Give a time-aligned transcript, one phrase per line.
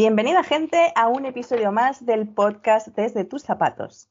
[0.00, 4.08] Bienvenida gente a un episodio más del podcast Desde tus zapatos.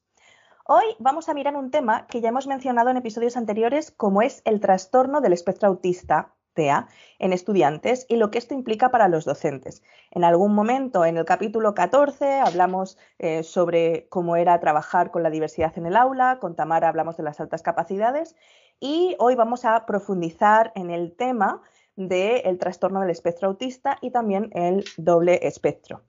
[0.64, 4.40] Hoy vamos a mirar un tema que ya hemos mencionado en episodios anteriores como es
[4.44, 6.86] el trastorno del espectro autista TEA
[7.18, 9.82] en estudiantes y lo que esto implica para los docentes.
[10.12, 15.30] En algún momento, en el capítulo 14, hablamos eh, sobre cómo era trabajar con la
[15.30, 18.36] diversidad en el aula, con Tamara hablamos de las altas capacidades
[18.78, 21.62] y hoy vamos a profundizar en el tema
[22.08, 26.02] del trastorno del espectro autista y también el doble espectro.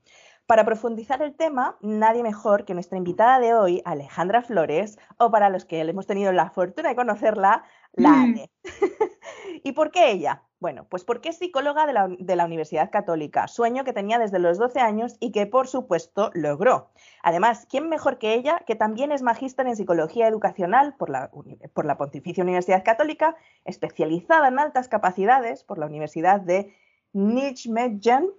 [0.46, 5.48] Para profundizar el tema, nadie mejor que nuestra invitada de hoy, Alejandra Flores, o para
[5.50, 8.40] los que hemos tenido la fortuna de conocerla, la mm.
[9.62, 10.42] ¿Y por qué ella?
[10.62, 14.78] Bueno, pues porque es psicóloga de la, Universidad Católica, sueño que tenía desde los 12
[14.78, 16.92] años y que por supuesto logró.
[17.24, 21.32] Además, ¿quién mejor que ella, que también es magíster en psicología educacional por la,
[21.74, 26.72] por la Pontificia Universidad Católica, especializada en altas capacidades por la Universidad de
[27.12, 28.30] Nijmegen,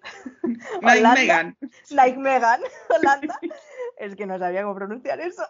[0.82, 1.58] Nijmegen,
[1.92, 3.38] Nijmegen, Holanda.
[3.98, 5.44] es que no sabía cómo pronunciar eso.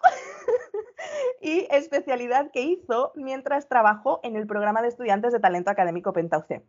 [1.42, 6.64] Y especialidad que hizo mientras trabajó en el programa de estudiantes de talento académico Pentauce.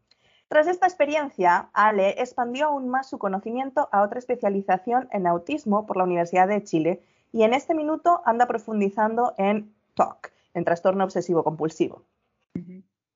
[0.48, 5.96] Tras esta experiencia, Ale expandió aún más su conocimiento a otra especialización en autismo por
[5.96, 11.42] la Universidad de Chile y en este minuto anda profundizando en TOC, en trastorno obsesivo
[11.42, 12.02] compulsivo.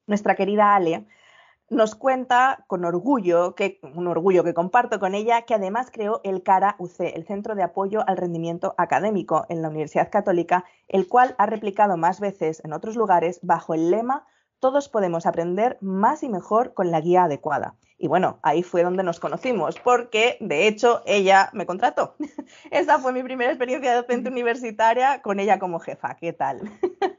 [0.06, 1.04] Nuestra querida Ale
[1.70, 6.42] nos cuenta con orgullo, que, un orgullo que comparto con ella, que además creó el
[6.42, 11.34] CARA UC, el Centro de Apoyo al Rendimiento Académico en la Universidad Católica, el cual
[11.38, 14.26] ha replicado más veces en otros lugares bajo el lema
[14.60, 17.76] Todos podemos aprender más y mejor con la guía adecuada.
[17.96, 22.16] Y bueno, ahí fue donde nos conocimos, porque de hecho ella me contrató.
[22.70, 26.16] Esa fue mi primera experiencia de docente universitaria con ella como jefa.
[26.16, 26.60] ¿Qué tal?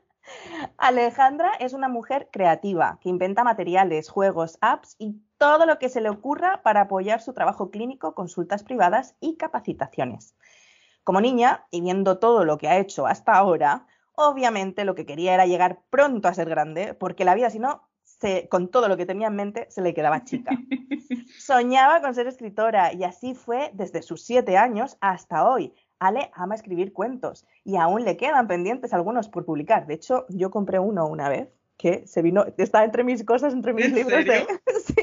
[0.77, 6.01] Alejandra es una mujer creativa que inventa materiales, juegos, apps y todo lo que se
[6.01, 10.35] le ocurra para apoyar su trabajo clínico, consultas privadas y capacitaciones.
[11.03, 15.33] Como niña, y viendo todo lo que ha hecho hasta ahora, obviamente lo que quería
[15.33, 17.89] era llegar pronto a ser grande, porque la vida, si no,
[18.49, 20.51] con todo lo que tenía en mente, se le quedaba chica.
[21.39, 26.55] Soñaba con ser escritora y así fue desde sus siete años hasta hoy, Ale ama
[26.55, 29.85] escribir cuentos y aún le quedan pendientes algunos por publicar.
[29.85, 33.73] De hecho, yo compré uno una vez que se vino, está entre mis cosas, entre
[33.73, 34.25] mis libros.
[34.85, 34.95] sí,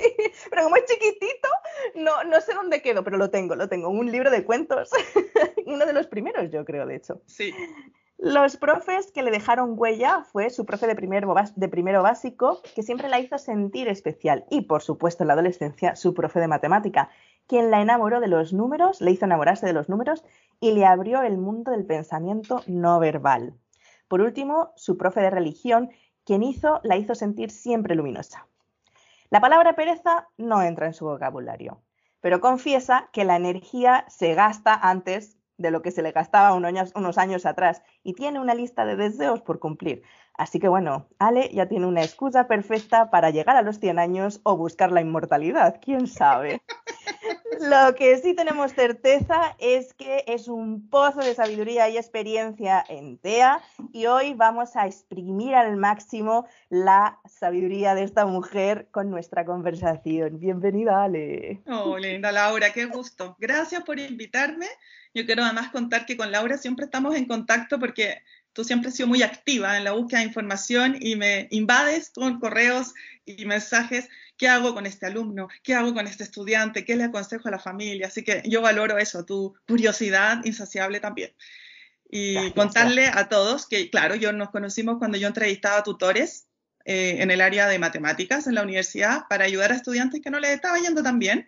[0.50, 1.48] pero como es chiquitito,
[1.94, 3.88] no, no sé dónde quedó, pero lo tengo, lo tengo.
[3.88, 4.90] Un libro de cuentos.
[5.66, 7.22] uno de los primeros, yo creo, de hecho.
[7.26, 7.52] Sí.
[8.18, 12.82] Los profes que le dejaron huella fue su profe de primero, de primero básico, que
[12.82, 14.46] siempre la hizo sentir especial.
[14.50, 17.10] Y, por supuesto, en la adolescencia, su profe de matemática,
[17.46, 20.24] quien la enamoró de los números, le hizo enamorarse de los números
[20.60, 23.54] y le abrió el mundo del pensamiento no verbal.
[24.08, 25.90] Por último, su profe de religión,
[26.24, 28.46] quien hizo, la hizo sentir siempre luminosa.
[29.30, 31.82] La palabra pereza no entra en su vocabulario,
[32.20, 37.18] pero confiesa que la energía se gasta antes de lo que se le gastaba unos
[37.18, 40.02] años atrás y tiene una lista de deseos por cumplir.
[40.36, 44.40] Así que bueno, Ale ya tiene una excusa perfecta para llegar a los 100 años
[44.42, 46.62] o buscar la inmortalidad, quién sabe.
[47.60, 53.16] Lo que sí tenemos certeza es que es un pozo de sabiduría y experiencia en
[53.16, 59.46] TEA y hoy vamos a exprimir al máximo la sabiduría de esta mujer con nuestra
[59.46, 60.38] conversación.
[60.38, 61.62] Bienvenida, Ale.
[61.66, 63.36] Oh, linda Laura, qué gusto.
[63.38, 64.66] Gracias por invitarme.
[65.14, 68.22] Yo quiero además contar que con Laura siempre estamos en contacto porque
[68.56, 72.40] tú siempre has sido muy activa en la búsqueda de información y me invades con
[72.40, 72.94] correos
[73.26, 74.08] y mensajes.
[74.38, 75.48] ¿Qué hago con este alumno?
[75.62, 76.86] ¿Qué hago con este estudiante?
[76.86, 78.06] ¿Qué le aconsejo a la familia?
[78.06, 81.34] Así que yo valoro eso, tu curiosidad insaciable también.
[82.08, 86.46] Y contarle a todos que, claro, yo nos conocimos cuando yo entrevistaba tutores
[86.86, 90.40] eh, en el área de matemáticas en la universidad para ayudar a estudiantes que no
[90.40, 91.46] les estaba yendo tan bien.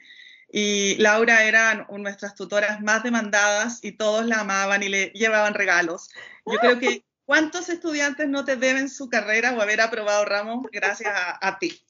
[0.50, 6.08] Y Laura era nuestras tutoras más demandadas y todos la amaban y le llevaban regalos.
[6.50, 11.12] Yo creo que ¿cuántos estudiantes no te deben su carrera o haber aprobado ramos gracias
[11.14, 11.80] a, ti?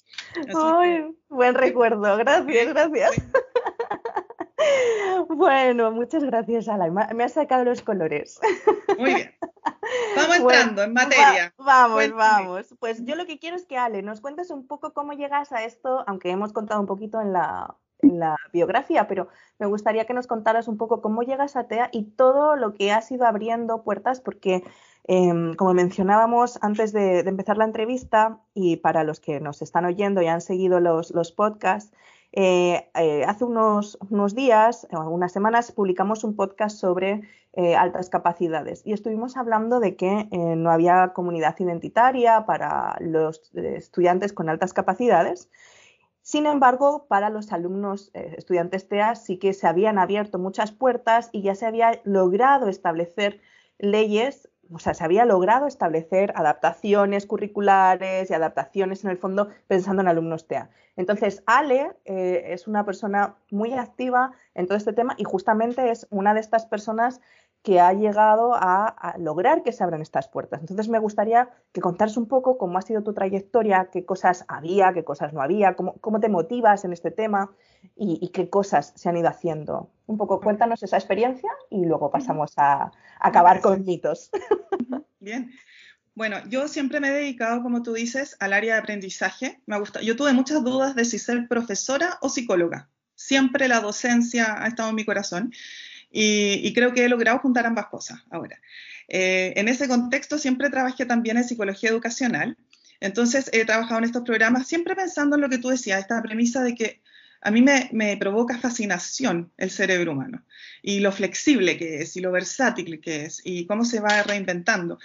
[0.54, 3.12] Ay, buen recuerdo, gracias, gracias.
[5.28, 6.90] Bueno, muchas gracias, Ala.
[7.14, 8.40] Me has sacado los colores.
[8.98, 9.34] Muy bien.
[10.16, 11.54] Vamos entrando en materia.
[11.56, 12.74] vamos, vamos.
[12.78, 15.64] Pues yo lo que quiero es que, Ale, nos cuentes un poco cómo llegas a
[15.64, 19.28] esto, aunque hemos contado un poquito en la, en la biografía, pero
[19.58, 22.92] me gustaría que nos contaras un poco cómo llegas a TEA y todo lo que
[22.92, 24.62] has ido abriendo puertas, porque
[25.04, 30.22] em, como mencionábamos antes de, empezar la entrevista, y para los que nos están oyendo
[30.22, 31.92] y han seguido los, podcasts,
[32.32, 37.22] eh, eh, hace unos, unos días, unas semanas, publicamos un podcast sobre
[37.54, 38.82] eh, altas capacidades.
[38.84, 45.48] Y estuvimos hablando de que no había comunidad identitaria para los estudiantes con altas capacidades
[46.28, 51.30] Sin embargo, para los alumnos eh, estudiantes TEA sí que se habían abierto muchas puertas
[51.32, 53.40] y ya se había logrado establecer
[53.78, 60.02] leyes, o sea, se había logrado establecer adaptaciones curriculares y adaptaciones en el fondo pensando
[60.02, 60.68] en alumnos TEA.
[60.96, 66.06] Entonces, Ale eh, es una persona muy activa en todo este tema y justamente es
[66.10, 67.22] una de estas personas
[67.62, 70.60] que ha llegado a, lograr que se abran estas puertas.
[70.60, 74.92] Entonces me gustaría que contaras un poco cómo ha sido tu trayectoria, qué cosas había,
[74.92, 77.50] qué cosas no había, cómo, te motivas en este tema
[77.96, 79.90] y, qué cosas se han ido haciendo.
[80.06, 84.30] Un poco cuéntanos esa experiencia y luego pasamos a, acabar con mitos.
[85.20, 85.50] Bien.
[86.14, 89.60] Bueno, yo siempre me he dedicado, como tú dices, al área de aprendizaje.
[89.66, 90.00] Me gusta.
[90.00, 92.88] Yo tuve muchas dudas de si ser profesora o psicóloga.
[93.14, 95.52] Siempre la docencia ha estado en mi corazón
[96.10, 98.60] y, creo que he logrado juntar ambas cosas ahora.
[99.08, 102.56] Eh, en ese contexto siempre trabajé también en psicología educacional,
[103.00, 106.62] entonces he trabajado en estos programas siempre pensando en lo que tú decías, esta premisa
[106.62, 107.00] de que
[107.40, 110.42] a mí me, provoca fascinación el cerebro humano
[110.82, 114.98] y lo flexible que es y lo versátil que es y cómo se va reinventando.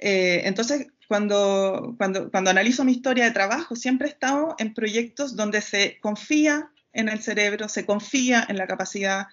[0.00, 5.36] Eh, entonces, cuando, cuando, cuando analizo mi historia de trabajo, siempre he estado en proyectos
[5.36, 9.28] donde se confía en el cerebro, se confía en la capacidad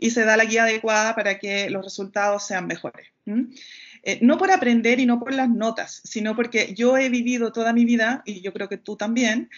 [0.00, 3.06] y se da la guía adecuada para que los resultados sean mejores.
[4.02, 7.74] Eh, no por aprender y no por las notas, sino porque yo he vivido toda
[7.74, 9.50] mi vida, y yo creo que tú también,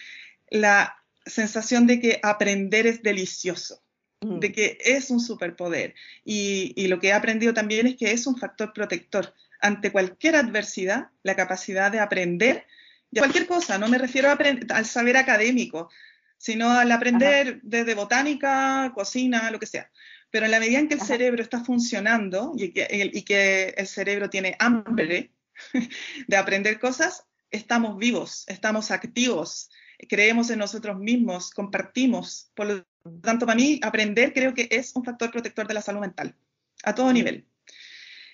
[0.49, 3.81] la sensación de que aprender es delicioso,
[4.19, 5.95] de que es un superpoder.
[6.23, 9.33] Y, y, lo que he aprendido también es que es un factor protector.
[9.61, 12.65] Ante cualquier adversidad, la capacidad de aprender,
[13.11, 14.37] de cualquier cosa, no me refiero a
[14.75, 15.89] al saber académico,
[16.37, 19.89] sino al aprender desde botánica, cocina, lo que sea.
[20.33, 24.55] Pero en la medida en que el cerebro está funcionando y que, el, cerebro tiene
[24.57, 25.31] hambre
[26.27, 29.69] de aprender cosas, estamos vivos, estamos activos,
[30.09, 32.49] creemos en nosotros mismos, compartimos.
[32.55, 32.83] Por lo
[33.21, 36.35] tanto, para mí, aprender creo que es un factor protector de la salud mental,
[36.81, 37.45] a todo nivel.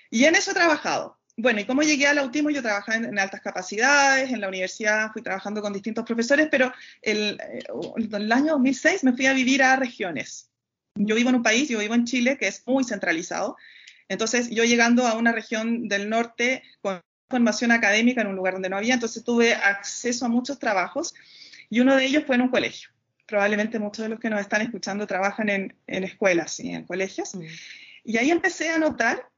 [0.10, 1.20] Y en eso he trabajado.
[1.36, 2.50] Bueno, ¿y cómo llegué al autismo?
[2.50, 6.72] Yo trabajaba en, altas capacidades, en la universidad fui trabajando con distintos profesores, pero
[7.02, 7.64] el, eh,
[8.14, 10.50] el año 2006 me fui a vivir a regiones
[11.00, 13.56] yo vivo en un país, yo vivo en Chile, que es muy centralizado.
[14.10, 18.70] Entonces, yo llegando a una región del norte con formación académica en un lugar donde
[18.70, 21.14] no había, entonces tuve acceso a muchos trabajos
[21.70, 22.90] y uno de ellos fue en un colegio.
[23.28, 27.36] Probablemente muchos de los que nos están escuchando trabajan en, escuelas y en colegios.
[27.36, 27.44] Mm.
[28.04, 29.30] Y ahí empecé a notar,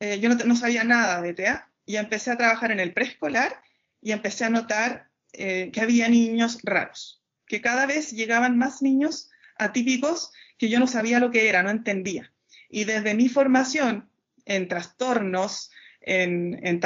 [0.00, 3.62] eh, yo no, sabía nada de TEA, y empecé a trabajar en el preescolar
[4.02, 9.30] y empecé a notar eh, que había niños raros, que cada vez llegaban más niños
[9.58, 12.32] atípicos que yo no sabía lo que era, no entendía.
[12.68, 14.10] Y desde mi formación
[14.44, 15.70] en trastornos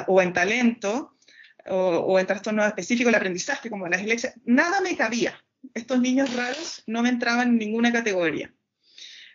[0.06, 1.16] o en talento
[1.66, 5.34] o, en trastornos específicos del aprendizaje, como la dislexia, nada me cabía.
[5.74, 8.52] Estos niños raros no me entraban en ninguna categoría.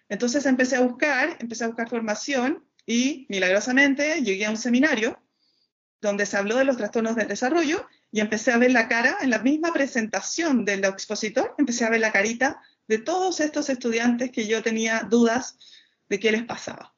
[0.10, 5.22] Entonces empecé a buscar, empecé a buscar formación y milagrosamente llegué a un seminario
[6.00, 9.30] donde se habló de los trastornos del desarrollo y empecé a ver la cara en
[9.30, 14.48] la misma presentación del expositor, empecé a ver la carita de todos estos estudiantes que
[14.48, 15.58] yo tenía dudas
[16.10, 16.94] de qué les pasaba.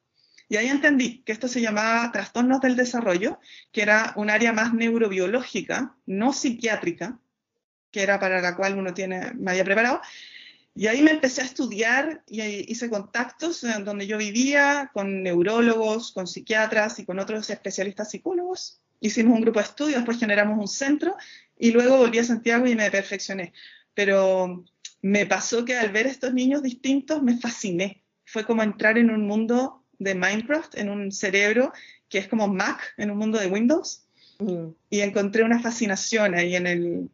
[0.48, 3.38] Y ahí entendí que esto se llamaba trastornos del desarrollo,
[3.70, 7.20] que era un área más neurobiológica, no psiquiátrica,
[7.92, 10.00] que era para la cual uno tiene, me había preparado.
[10.74, 16.26] Y ahí me empecé a estudiar y hice contactos donde yo vivía con neurólogos, con
[16.26, 18.80] psiquiatras y con otros especialistas psicólogos.
[19.00, 21.16] Hicimos un grupo de estudios, después generamos un centro
[21.58, 23.52] y luego volví a Santiago y me perfeccioné.
[23.94, 24.64] Pero
[25.02, 28.04] me pasó que al ver estos niños distintos me fasciné.
[28.24, 31.72] Fue como entrar en un mundo de Minecraft, en un cerebro
[32.08, 34.06] que es como Mac, en un mundo de Windows.
[34.88, 37.10] Y encontré una fascinación ahí en, el,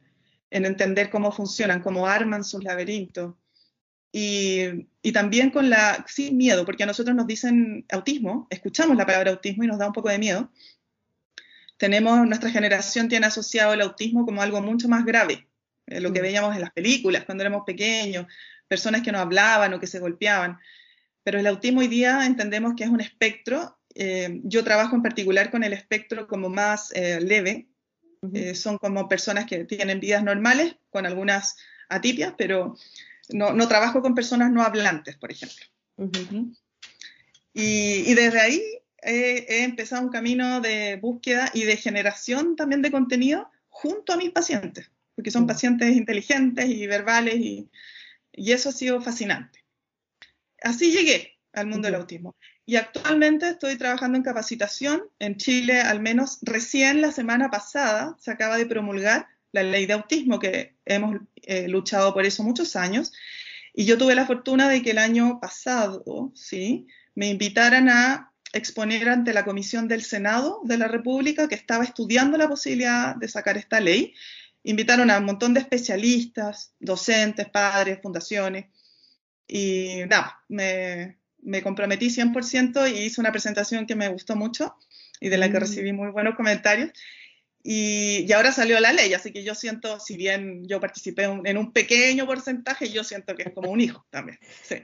[0.50, 3.34] en entender cómo funcionan, cómo arman sus laberintos.
[4.12, 9.04] Y, y, también con la, sin miedo, porque a nosotros nos dicen autismo, escuchamos la
[9.04, 10.50] palabra autismo y nos da un poco de miedo.
[11.76, 15.46] Tenemos, nuestra generación tiene asociado el autismo como algo mucho más grave,
[15.86, 16.22] eh, lo que mm.
[16.22, 18.26] veíamos en las películas cuando éramos pequeños,
[18.68, 20.58] personas que no hablaban o que se golpeaban.
[21.22, 23.78] Pero el autismo hoy día entendemos que es un espectro.
[23.94, 27.68] Eh, yo trabajo en particular con el espectro como más eh, leve.
[28.54, 31.56] son como personas que tienen vidas normales con algunas
[31.88, 32.74] atipias, pero
[33.28, 35.64] no, no trabajo con personas no hablantes, por ejemplo.
[37.54, 38.62] y, y, desde ahí
[39.02, 44.30] he empezado un camino de búsqueda y de generación también de contenido junto a mis
[44.30, 45.46] pacientes porque son mm.
[45.46, 47.70] pacientes inteligentes y verbales y,
[48.32, 49.64] eso ha sido fascinante.
[50.62, 52.37] Así llegué al mundo del autismo.
[52.66, 58.30] Y actualmente estoy trabajando en capacitación en Chile, al menos recién la semana pasada se
[58.30, 63.12] acaba de promulgar la ley de autismo, que hemos eh, luchado por eso muchos años.
[63.73, 66.88] Y yo tuve la fortuna de que el año pasado, ¿sí?
[67.14, 72.37] Me invitaran a exponer ante la Comisión del Senado de la República que estaba estudiando
[72.37, 74.14] la posibilidad de sacar esta ley.
[74.68, 78.66] Invitaron a un montón de especialistas, docentes, padres, fundaciones.
[79.46, 84.76] Y nada, me, me comprometí 100% y hice una presentación que me gustó mucho
[85.20, 85.61] y de la que mm.
[85.61, 86.90] recibí muy buenos comentarios.
[87.62, 91.73] Y, ahora salió la ley, así que yo siento, si bien yo participé en un
[91.73, 94.38] pequeño porcentaje, yo siento que es como un hijo también.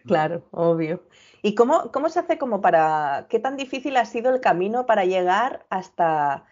[0.07, 1.09] Claro, obvio.
[1.43, 5.05] ¿Y cómo, cómo se hace como para, qué tan difícil ha sido el camino para
[5.05, 6.45] llegar hasta,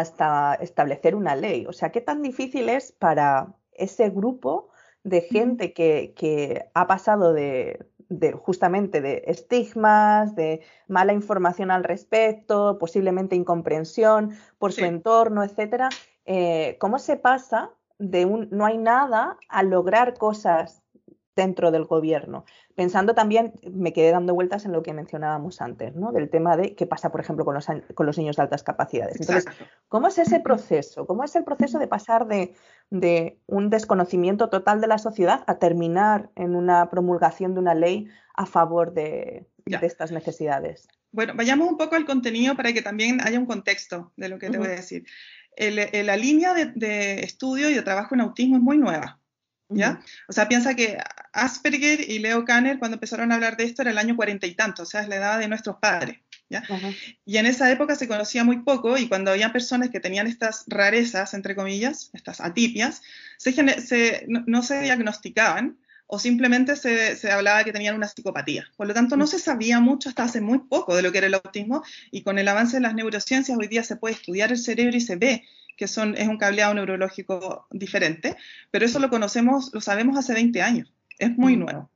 [0.00, 1.66] hasta establecer una ley?
[1.66, 4.70] O sea, ¿qué tan difícil es para ese grupo
[5.04, 11.84] de gente que, que ha pasado de, de, justamente de estigmas, de mala información al
[11.84, 15.88] respecto, posiblemente incomprensión por su entorno, etcétera.
[16.24, 20.82] Eh, ¿Cómo se pasa de un no hay nada a lograr cosas
[21.38, 22.44] dentro del gobierno?
[22.74, 26.10] Pensando también, me quedé dando vueltas en lo que mencionábamos antes, ¿no?
[26.10, 29.20] Del tema de qué pasa, por ejemplo, con los, con los niños de altas capacidades.
[29.20, 29.46] Entonces,
[29.88, 31.06] ¿cómo es ese proceso?
[31.06, 32.54] ¿Cómo es el proceso de pasar de,
[32.90, 38.08] de un desconocimiento total de la sociedad a terminar en una promulgación de una ley
[38.34, 40.88] a favor de, estas necesidades?
[41.12, 44.50] Bueno, vayamos un poco al contenido para que también haya un contexto de lo que
[44.50, 45.04] te voy a decir.
[45.56, 49.20] la línea de, de, estudio y de trabajo en autismo es muy nueva.
[49.68, 50.00] ¿Ya?
[50.28, 50.98] O sea, piensa que
[51.32, 54.54] Asperger y Leo Kanner, cuando empezaron a hablar de esto, era el año cuarenta y
[54.54, 56.62] tanto, o sea, es la edad de nuestros padres, ¿ya?
[57.24, 60.64] Y en esa época se conocía muy poco y cuando había personas que tenían estas
[60.66, 63.02] rarezas, entre comillas, estas atipias,
[63.36, 68.66] se, no, se diagnosticaban o simplemente se, se, hablaba que tenían una psicopatía.
[68.78, 71.26] Por lo tanto, no se sabía mucho hasta hace muy poco de lo que era
[71.26, 74.58] el autismo y con el avance de las neurociencias hoy día se puede estudiar el
[74.58, 75.44] cerebro y se ve
[75.78, 78.36] que son, es un cableado neurológico diferente,
[78.70, 81.88] pero eso lo conocemos, lo sabemos hace 20 años, es muy nuevo.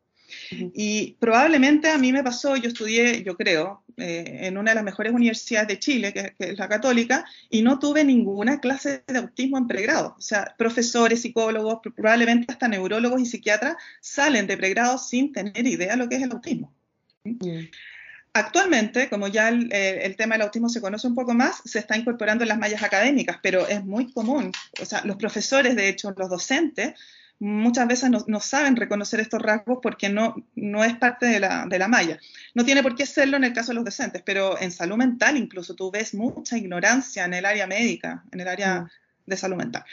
[0.50, 4.84] Y probablemente a mí me pasó, yo estudié, yo creo, eh, en una de las
[4.84, 9.58] mejores universidades de Chile, que, es la católica, y no tuve ninguna clase de autismo
[9.58, 10.14] en pregrado.
[10.16, 15.92] O sea, profesores, psicólogos, probablemente hasta neurólogos y psiquiatras salen de pregrado sin tener idea
[15.92, 16.72] de lo que es el autismo.
[18.34, 21.98] Actualmente, como ya eh, el, tema del autismo se conoce un poco más, se está
[21.98, 24.52] incorporando en las mallas académicas, pero es muy común.
[24.80, 26.94] O sea, los profesores, de hecho, los docentes,
[27.40, 31.78] muchas veces no, saben reconocer estos rasgos porque no, no es parte de la, de
[31.78, 32.18] la, malla.
[32.54, 35.36] No tiene por qué serlo en el caso de los docentes, pero en salud mental
[35.36, 38.88] incluso tú ves mucha ignorancia en el área médica, en el área mm.
[39.26, 39.84] de salud mental.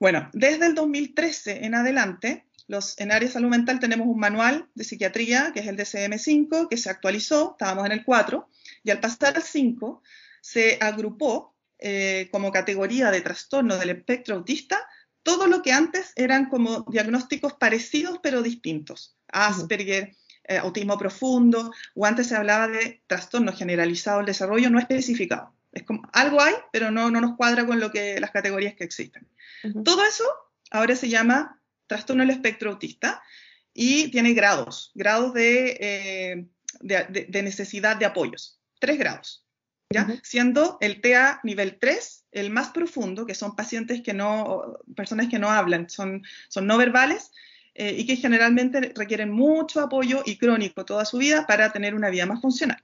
[0.00, 4.68] Bueno, desde el 2013 en adelante, los, en área de salud mental tenemos un manual
[4.74, 8.48] de psiquiatría, que es el DCM5, que se actualizó, estábamos en el 4,
[8.84, 10.02] y al pasar al 5,
[10.40, 14.86] se agrupó eh, como categoría de trastorno del espectro autista
[15.22, 19.16] todo lo que antes eran como diagnósticos parecidos pero distintos.
[19.30, 25.54] Asperger, eh, autismo profundo, o antes se hablaba de trastorno generalizado del desarrollo no especificado.
[25.70, 28.84] Es como algo hay, pero no, no nos cuadra con lo que las categorías que
[28.84, 29.28] existen.
[29.84, 30.24] Todo eso
[30.70, 31.57] ahora se llama
[31.88, 33.22] trastorno del espectro autista
[33.74, 36.46] y tiene grados, grados de, eh,
[36.80, 39.44] de, necesidad de apoyos, tres grados,
[39.90, 40.06] ¿ya?
[40.22, 45.38] Siendo el TEA nivel 3 el más profundo, que son pacientes que no, personas que
[45.38, 47.32] no hablan, son, son no verbales
[47.74, 52.10] eh, y que generalmente requieren mucho apoyo y crónico toda su vida para tener una
[52.10, 52.82] vida más funcional.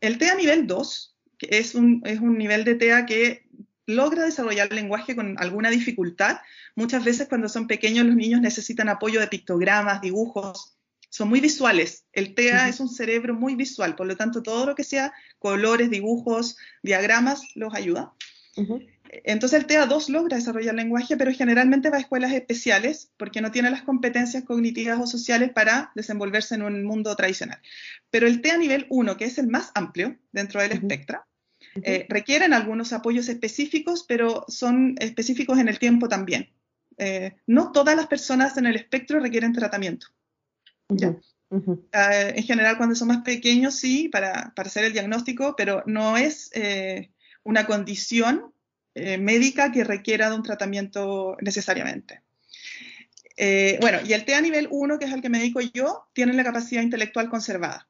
[0.00, 3.47] El TEA nivel 2, que es un, es un nivel de TEA que
[3.88, 6.38] logra desarrollar el lenguaje con alguna dificultad.
[6.76, 10.76] Muchas veces cuando son pequeños los niños necesitan apoyo de pictogramas, dibujos,
[11.08, 12.04] son muy visuales.
[12.12, 15.88] El TEA es un cerebro muy visual, por lo tanto todo lo que sea colores,
[15.88, 18.12] dibujos, diagramas los ayuda.
[19.24, 23.40] Entonces el TEA 2 logra desarrollar el lenguaje, pero generalmente va a escuelas especiales porque
[23.40, 27.58] no tiene las competencias cognitivas o sociales para desenvolverse en un mundo tradicional.
[28.10, 31.24] Pero el TEA nivel 1, que es el más amplio dentro del espectro,
[31.82, 36.50] eh, requieren algunos apoyos específicos, pero son específicos en el tiempo también.
[36.96, 40.08] Eh, no todas las personas en el espectro requieren tratamiento.
[41.92, 46.50] Ah, en general, cuando son más pequeños, sí, para, hacer el diagnóstico, pero no es
[46.54, 47.10] eh,
[47.44, 48.52] una condición
[49.20, 52.20] médica que requiera de un tratamiento necesariamente.
[53.80, 56.42] bueno, y el TEA nivel 1, que es el que me dedico yo, tiene la
[56.42, 57.88] capacidad intelectual conservada.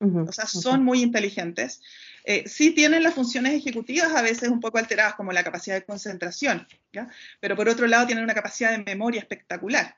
[0.00, 1.80] o sea, son muy inteligentes,
[2.24, 5.84] eh, sí tienen las funciones ejecutivas a veces un poco alteradas, como la capacidad de
[5.84, 6.66] concentración,
[7.40, 9.96] pero por otro lado tienen una capacidad de memoria espectacular,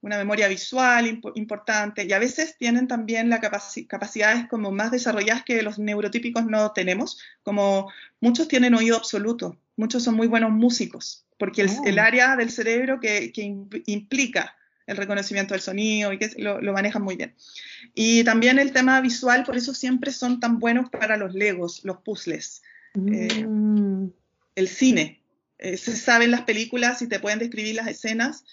[0.00, 3.40] una memoria visual importante, y a veces tienen también las
[3.88, 10.02] capacidades como más desarrolladas que los neurotípicos no tenemos, como muchos tienen oído absoluto, muchos
[10.02, 11.82] son muy buenos músicos, porque el, Oh.
[11.86, 16.60] el área del cerebro que, que im- implica el reconocimiento del sonido y que lo,
[16.60, 17.34] lo manejan muy bien.
[17.94, 21.98] Y también el tema visual, por eso siempre son tan buenos para los legos, los
[21.98, 22.62] puzzles,
[22.94, 24.08] Eh, Mm,
[24.54, 25.22] el cine.
[25.58, 28.44] Eh, se saben las películas y te pueden describir las escenas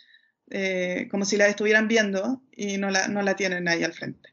[0.52, 4.30] eh, como si las estuvieran viendo y no la, no la tienen ahí al frente.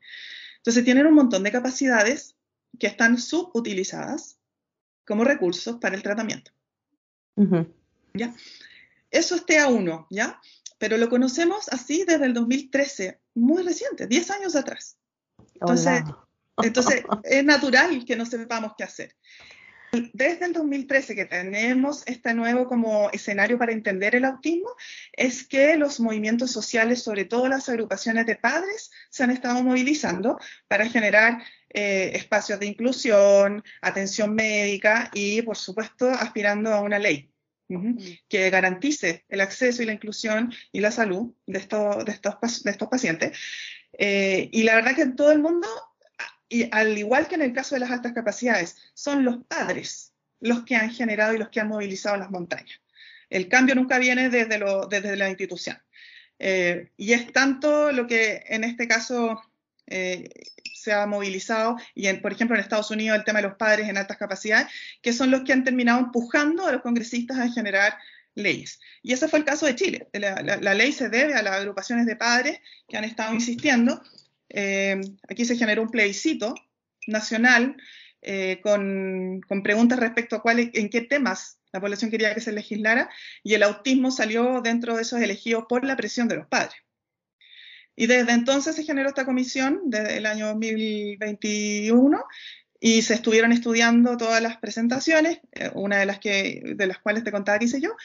[0.59, 2.37] Entonces tienen un montón de capacidades
[2.79, 4.38] que están subutilizadas
[5.05, 6.53] como recursos para el tratamiento.
[7.37, 7.67] ujú.
[9.11, 10.41] Eso es TA1, ¿ya?
[10.78, 14.99] Pero lo conocemos así desde el 2013, muy reciente, 10 años atrás.
[15.54, 16.23] Entonces, Hola.
[16.62, 19.14] Entonces, es natural que no sepamos qué hacer.
[20.12, 24.71] Desde el 2013 que tenemos este nuevo como escenario para entender el autismo,
[25.12, 30.38] es que los movimientos sociales, sobre todo las agrupaciones de padres, se han estado movilizando
[30.68, 37.30] para generar eh, espacios de inclusión, atención médica y, por supuesto, aspirando a una ley
[38.28, 42.70] que garantice el acceso y la inclusión y la salud de estos, de estos, de
[42.70, 43.38] estos pacientes.
[43.92, 45.68] Eh, y la verdad que en todo el mundo
[46.49, 50.64] y al igual que en el caso de las altas capacidades, son los padres los
[50.64, 52.80] que han generado y los que han movilizado las montañas.
[53.30, 55.78] El cambio nunca viene desde, lo, desde la institución.
[56.38, 59.40] Eh, y es tanto lo que en este caso
[59.87, 60.28] eh,
[60.87, 63.88] se ha movilizado, y en, por ejemplo en Estados Unidos el tema de los padres
[63.88, 64.69] en altas capacidades,
[65.02, 67.97] que son los que han terminado empujando a los congresistas a generar
[68.35, 68.81] leyes.
[69.02, 70.09] Y ese fue el caso de Chile.
[70.12, 74.02] La, la, la ley se debe a las agrupaciones de padres que han estado insistiendo
[74.49, 76.55] eh, aquí se generó un plebiscito
[77.07, 77.76] nacional
[78.23, 82.52] eh, con, con, preguntas respecto a cuál, en qué temas la población quería que se
[82.52, 83.11] legislara
[83.43, 86.76] y el autismo salió dentro de esos elegidos por la presión de los padres.
[87.97, 92.25] Y desde entonces se generó esta comisión desde el año 2021
[92.79, 97.25] y se estuvieron estudiando todas las presentaciones, eh, una de las, que, de las cuales
[97.25, 97.97] te contaba que hice yo,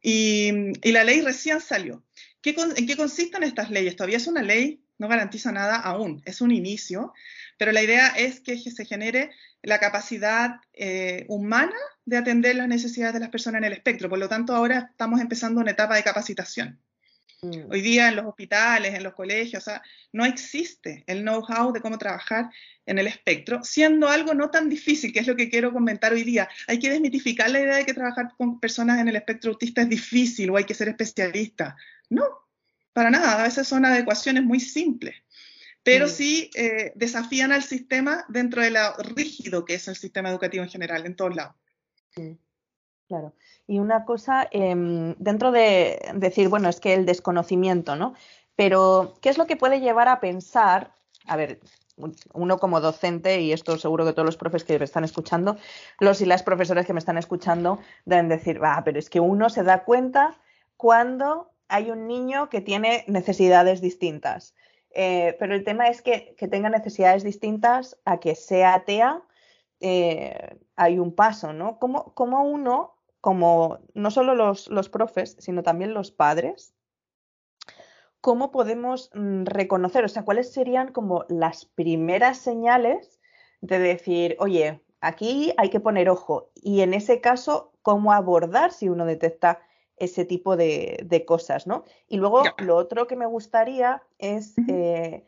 [0.00, 2.02] y, la ley recién salió.
[2.40, 3.96] ¿Qué, ¿En qué consisten estas leyes?
[3.96, 7.12] Todavía es una ley, no garantiza nada aún, es un inicio,
[7.58, 9.30] pero la idea es que se genere
[9.62, 14.08] la capacidad eh, humana de atender las necesidades de las personas en el espectro.
[14.08, 16.80] Por lo tanto, ahora estamos empezando una etapa de capacitación.
[17.46, 17.70] Mm.
[17.70, 19.82] Hoy día en los hospitales, en los colegios, o sea,
[20.12, 22.50] no existe el know-how de cómo trabajar
[22.84, 26.24] en el espectro, siendo algo no tan difícil, que es lo que quiero comentar hoy
[26.24, 26.48] día.
[26.66, 29.88] Hay que desmitificar la idea de que trabajar con personas en el espectro autista es
[29.88, 31.76] difícil o hay que ser especialista.
[32.08, 32.24] No,
[32.92, 35.14] para nada, a veces son adecuaciones muy simples,
[35.82, 40.64] pero sí eh, desafían al sistema dentro de lo rígido que es el sistema educativo
[40.64, 41.54] en general, en todos lados.
[43.08, 43.34] Claro.
[43.66, 44.74] Y una cosa, eh,
[45.18, 48.14] dentro de decir, bueno, es que el desconocimiento, ¿no?
[48.56, 50.92] Pero, ¿qué es lo que puede llevar a pensar,
[51.26, 51.60] a ver,
[52.32, 55.56] uno como docente, y esto seguro que todos los profes que me están escuchando,
[56.00, 59.48] los y las profesoras que me están escuchando, deben decir, va, pero es que uno
[59.50, 60.38] se da cuenta
[60.76, 64.54] cuando hay un niño que tiene necesidades distintas.
[64.90, 69.22] Eh, pero el tema es que, que, tenga necesidades distintas a que sea TEA,
[69.80, 71.78] eh, hay un paso, ¿no?
[71.78, 72.95] ¿Cómo, cómo uno,
[73.26, 76.76] como no solo los, los, profes, sino también los padres,
[78.20, 83.18] cómo podemos mm, reconocer, o sea, cuáles serían como las primeras señales
[83.60, 88.88] de decir, oye, aquí hay que poner ojo y en ese caso, cómo abordar si
[88.88, 89.58] uno detecta
[89.96, 91.82] ese tipo de, de cosas, ¿no?
[92.06, 95.26] Y luego lo otro que me gustaría es eh,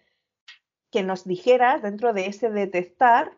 [0.93, 3.37] que nos dijeras dentro de ese detectar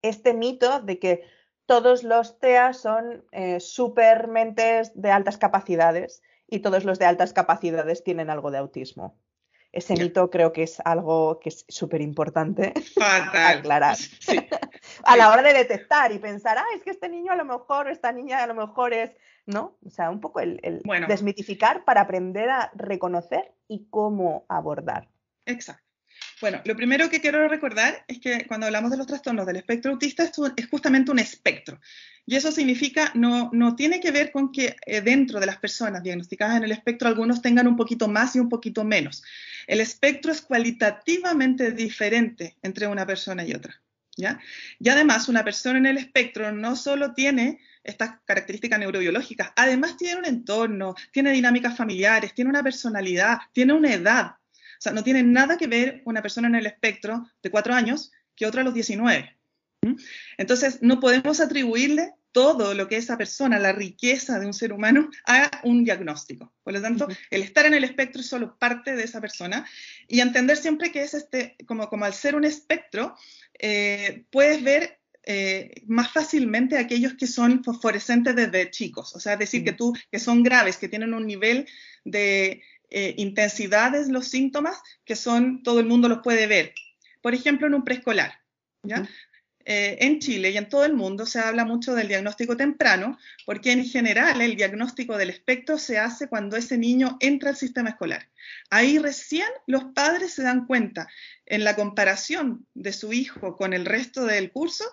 [0.00, 1.24] este mito de que
[1.66, 8.04] todos los TEA son eh, supermentes de altas capacidades y todos los de altas capacidades
[8.04, 9.18] tienen algo de autismo.
[9.72, 10.04] Ese yeah.
[10.04, 12.74] mito creo que es algo que es súper importante
[13.32, 13.96] aclarar.
[13.96, 14.36] Sí.
[15.04, 17.88] a la hora de detectar y pensar, ah, es que este niño a lo mejor,
[17.88, 19.12] esta niña a lo mejor es,
[19.46, 19.78] ¿no?
[19.84, 21.06] O sea, un poco el, el bueno.
[21.06, 25.08] desmitificar para aprender a reconocer y cómo abordar.
[25.46, 25.91] Exacto.
[26.42, 29.92] Bueno, lo primero que quiero recordar es que cuando hablamos de los trastornos del espectro
[29.92, 31.80] autista, es justamente un espectro.
[32.26, 36.02] Y eso significa, no, no tiene que ver con que eh, dentro de las personas
[36.02, 39.22] diagnosticadas en el espectro algunos tengan un poquito más y un poquito menos.
[39.68, 43.80] El espectro es cualitativamente diferente entre una persona y otra.
[44.16, 44.40] ¿ya?
[44.80, 50.18] Y además, una persona en el espectro no solo tiene estas características neurobiológicas, además tiene
[50.18, 54.32] un entorno, tiene dinámicas familiares, tiene una personalidad, tiene una edad.
[54.82, 58.10] O sea, no tiene nada que ver una persona en el espectro de cuatro años
[58.34, 59.38] que otra a los 19.
[60.36, 65.08] Entonces, no podemos atribuirle todo lo que esa persona, la riqueza de un ser humano,
[65.24, 66.52] a un diagnóstico.
[66.64, 67.18] Por lo tanto, uh -huh.
[67.30, 69.64] el estar en el espectro es solo parte de esa persona
[70.08, 73.14] y entender siempre que es este, como, como al ser un espectro,
[73.60, 79.38] eh, puedes ver eh, más fácilmente aquellos que son fosforescentes desde chicos, o sea, es
[79.38, 81.68] decir, que, tú, que son graves, que tienen un nivel
[82.04, 82.60] de
[82.94, 86.74] eh, intensidad de los síntomas que son, todo el mundo los puede ver.
[87.20, 88.40] Por ejemplo, en un preescolar,
[88.82, 89.08] ¿ya?
[89.64, 93.70] Eh, en Chile y en todo el mundo se habla mucho del diagnóstico temprano, porque
[93.70, 98.28] en general el diagnóstico del espectro se hace cuando ese niño entra al sistema escolar.
[98.70, 101.08] Ahí recién los padres se dan cuenta,
[101.46, 104.84] en la comparación de su hijo con el resto del curso,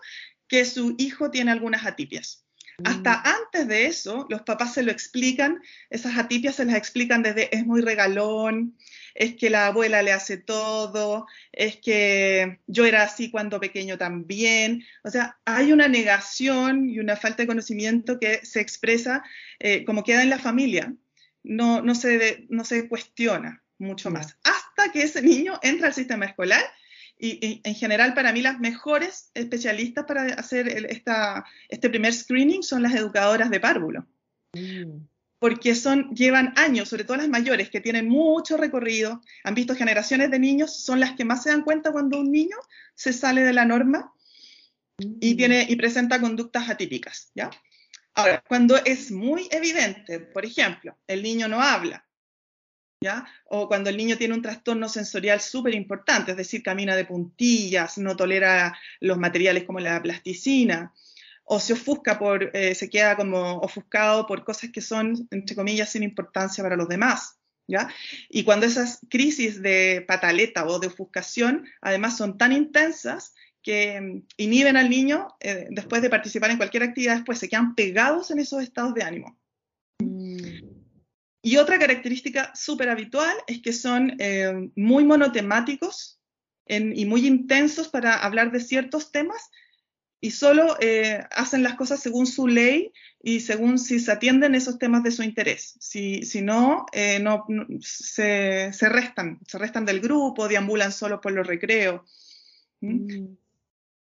[0.47, 2.45] que su hijo tiene algunas atipias.
[2.83, 3.21] Hasta mm.
[3.25, 7.65] antes de eso, los papás se lo explican, esas atipias se las explican desde es
[7.65, 8.77] muy regalón,
[9.15, 14.85] es que la abuela le hace todo, es que yo era así cuando pequeño también.
[15.03, 19.23] O sea, hay una negación y una falta de conocimiento que se expresa
[19.59, 20.93] eh, como queda en la familia,
[21.43, 26.25] no, no, se, no se cuestiona mucho más, hasta que ese niño entra al sistema
[26.25, 26.63] escolar
[27.19, 32.81] y, en general para mí las mejores especialistas para hacer esta, este primer screening son
[32.81, 34.07] las educadoras de párvulo.
[34.53, 35.01] Mm
[35.39, 40.29] porque son, llevan años, sobre todo las mayores, que tienen mucho recorrido, han visto generaciones
[40.29, 42.57] de niños, son las que más se dan cuenta cuando un niño
[42.93, 44.13] se sale de la norma
[44.97, 45.37] y, mm.
[45.37, 47.31] tiene, y presenta conductas atípicas.
[47.33, 47.49] ¿ya?
[48.15, 52.05] Ahora, cuando es muy evidente, por ejemplo, el niño no habla,
[53.45, 57.97] o cuando el niño tiene un trastorno sensorial súper importante, es decir, camina de puntillas,
[57.97, 60.93] no tolera los materiales como la plasticina,
[61.45, 65.89] o se ofusca por, eh, se queda como ofuscado por cosas que son, entre comillas,
[65.89, 67.39] sin importancia para los demás.
[68.29, 74.23] Y cuando esas crisis de pataleta o de ofuscación, además, son tan intensas que mm,
[74.37, 78.39] inhiben al niño eh, después de participar en cualquier actividad, después se quedan pegados en
[78.39, 79.37] esos estados de ánimo.
[79.99, 80.78] Mm.
[81.41, 86.19] Y otra característica súper habitual es que son eh, muy monotemáticos
[86.67, 89.49] y muy intensos para hablar de ciertos temas
[90.21, 92.91] y solo eh, hacen las cosas según su ley
[93.23, 95.75] y según si se atienden esos temas de su interés.
[95.79, 97.45] Si, si no, eh, no
[97.81, 102.01] se, se, restan, se restan del grupo, deambulan solo por los recreos.
[102.81, 103.35] Mm.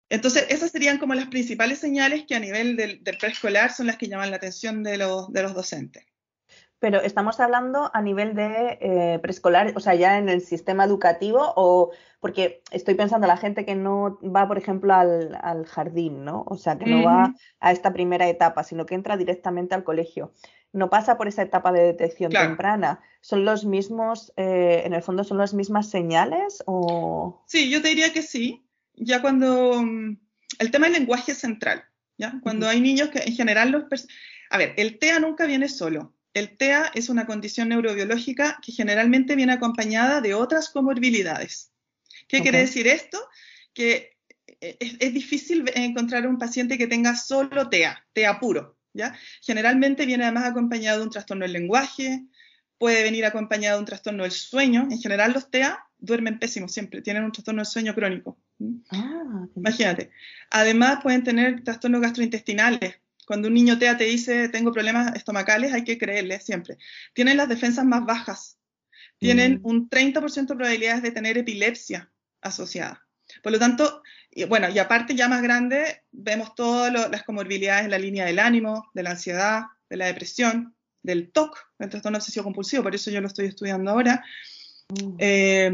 [0.10, 3.98] Entonces, esas serían como las principales señales que a nivel del, del preescolar son las
[3.98, 6.06] que llaman la atención de los, de los docentes.
[6.80, 11.54] Pero estamos hablando a nivel de eh, preescolar, o sea, ya en el sistema educativo,
[11.56, 16.44] o porque estoy pensando la gente que no va, por ejemplo, al, jardín, ¿no?
[16.48, 20.34] O sea, que no va a esta primera etapa, sino que entra directamente al colegio.
[20.74, 23.00] No pasa por esa etapa de detección temprana.
[23.22, 26.64] ¿Son los mismos, eh, en el fondo, son las mismas señales?
[26.66, 27.44] O...
[27.48, 28.68] Sí, yo te diría que sí.
[28.96, 29.82] Ya cuando.
[29.82, 30.18] Mm,
[30.60, 31.86] el tema del lenguaje es central,
[32.18, 32.40] ¿ya?
[32.42, 34.08] Cuando hay niños que en general los.
[34.50, 39.36] A ver, el TEA nunca viene solo el TEA es una condición neurobiológica que generalmente
[39.36, 41.72] viene acompañada de otras comorbilidades.
[42.28, 43.18] ¿Qué quiere decir esto?
[43.74, 44.18] Que
[44.60, 48.78] eh, es, difícil encontrar un paciente que tenga solo TEA, TEA puro.
[48.94, 49.18] ¿ya?
[49.42, 52.26] Generalmente viene además acompañado de un trastorno del lenguaje,
[52.78, 54.90] puede venir acompañado de un trastorno del sueño.
[54.92, 58.38] En general los TEA duermen pésimo siempre, tienen un trastorno del sueño crónico.
[58.92, 60.12] Ah, Imagínate.
[60.52, 65.84] Además pueden tener trastornos gastrointestinales, cuando un niño TEA te dice tengo problemas estomacales, hay
[65.84, 66.78] que creerle siempre.
[67.14, 68.58] Tienen las defensas más bajas.
[69.18, 69.66] Tienen mm.
[69.66, 72.12] un 30% de probabilidades de tener epilepsia
[72.42, 73.06] asociada.
[73.42, 77.92] Por lo tanto, y bueno, y aparte ya más grande, vemos todas las comorbilidades en
[77.92, 82.44] la línea del ánimo, de la ansiedad, de la depresión, del TOC, del trastorno obsesivo
[82.44, 84.24] compulsivo, por eso yo lo estoy estudiando ahora.
[84.90, 85.16] Mm.
[85.20, 85.72] Eh,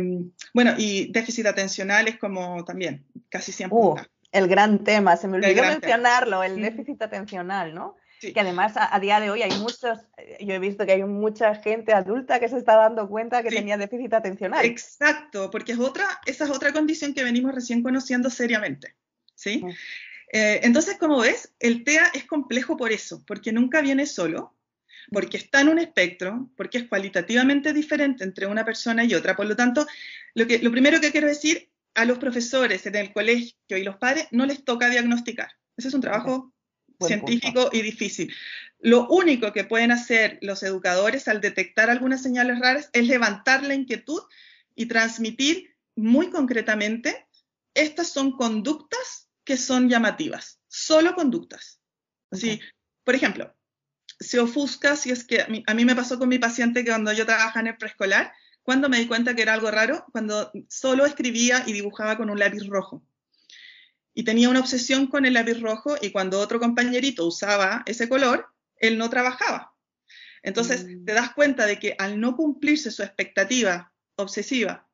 [0.54, 3.78] bueno, y déficit atencional es como también casi siempre.
[3.78, 3.96] Uh,
[4.32, 7.98] el gran tema, se me olvidó mencionarlo, el déficit atencional, ¿no?
[8.22, 11.56] Que además a, día de hoy hay muchos, eh, yo he visto que hay mucha
[11.56, 14.64] gente adulta que se está dando cuenta que tenía déficit atencional.
[14.64, 18.96] Exacto, porque es otra, esa es otra condición que venimos recién conociendo seriamente,
[19.34, 19.64] ¿sí?
[20.32, 24.56] Eh, entonces, como ves, el TEA es complejo por eso, porque nunca viene solo,
[25.12, 29.36] porque está en un espectro, porque es cualitativamente diferente entre una persona y otra.
[29.36, 29.88] Por lo tanto,
[30.36, 33.98] lo, que, lo primero que quiero decir a los profesores en el colegio y los
[33.98, 35.52] padres no les toca diagnosticar.
[35.78, 36.54] Ese es un trabajo
[37.00, 38.34] científico y difícil.
[38.80, 43.74] Lo único que pueden hacer los educadores al detectar algunas señales raras es levantar la
[43.74, 44.22] inquietud
[44.76, 47.28] y transmitir muy concretamente,
[47.74, 51.80] estas son conductas que son llamativas, solo conductas.
[52.32, 52.60] Así,
[53.04, 53.54] por ejemplo,
[54.20, 56.92] se ofusca si es que a mí, a mí, me pasó con mi paciente que
[56.92, 58.32] cuando yo trabajaba en el preescolar,
[58.64, 60.06] cuando me di cuenta que era algo raro?
[60.12, 63.04] Cuando solo escribía y dibujaba con un lápiz rojo.
[64.14, 68.48] Y tenía una obsesión con el lápiz rojo y cuando otro compañerito usaba ese color,
[68.78, 69.74] él no trabajaba.
[70.44, 71.06] Entonces mm.
[71.06, 74.88] te das cuenta de que al no cumplirse su expectativa obsesiva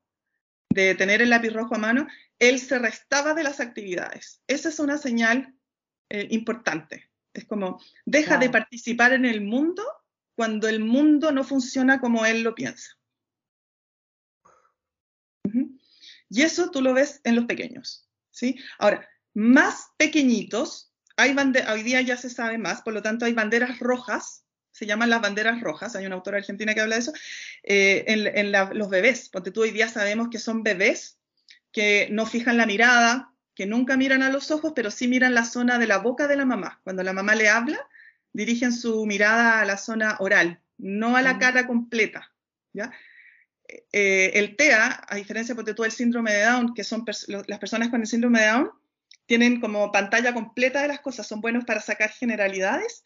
[0.70, 2.06] de tener el lápiz rojo a mano,
[2.38, 4.42] él se restaba de las actividades.
[4.46, 5.54] Esa es una señal
[6.10, 7.10] eh, importante.
[7.32, 9.82] Es como, deja de participar en el mundo
[10.36, 12.97] cuando el mundo no funciona como él lo piensa.
[16.30, 18.08] Y eso tú lo ves en los pequeños.
[18.30, 18.58] ¿sí?
[18.78, 21.34] Ahora, más pequeñitos, hay
[21.70, 25.20] hoy día ya se sabe más, por lo tanto hay banderas rojas, se llaman las
[25.20, 27.12] banderas rojas, hay una autora argentina que habla de eso,
[27.64, 31.18] eh, en, los bebés, porque tú hoy día sabemos que son bebés
[31.72, 35.44] que no fijan la mirada, que nunca miran a los ojos, pero sí miran la
[35.44, 36.80] zona de la boca de la mamá.
[36.84, 37.78] Cuando la mamá le habla,
[38.32, 42.32] dirigen su mirada a la zona oral, no a la cara completa.
[42.72, 42.92] ¿ya?
[43.68, 47.04] Eh, el TEA, a diferencia de tú el síndrome de Down, que son
[47.46, 48.70] las personas con el síndrome de Down,
[49.26, 53.04] tienen como pantalla completa de las cosas, son buenos para sacar generalidades.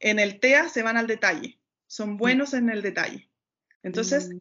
[0.00, 3.28] En el TEA se van al detalle, son buenos en el detalle.
[3.82, 4.38] Entonces, mm.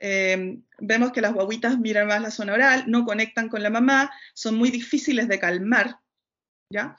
[0.00, 4.10] eh, vemos que las guaguitas miran más la zona oral, no conectan con la mamá,
[4.34, 6.00] son muy difíciles de calmar,
[6.70, 6.96] ¿ya?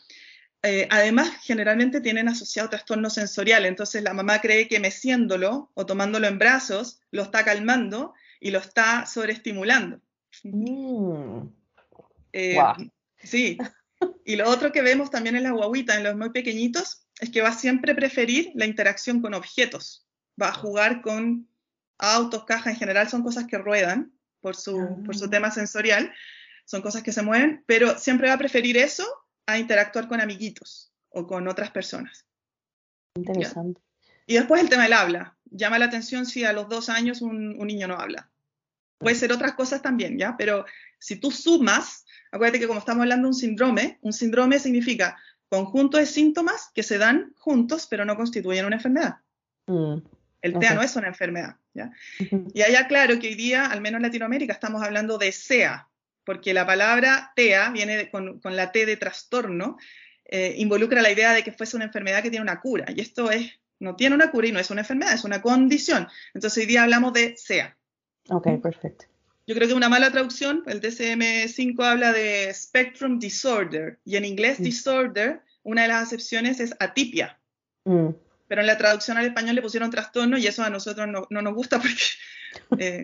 [0.68, 6.26] Eh, además, generalmente tienen asociado trastorno sensorial, entonces la mamá cree que meciéndolo o tomándolo
[6.26, 10.02] en brazos lo está calmando y lo está sobreestimulando.
[10.44, 11.50] Mm.
[12.34, 12.58] Eh,
[13.20, 13.60] sí.
[14.26, 17.42] Y lo otro que vemos también en la guaguita, en los muy pequeñitos, es que
[17.42, 20.08] va a siempre preferir la interacción con objetos.
[20.42, 21.48] Va a jugar con
[22.00, 25.30] autos, cajas, en general son cosas que ruedan por su, por su ah.
[25.30, 26.12] tema sensorial,
[26.66, 29.06] son cosas que se mueven, pero siempre va a preferir eso
[29.46, 32.26] a interactuar con amiguitos o con otras personas.
[33.16, 33.82] Interesante.
[34.28, 35.38] Y después el tema del habla.
[35.46, 38.30] Llama la atención si a los dos años un, niño no habla.
[38.98, 40.36] Puede ser otras cosas también, ¿ya?
[40.38, 40.66] Pero
[41.00, 45.98] si tú sumas, acuérdate que como estamos hablando de un síndrome, un síndrome significa conjunto
[45.98, 49.18] de síntomas que se dan juntos pero no constituyen una enfermedad.
[49.68, 49.98] Mm,
[50.42, 51.58] el TEA no es una enfermedad.
[51.74, 51.92] ¿ya?
[52.54, 55.88] Y allá claro que hoy día, al menos en Latinoamérica, estamos hablando de SEA,
[56.26, 59.78] porque la palabra TEA viene con, la T de trastorno,
[60.26, 63.32] eh, involucra la idea de que fuese una enfermedad que tiene una cura, y esto
[63.32, 66.08] es, no tiene una cura y no es una enfermedad, es una condición.
[66.34, 67.78] Entonces hoy día hablamos de SEA.
[68.30, 69.06] Ok, perfecto.
[69.48, 74.60] Yo creo que una mala traducción, el DSM-5 habla de Spectrum Disorder, y en inglés
[74.60, 74.64] mm.
[74.64, 77.40] disorder, una de las acepciones es atipia.
[77.84, 78.10] Mm.
[78.48, 81.42] Pero en la traducción al español le pusieron trastorno y eso a nosotros no, no
[81.42, 82.04] nos gusta porque
[82.78, 83.04] eh,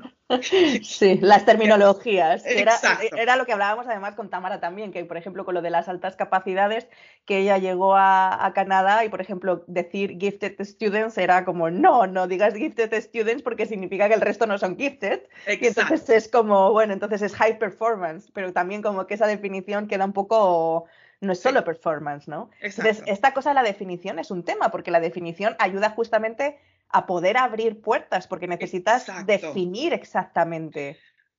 [0.83, 2.43] sí, las terminologías.
[2.45, 2.73] Era,
[3.17, 5.87] era, lo que hablábamos además con Tamara también, que por ejemplo con lo de las
[5.87, 6.87] altas capacidades,
[7.25, 12.27] que ella llegó a, Canadá y por ejemplo decir gifted students era como, no, no
[12.27, 15.21] digas gifted students porque significa que el resto no son gifted.
[15.47, 19.87] Y entonces es como, bueno, entonces es high performance, pero también como que esa definición
[19.87, 20.85] queda un poco
[21.21, 22.49] no es solo performance, ¿no?
[22.59, 27.05] Entonces, esta cosa de la definición es un tema, porque la definición ayuda justamente a
[27.05, 30.97] poder abrir puertas, porque necesitas definir exactamente.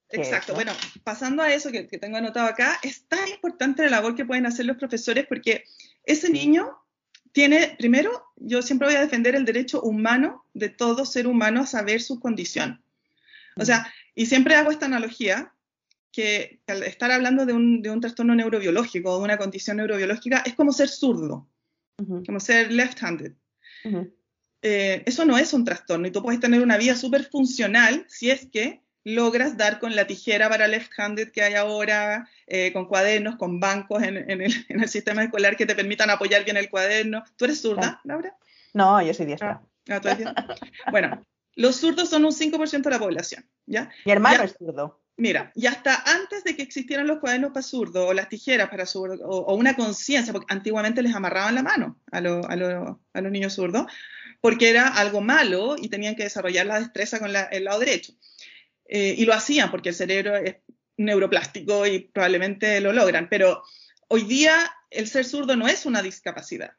[0.08, 0.54] Exacto.
[0.54, 0.72] Bueno,
[1.04, 4.66] pasando a eso que, tengo anotado acá, es tan importante la labor que pueden hacer
[4.66, 5.64] los profesores porque
[6.04, 6.78] ese niño
[7.32, 11.66] tiene, primero, yo siempre voy a defender el derecho humano de todo ser humano a
[11.66, 12.82] saber su condición.
[13.56, 15.51] O sea, y siempre hago esta analogía,
[16.12, 20.42] que al estar hablando de un, de un trastorno neurobiológico o de una condición neurobiológica
[20.44, 21.48] es como ser zurdo,
[22.27, 23.33] como ser left-handed.
[24.62, 28.31] Eh, eso no es un trastorno y tú puedes tener una vida súper funcional si
[28.31, 33.37] es que logras dar con la tijera para left-handed que hay ahora, eh, con cuadernos,
[33.37, 37.25] con bancos en, el, sistema escolar que te permitan apoyar bien el cuaderno.
[37.37, 38.37] ¿Tú eres zurda, Laura?
[38.75, 39.62] No, yo soy diestra.
[39.88, 40.57] Ah, ah,
[40.90, 41.20] bueno,
[41.57, 43.90] los zurdos son un 5% de la población, ¿ya?
[44.05, 45.01] Mi hermano es zurdo.
[45.22, 48.87] Mira, y hasta antes de que existieran los cuadernos para zurdo o las tijeras para
[48.87, 53.52] zurdo o, una conciencia, porque antiguamente les amarraban la mano a, a, a los niños
[53.52, 53.87] zurdos,
[54.40, 58.14] porque era algo malo y tenían que desarrollar la destreza con el lado derecho.
[58.88, 60.56] Eh, y lo hacían porque el cerebro es
[60.96, 63.62] neuroplástico y probablemente lo logran, pero
[64.08, 64.56] hoy día
[64.90, 66.72] el ser zurdo no es una discapacidad.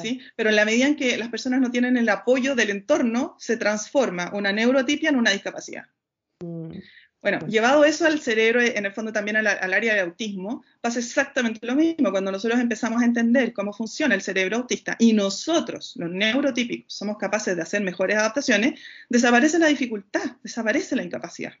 [0.00, 0.22] ¿Sí?
[0.34, 3.58] Pero en la medida en que las personas no tienen el apoyo del entorno, se
[3.58, 5.84] transforma una neurotipia en una discapacidad.
[6.40, 6.78] Mm.
[7.22, 11.64] Bueno, llevado eso al cerebro, en el fondo también al, área de autismo, pasa exactamente
[11.64, 12.10] lo mismo.
[12.10, 17.18] Cuando nosotros empezamos a entender cómo funciona el cerebro autista y nosotros, los neurotípicos, somos
[17.18, 21.52] capaces de hacer mejores adaptaciones, desaparece la dificultad, desaparece la incapacidad.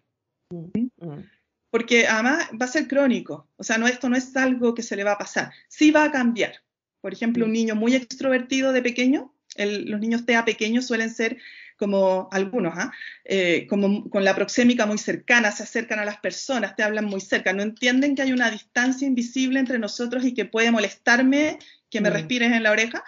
[1.70, 3.48] Porque además va a ser crónico.
[3.56, 5.52] O sea, no, esto no es algo que se le va a pasar.
[5.68, 6.54] Sí va a cambiar.
[7.00, 11.38] Por ejemplo, un niño muy extrovertido de pequeño, los niños TEA pequeños suelen ser
[11.82, 12.92] como algunos, ¿ah?
[13.24, 17.20] eh, como con la proxémica muy cercana, se acercan a las personas, te hablan muy
[17.20, 21.58] cerca, no entienden que hay una distancia invisible entre nosotros y que puede molestarme
[21.90, 22.12] que me mm.
[22.12, 23.02] respires en la oreja.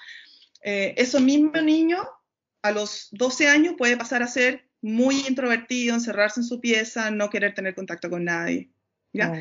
[0.60, 2.02] Eh, eso mismo niño
[2.62, 7.30] a los 12 años puede pasar a ser muy introvertido, encerrarse en su pieza, no
[7.30, 8.70] querer tener contacto con nadie.
[9.12, 9.32] ¿ya?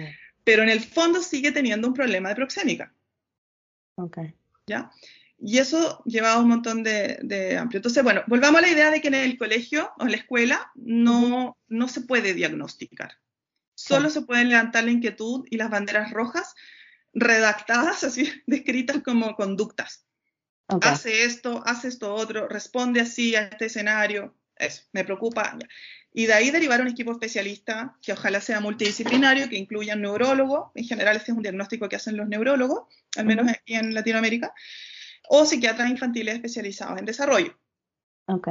[0.43, 2.93] pero en el fondo sigue teniendo un problema de proxémica.
[3.95, 4.19] Ok.
[4.67, 4.91] ¿Ya?
[5.39, 7.79] Y eso lleva un montón de, amplio.
[7.79, 10.71] Entonces, bueno, volvamos a la idea de que en el colegio o en la escuela
[10.75, 13.17] no, no se puede diagnosticar.
[13.75, 16.55] Solo se pueden levantar la inquietud y las banderas rojas
[17.13, 20.05] redactadas, así, descritas como conductas.
[20.81, 24.35] Hace esto, hace esto otro, responde así a este escenario.
[24.55, 25.57] Eso, me preocupa.
[26.13, 30.71] Y de ahí derivar un equipo especialista que ojalá sea multidisciplinario, que incluya un neurólogo.
[30.73, 32.85] En general, este es un diagnóstico que hacen los neurólogos,
[33.17, 34.53] al menos aquí en Latinoamérica
[35.29, 37.53] o psiquiatras infantiles especializados en desarrollo.
[38.27, 38.49] Ok.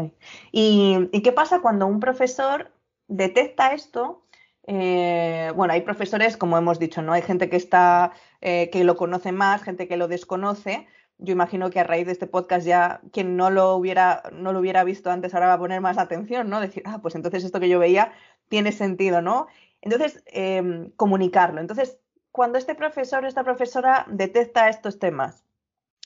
[0.50, 2.72] ¿Y, qué pasa cuando un profesor
[3.08, 4.26] detecta esto?
[4.66, 7.12] Eh, bueno, hay profesores, como hemos dicho, ¿no?
[7.12, 10.86] Hay gente que está, eh, que lo conoce más, gente que lo desconoce.
[11.18, 14.60] Yo imagino que a raíz de este podcast ya quien no lo hubiera, no lo
[14.60, 16.60] hubiera visto antes ahora va a poner más atención, ¿no?
[16.60, 18.12] Decir, ah, pues entonces esto que yo veía
[18.48, 19.46] tiene sentido, ¿no?
[19.80, 21.60] Entonces, em, comunicarlo.
[21.60, 21.98] Entonces,
[22.30, 25.41] cuando este profesor o esta profesora detecta estos temas,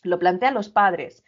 [0.03, 1.25] lo plantean los padres.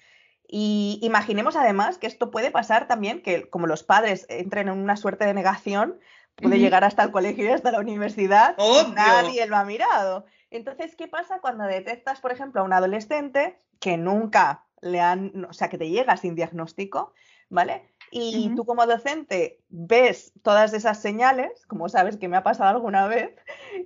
[0.46, 4.96] Y imaginemos además que esto puede pasar también, que como los padres entren en una
[4.96, 5.98] suerte de negación,
[6.36, 8.56] puede llegar hasta el colegio y hasta la universidad,
[8.94, 10.24] nadie lo ha mirado.
[10.50, 15.52] Entonces, ¿qué pasa cuando detectas, por ejemplo, a un adolescente que nunca le han, o
[15.52, 17.12] sea, que te llega sin diagnóstico,
[17.48, 17.88] ¿vale?
[18.10, 23.06] Y tú como docente ves todas esas señales, como sabes que me ha pasado alguna
[23.06, 23.36] vez,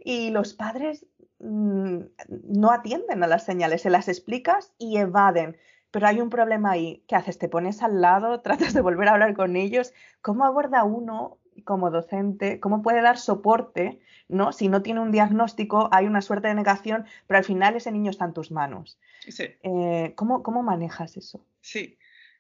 [0.05, 1.07] y los padres
[1.43, 5.57] no atienden a las señales, se las explicas y evaden.
[5.91, 7.05] Pero hay un problema ahí.
[7.07, 7.39] ¿Qué haces?
[7.39, 8.41] ¿Te pones al lado?
[8.43, 9.93] ¿Tratas de volver a hablar con ellos?
[10.23, 12.61] ¿Cómo aborda uno como docente?
[12.61, 14.01] ¿Cómo puede dar soporte?
[14.29, 14.53] ¿no?
[14.53, 18.11] Si no tiene un diagnóstico, hay una suerte de negación, pero al final ese niño
[18.11, 18.99] está en tus manos.
[19.63, 21.45] Eh, ¿cómo, ¿Cómo manejas eso?
[21.61, 21.99] Sí,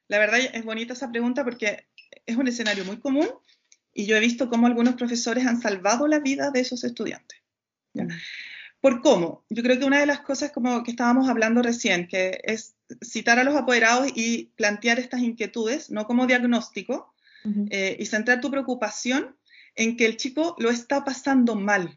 [0.08, 1.86] la verdad es bonita esa pregunta porque
[2.24, 3.28] es un escenario muy común
[3.92, 7.42] y yo he visto cómo algunos profesores han salvado la vida de esos estudiantes.
[7.92, 8.04] ¿ya?
[8.04, 8.10] Mm.
[8.82, 9.44] ¿Por cómo?
[9.48, 13.38] Yo creo que una de las cosas como que estábamos hablando recién, que es citar
[13.38, 17.14] a los apoderados y plantear estas inquietudes, no como diagnóstico,
[17.70, 19.36] eh, y centrar tu preocupación
[19.76, 21.96] en que el chico lo está pasando mal.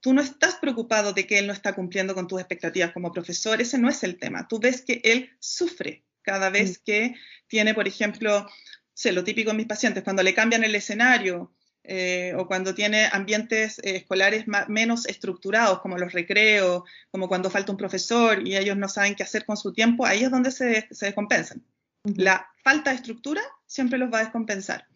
[0.00, 3.60] Tú no estás preocupado de que él no está cumpliendo con tus expectativas como profesor,
[3.60, 4.48] ese no es el tema.
[4.48, 7.14] Tú ves que él sufre cada vez que
[7.46, 8.46] tiene, por ejemplo,
[8.94, 11.52] sé, lo típico en mis pacientes, cuando le cambian el escenario,
[11.88, 17.72] eh, o cuando tiene ambientes eh, escolares menos estructurados, como los recreos, como cuando falta
[17.72, 20.88] un profesor y ellos no saben qué hacer con su tiempo, ahí es donde se,
[20.90, 21.62] se descompensan.
[22.04, 24.86] La falta de estructura siempre los va a descompensar.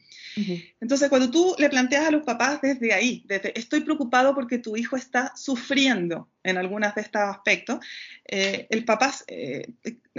[0.81, 4.77] Entonces, cuando tú le planteas a los papás desde ahí, desde estoy preocupado porque tu
[4.77, 7.81] hijo está sufriendo en algunos de estos aspectos,
[8.27, 9.07] eh, el papá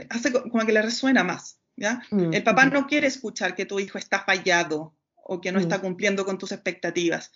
[0.09, 1.59] hace como que le resuena más.
[1.77, 2.03] ¿ya?
[2.11, 5.77] Mm, el papá no quiere escuchar que tu hijo está fallado, o que no está
[5.77, 5.81] mm.
[5.81, 7.31] cumpliendo con tus expectativas.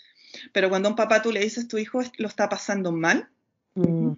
[0.51, 3.29] Pero cuando a un papá tú le dices tu hijo lo está pasando mal,
[3.75, 4.11] mm.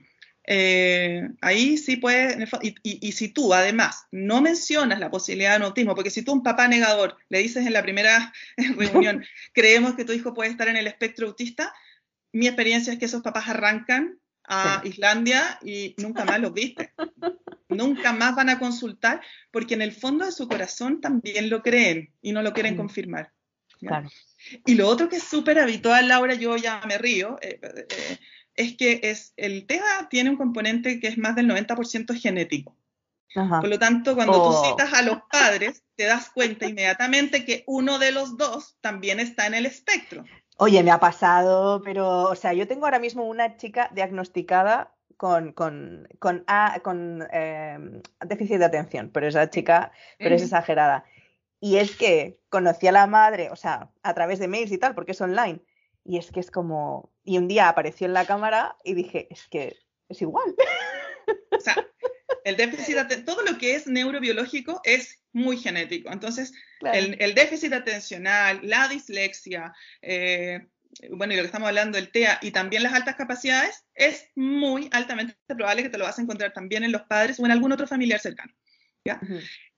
[0.46, 2.48] eh, ahí sí puede,
[2.84, 6.68] y, si tú además no mencionas la posibilidad de autismo, porque si tú un papá
[6.68, 8.34] negador le dices en la primera
[8.78, 11.74] reunión, creemos que tu hijo puede estar en el espectro autista,
[12.32, 16.94] mi experiencia es que esos papás arrancan a Islandia y nunca más los viste.
[17.70, 22.14] nunca más van a consultar porque en el fondo de su corazón también lo creen
[22.22, 22.78] y no lo quieren mm.
[23.80, 24.12] Confirmar.
[24.66, 28.20] Y lo otro que es súper habitual, Laura, yo ya me río, eh, eh,
[28.56, 32.76] es que es, el TEA tiene un componente que es más del 90% genético.
[33.34, 34.66] Por lo tanto, cuando tú oh.
[34.66, 39.46] citas a los padres, te das cuenta inmediatamente que uno de los dos también está
[39.46, 40.26] en el espectro.
[40.58, 45.52] Oye, me ha pasado, pero, o sea, yo tengo ahora mismo una chica diagnosticada con,
[45.52, 46.46] con, con,
[46.82, 51.06] con em, déficit de atención, pero esa chica, pero es exagerada.
[51.60, 54.94] Y es que conocí a la madre, o sea, a través de mails y tal,
[54.94, 55.62] porque es online.
[56.04, 57.12] Y es que es como.
[57.24, 60.56] Y un día apareció en la cámara y dije, es que es igual.
[61.52, 61.76] O sea,
[62.44, 66.12] el déficit, todo lo que es neurobiológico es muy genético.
[66.12, 70.68] Entonces, el, déficit atencional, la dislexia, eh,
[71.12, 74.90] bueno, y lo que estamos hablando, el TEA y también las altas capacidades, es muy
[74.94, 77.72] altamente probable que te lo vas a encontrar también en los padres o en algún
[77.72, 78.54] otro familiar cercano.
[79.06, 79.20] ¿ya?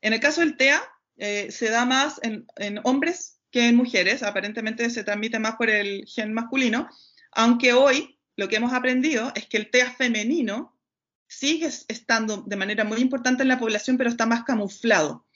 [0.02, 0.82] En el caso del TEA,
[1.20, 2.48] eh, se da más en,
[2.84, 6.90] hombres que en mujeres, aparentemente se transmite más por el gen masculino,
[7.32, 10.80] aunque hoy lo que hemos aprendido es que el TEA femenino
[11.28, 15.28] sigue estando de manera muy importante en la población, pero está más camuflado,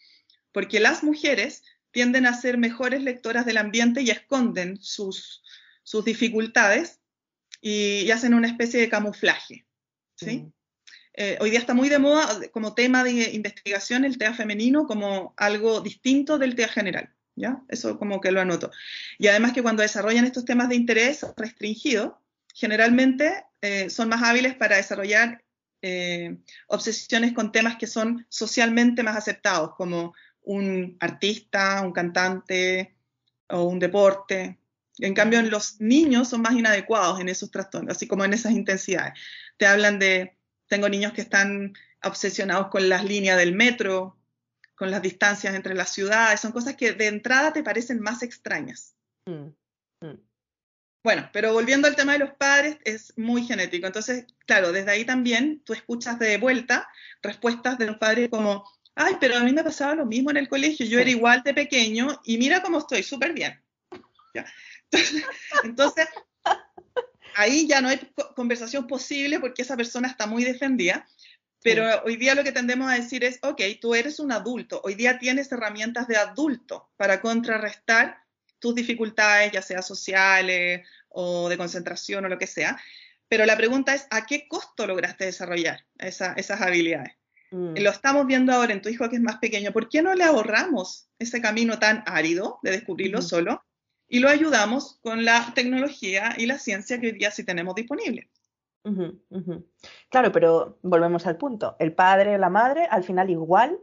[0.53, 5.43] porque las mujeres tienden a ser mejores lectoras del ambiente y esconden sus,
[5.83, 7.01] sus dificultades
[7.59, 9.65] y, hacen una especie de camuflaje.
[10.15, 10.37] ¿sí?
[10.37, 10.53] Mm.
[11.15, 15.33] Eh, hoy día está muy de moda como tema de investigación el TEA femenino como
[15.37, 17.13] algo distinto del TEA general.
[17.35, 17.61] ¿ya?
[17.69, 18.71] Eso como que lo anoto.
[19.17, 22.21] Y además que cuando desarrollan estos temas de interés restringido,
[22.53, 25.43] generalmente eh, son más hábiles para desarrollar
[25.81, 26.37] eh,
[26.67, 32.95] obsesiones con temas que son socialmente más aceptados, como un artista, un cantante
[33.49, 34.59] o un deporte.
[34.99, 39.13] En cambio, los niños son más inadecuados en esos trastornos, así como en esas intensidades.
[39.57, 40.37] Te hablan de,
[40.73, 44.17] tengo niños que están obsesionados con las líneas del metro,
[44.73, 48.95] con las distancias entre las ciudades, son cosas que de entrada te parecen más extrañas.
[49.27, 49.49] Mm,
[50.01, 50.19] mm.
[51.03, 53.85] Bueno, pero volviendo al tema de los padres, es muy genético.
[53.85, 56.89] Entonces, claro, desde ahí también tú escuchas de vuelta
[57.21, 60.49] respuestas de los padres como, ay, pero a mí me pasaba lo mismo en el
[60.49, 63.61] colegio, yo era igual de pequeño y mira cómo estoy, súper bien.
[65.63, 66.07] Entonces,
[67.35, 67.99] ahí ya no hay
[68.35, 71.05] conversación posible porque esa persona está muy defendida.
[71.63, 74.95] Pero hoy día lo que tendemos a decir es, ok, tú eres un adulto, hoy
[74.95, 78.17] día tienes herramientas de adulto para contrarrestar
[78.59, 82.77] tus dificultades, ya sea sociales o de concentración o lo que sea.
[83.29, 87.13] Pero la pregunta es, ¿a qué costo lograste desarrollar esas habilidades?
[87.51, 87.75] Mm.
[87.77, 89.71] Lo estamos viendo ahora en tu hijo que es más pequeño.
[89.71, 93.63] ¿Por qué no le ahorramos ese camino tan árido de descubrirlo solo
[94.13, 98.29] y lo ayudamos con la tecnología y la ciencia que hoy día sí tenemos disponible?
[100.11, 101.75] Claro, pero volvemos al punto.
[101.79, 103.79] El padre, la madre, al final igual,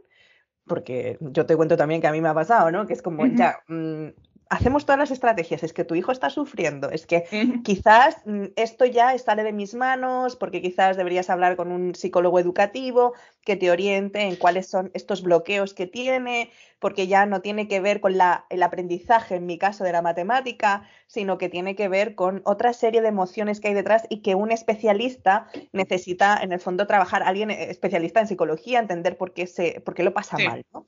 [0.65, 2.87] porque yo te cuento también que a mí me ha pasado, ¿no?
[2.87, 4.07] Que es como, ya, mm,
[4.51, 7.23] hacemos todas las estrategias, es que tu hijo está sufriendo, es que
[7.63, 12.37] quizás mm, esto ya sale de mis manos, porque quizás deberías hablar con un psicólogo
[12.37, 13.13] educativo
[13.45, 17.79] que te oriente en cuáles son estos bloqueos que tiene, porque ya no tiene que
[17.79, 21.87] ver con la, el aprendizaje, en mi caso, de la matemática, sino que tiene que
[21.87, 26.51] ver con otra serie de emociones que hay detrás y que un especialista necesita, en
[26.51, 30.37] el fondo, trabajar, alguien especialista en psicología, entender por qué, se, por qué lo pasa
[30.37, 30.65] mal.
[30.73, 30.85] ¿no?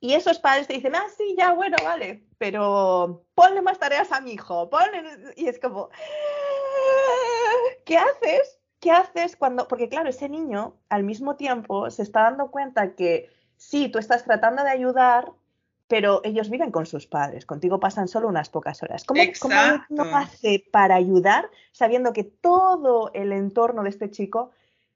[0.00, 4.20] Y esos padres te dicen, ah, sí, ya, bueno, vale, pero ponle más tareas a
[4.20, 5.32] mi hijo, ponle...
[5.36, 5.88] Y es como,
[7.84, 8.58] ¿qué haces?
[8.78, 9.66] ¿Qué haces cuando...?
[9.66, 14.24] Porque claro, ese niño al mismo tiempo se está dando cuenta que sí, tú estás
[14.24, 15.32] tratando de ayudar,
[15.88, 19.04] pero ellos viven con sus padres, contigo pasan solo unas pocas horas.
[19.04, 19.54] ¿Cómo, ¿cómo
[19.88, 24.50] uno hace para ayudar sabiendo que todo el entorno de este chico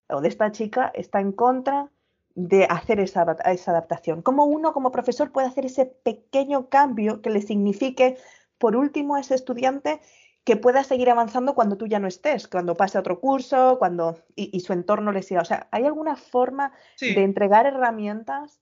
[0.09, 1.89] o de esta chica está en contra
[2.35, 4.23] de hacer esa, adaptación.
[4.23, 8.17] ¿Cómo uno como profesor puede hacer ese pequeño cambio que le signifique,
[8.59, 10.01] por último, a ese estudiante
[10.45, 14.59] que pueda seguir avanzando cuando tú ya no estés, cuando pase otro curso, cuando y,
[14.61, 15.43] su entorno le siga.
[15.43, 18.61] O sea, ¿hay alguna forma de entregar herramientas?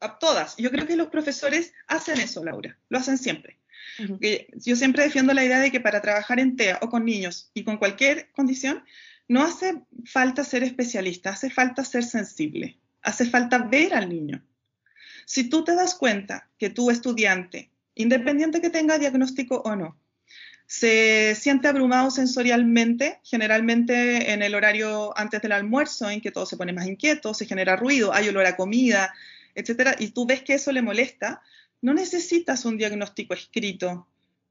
[0.00, 0.56] A todas.
[0.56, 2.78] Yo creo que los profesores hacen eso, Laura.
[2.88, 3.58] Lo hacen siempre.
[4.54, 7.64] Yo siempre defiendo la idea de que para trabajar en TEA o con niños y
[7.64, 8.82] con cualquier condición,
[9.28, 14.44] no hace falta ser especialista, hace falta ser sensible hace falta ver al niño.
[15.26, 19.96] Si tú te das cuenta que tu estudiante, independiente que tenga diagnóstico o no,
[20.66, 26.56] se siente abrumado sensorialmente, generalmente en el horario antes del almuerzo, en que todo se
[26.56, 29.12] pone más inquieto, se genera ruido, hay olor a comida,
[29.54, 31.42] etcétera, y tú ves que eso le molesta,
[31.82, 34.06] no necesitas un diagnóstico escrito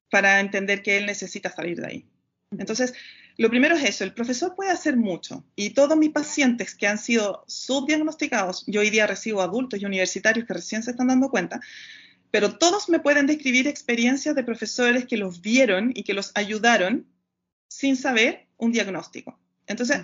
[0.10, 2.06] para entender que él necesita salir de ahí.
[2.52, 2.94] Entonces,
[3.40, 6.98] lo primero es eso, el profesor puede hacer mucho y todos mis pacientes que han
[6.98, 11.62] sido subdiagnosticados, yo hoy día recibo adultos y universitarios que recién se están dando cuenta,
[12.32, 17.08] pero todos me pueden describir experiencias de profesores que los vieron y que los ayudaron
[17.70, 19.40] sin saber un diagnóstico.
[19.68, 20.02] Entonces,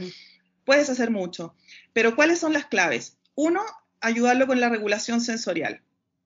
[0.63, 1.55] puedes hacer mucho,
[1.91, 3.17] pero ¿cuáles son las claves?
[3.36, 3.61] Uno,
[3.99, 5.81] ayudarlo con la regulación sensorial.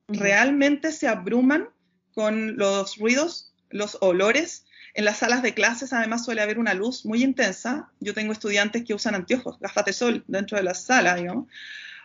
[0.08, 1.70] Realmente se abruman
[2.14, 7.06] con los ruidos, los olores, en las salas de clases además suele haber una luz
[7.06, 7.90] muy intensa.
[8.00, 11.48] Yo tengo estudiantes que usan anteojos, gafas de sol dentro de la sala, digamos.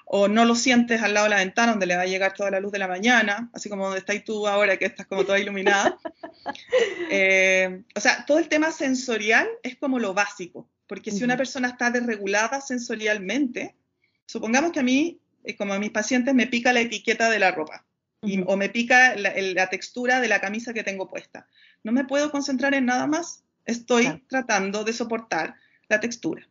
[0.06, 2.50] O no lo sientes al lado de la ventana donde le va a llegar toda
[2.50, 5.38] la luz de la mañana, así como donde estás tú ahora que estás como toda
[5.38, 5.98] iluminada.
[7.10, 11.68] Eh, o sea, todo el tema sensorial es como lo básico, porque si una persona
[11.68, 13.76] está desregulada sensorialmente,
[14.26, 17.52] supongamos que a mí, eh, como a mis pacientes, me pica la etiqueta de la
[17.52, 17.84] ropa
[18.46, 21.46] o me pica la, textura de la camisa que tengo puesta.
[21.82, 23.42] No me puedo concentrar en nada más.
[23.64, 25.54] Estoy tratando de soportar
[25.88, 26.46] la textura.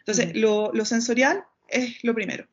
[0.00, 2.46] Entonces, lo, sensorial es lo primero.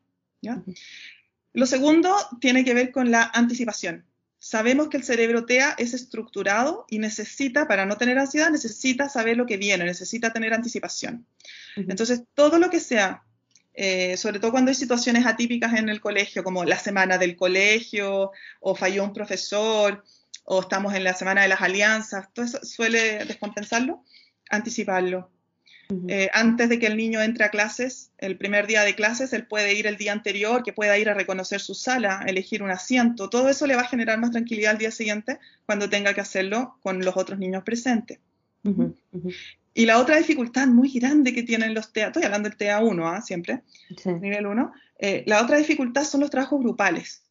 [1.52, 4.04] Lo segundo tiene que ver con la anticipación.
[4.38, 9.36] Sabemos que el cerebro TEA es estructurado y necesita, para no tener ansiedad, necesita saber
[9.36, 11.26] lo que viene, necesita tener anticipación.
[11.74, 13.25] Entonces, todo lo que sea
[13.76, 18.32] eh, sobre todo cuando hay situaciones atípicas en el colegio, como la semana del colegio,
[18.60, 20.02] o falló un profesor,
[20.44, 24.02] o estamos en la semana de las alianzas, todo eso suele descompensarlo,
[24.48, 25.30] anticiparlo.
[26.08, 29.46] Eh, antes de que el niño entre a clases, el primer día de clases, él
[29.46, 33.30] puede ir el día anterior, que pueda ir a reconocer su sala, elegir un asiento,
[33.30, 36.76] todo eso le va a generar más tranquilidad al día siguiente cuando tenga que hacerlo
[36.80, 38.18] con los otros niños presentes.
[39.76, 43.08] Y la otra dificultad muy grande que tienen los TEA, estoy hablando del TEA 1,
[43.08, 43.20] ¿ah?
[43.20, 43.60] siempre,
[44.06, 47.24] nivel 1, eh, la otra dificultad son los trabajos grupales.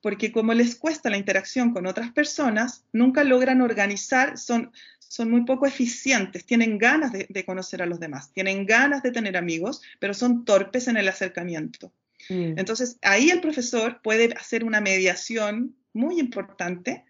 [0.00, 5.44] Porque como les cuesta la interacción con otras personas, nunca logran organizar, son, son muy
[5.44, 10.12] poco eficientes, tienen ganas de, conocer a los demás, tienen ganas de tener amigos, pero
[10.12, 11.92] son torpes en el acercamiento.
[12.30, 12.58] Mm.
[12.58, 17.04] Entonces, ahí el profesor puede hacer una mediación muy importante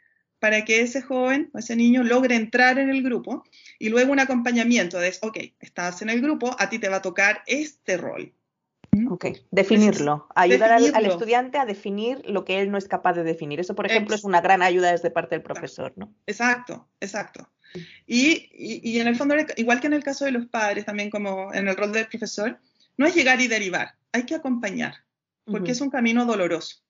[0.44, 3.44] para que ese joven o ese niño logre entrar en el grupo
[3.78, 7.00] y luego un acompañamiento de, ok, estás en el grupo, a ti te va a
[7.00, 8.30] tocar este rol.
[9.08, 13.58] Ok, definirlo, ayudar Al, estudiante a definir lo que él no es capaz de definir.
[13.58, 16.12] Eso, por ejemplo, es una gran ayuda desde parte del profesor, ¿no?
[16.26, 17.48] Exacto, exacto.
[18.06, 21.68] Y, en el fondo, igual que en el caso de los padres, también como en
[21.68, 22.60] el rol del profesor,
[22.98, 24.96] no es llegar y derivar, hay que acompañar,
[25.46, 26.83] porque es un camino doloroso.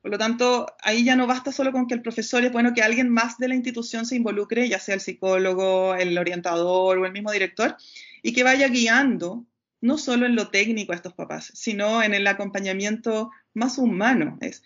[0.00, 2.82] Por lo tanto, ahí ya no basta solo con que el profesor, es bueno que
[2.82, 7.12] alguien más de la institución se involucre, ya sea el psicólogo, el orientador o el
[7.12, 7.76] mismo director,
[8.22, 9.46] y que vaya guiando
[9.80, 14.38] no solo en lo técnico a estos papás, sino en el acompañamiento más humano.
[14.40, 14.62] Es,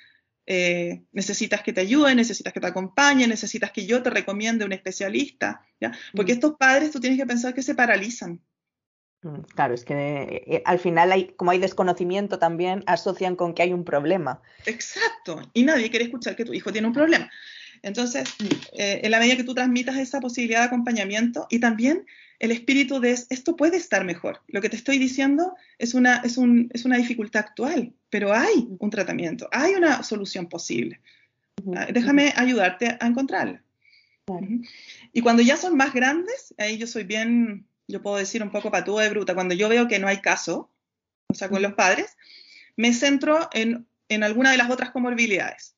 [0.47, 4.73] eh, necesitas que te ayude, necesitas que te acompañe, necesitas que yo te recomiende un
[4.73, 5.93] especialista, ¿ya?
[6.15, 6.37] Porque mm.
[6.37, 8.41] estos padres tú tienes que pensar que se paralizan.
[9.27, 13.63] Mm, claro, es que eh, al final hay, como hay desconocimiento también, asocian con que
[13.63, 14.41] hay un problema.
[14.67, 17.29] Exacto, y nadie quiere escuchar que tu hijo tiene un problema.
[17.83, 18.45] Entonces, mm.
[18.79, 22.07] eh, en la medida que tú transmitas esa posibilidad de acompañamiento y también
[22.39, 24.43] el espíritu de esto puede estar mejor.
[24.47, 29.49] Lo que te estoy diciendo es una, es, una dificultad actual, pero hay un tratamiento,
[29.51, 31.01] hay una solución posible.
[31.75, 33.63] Ah, déjame ayudarte a encontrarla.
[35.13, 38.71] Y cuando ya son más grandes, ahí yo soy bien, yo puedo decir un poco
[38.71, 40.71] patúa de bruta, cuando yo veo que no hay caso,
[41.29, 42.17] o sea, con los padres,
[42.77, 45.75] me centro en, en alguna de las otras comorbilidades.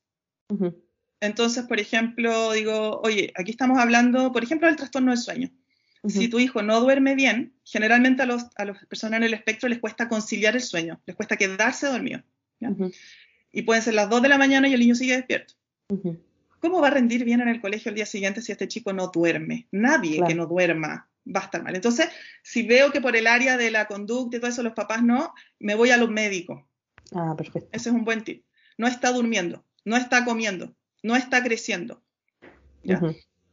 [1.20, 5.50] Entonces, por ejemplo, digo, oye, aquí estamos hablando, por ejemplo, del trastorno del sueño.
[6.06, 9.68] Si tu hijo no duerme bien, generalmente a, los, a las personas en el espectro
[9.68, 12.22] les cuesta conciliar el sueño, les cuesta quedarse dormido.
[13.52, 15.54] Y pueden ser las 2 de la mañana y el niño sigue despierto.
[16.60, 19.08] ¿Cómo va a rendir bien en el colegio el día siguiente si este chico no
[19.08, 19.66] duerme?
[19.70, 21.74] Nadie que no duerma va a estar mal.
[21.74, 22.08] Entonces,
[22.42, 25.32] si veo que por el área de la conducta y todo eso los papás no,
[25.58, 26.64] me voy a los médicos.
[27.14, 27.68] Ah, perfecto.
[27.72, 28.44] Ese es un buen tip.
[28.76, 32.02] No está durmiendo, no está comiendo, no está creciendo.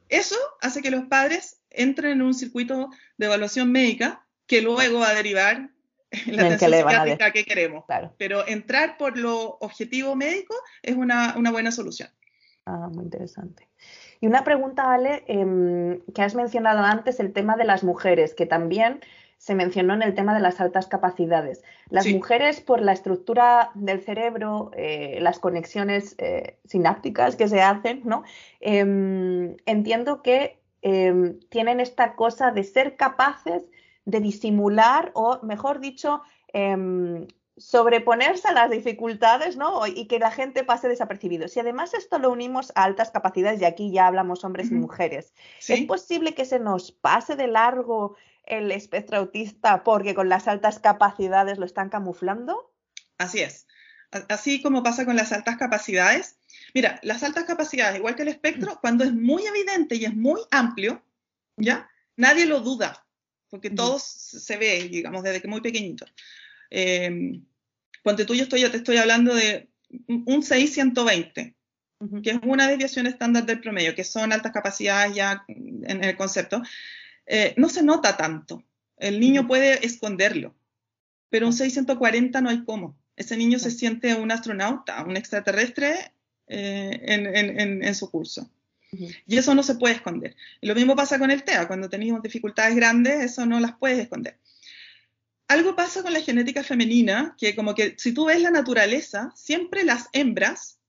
[0.10, 5.10] Eso hace que los padres entren en un circuito de evaluación médica que luego va
[5.10, 5.72] a derivar
[6.12, 7.86] en la atención psiquiátrica que queremos.
[8.18, 12.10] Pero entrar por lo objetivo médico es una, buena solución.
[12.66, 13.68] Ah, muy interesante.
[14.26, 18.48] Y una pregunta, Ale, em, que has mencionado antes, el tema de las mujeres, que
[18.48, 19.02] también
[19.38, 21.64] se mencionó en el tema de las altas capacidades.
[21.92, 28.02] Las mujeres, por la estructura del cerebro, eh, las conexiones eh, sinápticas que se hacen,
[28.04, 28.24] ¿no?
[28.62, 30.58] Em, entiendo que
[30.88, 33.64] Em, tienen esta cosa de ser capaces
[34.06, 36.22] de disimular o, mejor dicho,
[37.58, 39.88] sobreponerse a las dificultades ¿no?
[39.88, 41.48] y que la gente pase desapercibido.
[41.48, 45.34] Si además esto lo unimos a altas capacidades, y aquí ya hablamos hombres y mujeres,
[45.68, 50.80] ¿es posible que se nos pase de largo el espectro autista porque con las altas
[50.80, 52.74] capacidades lo están camuflando?
[53.18, 53.68] Así es.
[54.30, 56.38] Así como pasa con las altas capacidades,
[56.74, 60.42] Mira, las altas capacidades, igual que el espectro, cuando es muy evidente y es muy
[60.52, 61.02] amplio,
[61.58, 61.90] ¿ya?
[62.18, 63.06] Nadie lo duda,
[63.50, 66.06] porque todo se ve, digamos, desde que muy pequeñito.
[66.70, 67.42] Eh,
[68.04, 69.70] cuando tú yo estoy, yo te estoy hablando de
[70.08, 71.56] un 620,
[72.22, 76.62] que es una desviación estándar del promedio, que son altas capacidades ya en el concepto,
[77.26, 78.64] eh, no se nota tanto.
[78.98, 80.56] El niño puede esconderlo,
[81.30, 82.98] pero un 640 no hay cómo.
[83.16, 86.12] Ese niño se siente un astronauta, un extraterrestre
[86.48, 88.50] eh, en, su curso.
[88.92, 90.36] Y eso no se puede esconder.
[90.62, 94.00] Y lo mismo pasa con el TEA, cuando tenemos dificultades grandes, eso no las puedes
[94.00, 94.38] esconder.
[95.48, 99.84] Algo pasa con la genética femenina, que como que si tú ves la naturaleza, siempre
[99.84, 100.80] las hembras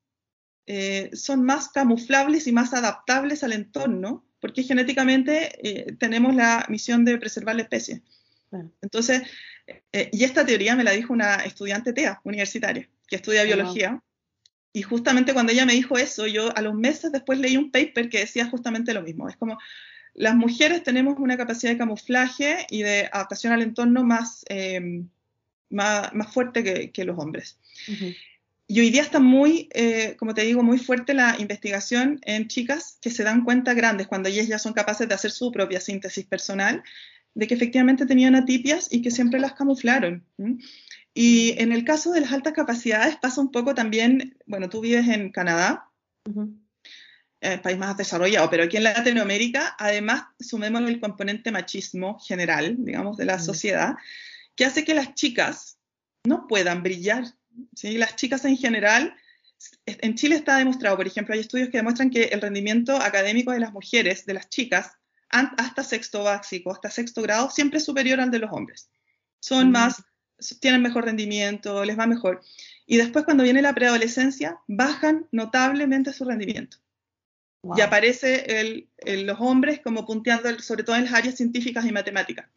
[0.66, 7.04] eh, son más camuflables y más adaptables al entorno, porque genéticamente eh, tenemos la misión
[7.04, 8.02] de preservar la especie.
[8.80, 9.22] Entonces,
[9.92, 14.00] y esta teoría me la dijo una estudiante TEA universitaria, que estudia biología,
[14.76, 18.10] y justamente cuando ella me dijo eso, yo a los meses después leí un paper
[18.10, 19.26] que decía justamente lo mismo.
[19.26, 19.56] Es como
[20.16, 25.04] las mujeres tenemos una capacidad de camuflaje y de adaptación al entorno más, eh,
[25.68, 27.58] más, más, fuerte que, los hombres.
[28.66, 32.98] Y hoy día está muy, eh, como te digo, muy fuerte la investigación en chicas
[33.02, 36.24] que se dan cuenta grandes, cuando ellas ya son capaces de hacer su propia síntesis
[36.24, 36.82] personal,
[37.34, 40.24] de que efectivamente tenían atipias y que siempre las camuflaron.
[41.12, 45.06] Y en el caso de las altas capacidades pasa un poco también, bueno, tú vives
[45.08, 45.90] en Canadá.
[47.40, 53.16] El país más desarrollado, pero aquí en Latinoamérica, además, sumemos el componente machismo general, digamos,
[53.16, 53.40] de la mm.
[53.40, 53.94] sociedad,
[54.54, 55.78] que hace que las chicas
[56.24, 57.24] no puedan brillar.
[57.74, 57.98] ¿sí?
[57.98, 59.14] Las chicas en general,
[59.86, 63.60] en Chile está demostrado, por ejemplo, hay estudios que demuestran que el rendimiento académico de
[63.60, 64.92] las mujeres, de las chicas,
[65.28, 68.88] hasta sexto básico, hasta sexto grado, siempre es superior al de los hombres.
[69.40, 69.72] Son mm.
[69.72, 70.02] más,
[70.60, 72.40] tienen mejor rendimiento, les va mejor.
[72.86, 76.78] Y después cuando viene la preadolescencia, bajan notablemente su rendimiento.
[77.76, 82.48] Y aparece los hombres como punteando, sobre todo en las áreas científicas y matemáticas,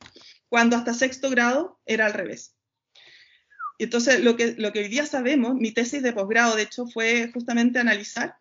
[0.49, 2.55] cuando hasta sexto grado era al revés.
[3.80, 7.32] Entonces, lo que, lo que hoy día sabemos, mi tesis de posgrado, de hecho, fue
[7.34, 8.36] justamente analizar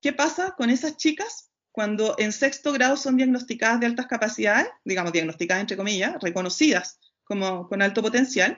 [0.00, 5.12] qué pasa con esas chicas cuando en sexto grado son diagnosticadas de altas capacidades, digamos,
[5.12, 8.56] diagnosticadas entre comillas, reconocidas como con alto potencial,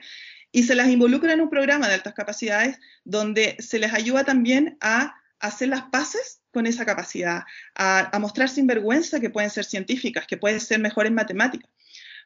[0.51, 4.77] y se las involucra en un programa de altas capacidades donde se les ayuda también
[4.81, 7.43] a hacer las paces con esa capacidad,
[7.75, 11.69] a, a mostrar sin vergüenza que pueden ser científicas, que pueden ser mejores en matemáticas.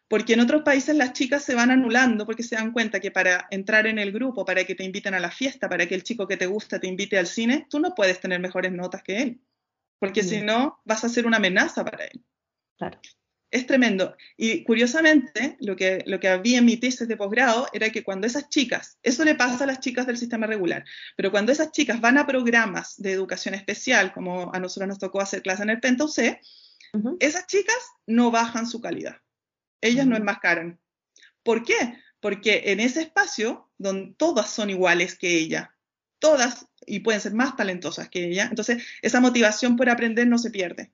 [0.08, 3.48] Porque en otros países las chicas se van anulando porque se dan cuenta que para
[3.50, 6.28] entrar en el grupo, para que te inviten a la fiesta, para que el chico
[6.28, 9.42] que te gusta te invite al cine, tú no puedes tener mejores notas que él.
[9.98, 12.24] Porque si no, vas a ser una amenaza para él.
[12.78, 13.00] Claro.
[13.56, 14.16] Es tremendo.
[14.38, 18.28] Y curiosamente, lo que, lo que había en mi tesis de posgrado era que cuando
[18.28, 20.84] esas chicas, eso le pasa a las chicas del sistema regular,
[21.16, 25.22] pero cuando esas chicas van a programas de educación especial, como a nosotros nos tocó
[25.22, 26.40] hacer clase en el Penta UC,
[27.20, 27.76] esas chicas
[28.08, 29.18] no bajan su calidad
[29.86, 30.80] ellas no enmascaran.
[31.44, 31.98] ¿Por qué?
[32.20, 35.76] Porque en ese espacio, donde todas son iguales que ella,
[36.20, 40.50] todas, y pueden ser más talentosas que ella, entonces esa motivación por aprender no se
[40.50, 40.92] pierde.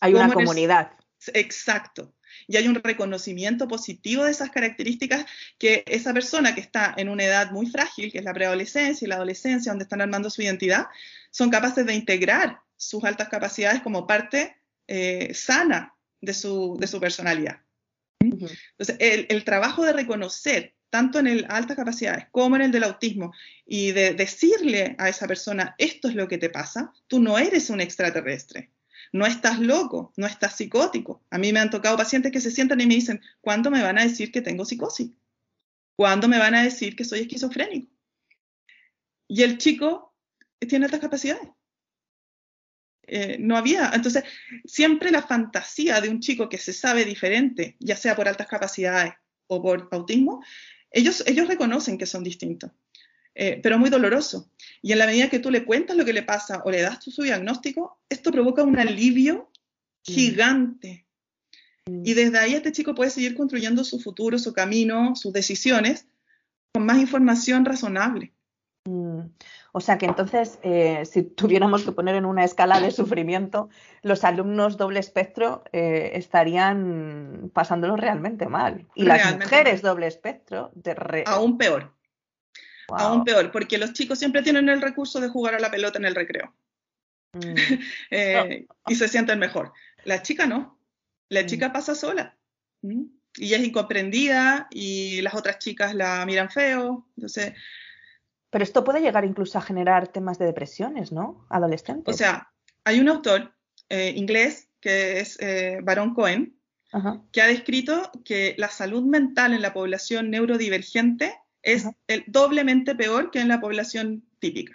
[0.00, 0.92] Hay una comunidad.
[1.32, 2.14] Exacto.
[2.46, 5.24] Y hay un reconocimiento positivo de esas características
[5.58, 9.08] que esa persona que está en una edad muy frágil, que es la preadolescencia y
[9.08, 10.86] la adolescencia, donde están armando su identidad,
[11.30, 14.56] son capaces de integrar sus altas capacidades como parte
[14.86, 17.60] eh, sana de su, de su personalidad.
[18.20, 23.32] Entonces, el, trabajo de reconocer, tanto en el altas capacidades como en el del autismo,
[23.66, 27.70] y de decirle a esa persona, esto es lo que te pasa, tú no eres
[27.70, 28.70] un extraterrestre,
[29.14, 31.22] no estás loco, no estás psicótico.
[31.30, 33.96] A mí me han tocado pacientes que se sientan y me dicen, ¿cuándo me van
[33.96, 35.12] a decir que tengo psicosis?
[35.94, 37.92] ¿Cuándo me van a decir que soy esquizofrénico?
[39.28, 40.16] Y el chico
[40.58, 41.48] tiene altas capacidades.
[43.06, 43.92] Eh, no había.
[43.94, 44.24] Entonces,
[44.64, 49.14] siempre la fantasía de un chico que se sabe diferente, ya sea por altas capacidades
[49.46, 50.42] o por autismo,
[50.90, 52.72] ellos, ellos reconocen que son distintos,
[53.34, 54.48] eh, pero muy doloroso.
[54.80, 57.00] Y en la medida que tú le cuentas lo que le pasa o le das
[57.00, 59.50] tu, su diagnóstico, esto provoca un alivio
[60.08, 60.12] mm.
[60.12, 61.06] gigante.
[61.86, 62.02] Mm.
[62.04, 66.06] Y desde ahí este chico puede seguir construyendo su futuro, su camino, sus decisiones
[66.72, 68.32] con más información razonable.
[68.86, 69.20] Mm.
[69.72, 73.68] O sea que entonces, eh, si tuviéramos que poner en una escala de sufrimiento,
[74.02, 78.86] los alumnos doble espectro eh, estarían pasándolo realmente mal.
[78.94, 81.92] Y las mujeres doble espectro, de aún peor.
[82.88, 86.04] Aún peor, porque los chicos siempre tienen el recurso de jugar a la pelota en
[86.04, 86.54] el recreo.
[87.32, 87.54] Mm.
[88.10, 89.72] Eh, y se sienten mejor.
[90.04, 90.78] La chica no.
[91.28, 91.46] La mm.
[91.46, 92.36] chica pasa sola.
[92.82, 97.08] Y es incomprendida y las otras chicas la miran feo.
[97.16, 97.54] Entonces,
[98.50, 101.44] pero esto puede llegar incluso a generar temas de depresiones, ¿no?
[101.50, 102.14] Adolescentes.
[102.14, 102.52] O sea,
[102.84, 103.52] hay un autor
[103.88, 106.56] eh, inglés que es eh, Baron Cohen,
[107.32, 113.30] que ha descrito que la salud mental en la población neurodivergente es el, doblemente peor
[113.30, 114.74] que en la población típica.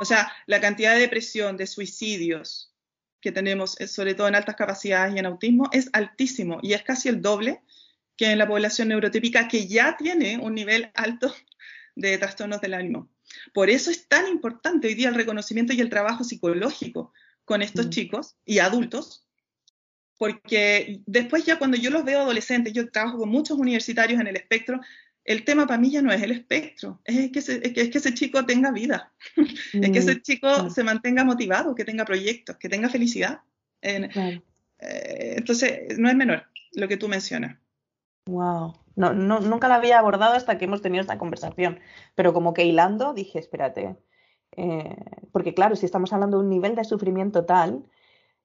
[0.00, 2.74] O sea, la cantidad de depresión, de suicidios
[3.20, 6.82] que tenemos, eh, sobre todo en altas capacidades y en autismo, es altísimo y es
[6.82, 7.62] casi el doble
[8.16, 11.32] que en la población neurotípica, que ya tiene un nivel alto
[11.94, 13.10] de trastornos del ánimo.
[13.54, 17.12] Por eso es tan importante hoy día el reconocimiento y el trabajo psicológico
[17.44, 19.26] con estos chicos y adultos,
[20.18, 24.36] porque después ya cuando yo los veo adolescentes, yo trabajo con muchos universitarios en el
[24.36, 24.80] espectro,
[25.24, 28.44] el tema para mí ya no es el espectro, es que, es que, ese chico
[28.44, 29.12] tenga vida,
[29.72, 33.40] es que ese mm, chico se mantenga motivado, que tenga proyectos, que tenga felicidad.
[33.82, 34.08] Eh,
[35.36, 37.56] entonces, no es menor lo que tú mencionas.
[38.26, 38.74] Wow.
[38.94, 41.80] No, no, nunca la había abordado hasta que hemos tenido esta conversación,
[42.14, 43.96] pero como que hilando dije, espérate,
[44.56, 44.96] eh,
[45.32, 47.84] porque claro, si estamos hablando de un nivel de sufrimiento tal,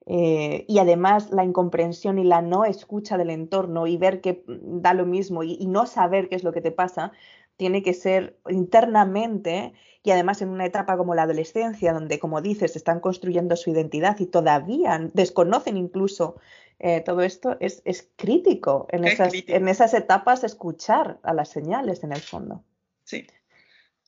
[0.09, 4.93] eh, y además la incomprensión y la no escucha del entorno y ver que da
[4.93, 7.11] lo mismo y, no saber qué es lo que te pasa,
[7.57, 12.77] tiene que ser internamente y además en una etapa como la adolescencia, donde, como dices,
[12.77, 16.37] están construyendo su identidad y todavía desconocen incluso
[16.79, 17.81] eh, todo esto es,
[18.15, 22.63] crítico en esas, en esas etapas escuchar a las señales en el fondo.
[23.03, 23.27] Sí.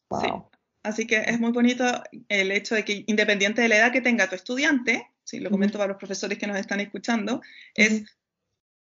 [0.09, 0.49] Wow.
[0.83, 1.83] Así que es muy bonito
[2.29, 5.77] el hecho de que independiente de la edad que tenga tu estudiante, si lo comento
[5.77, 7.41] para los profesores que nos están escuchando,
[7.75, 8.03] es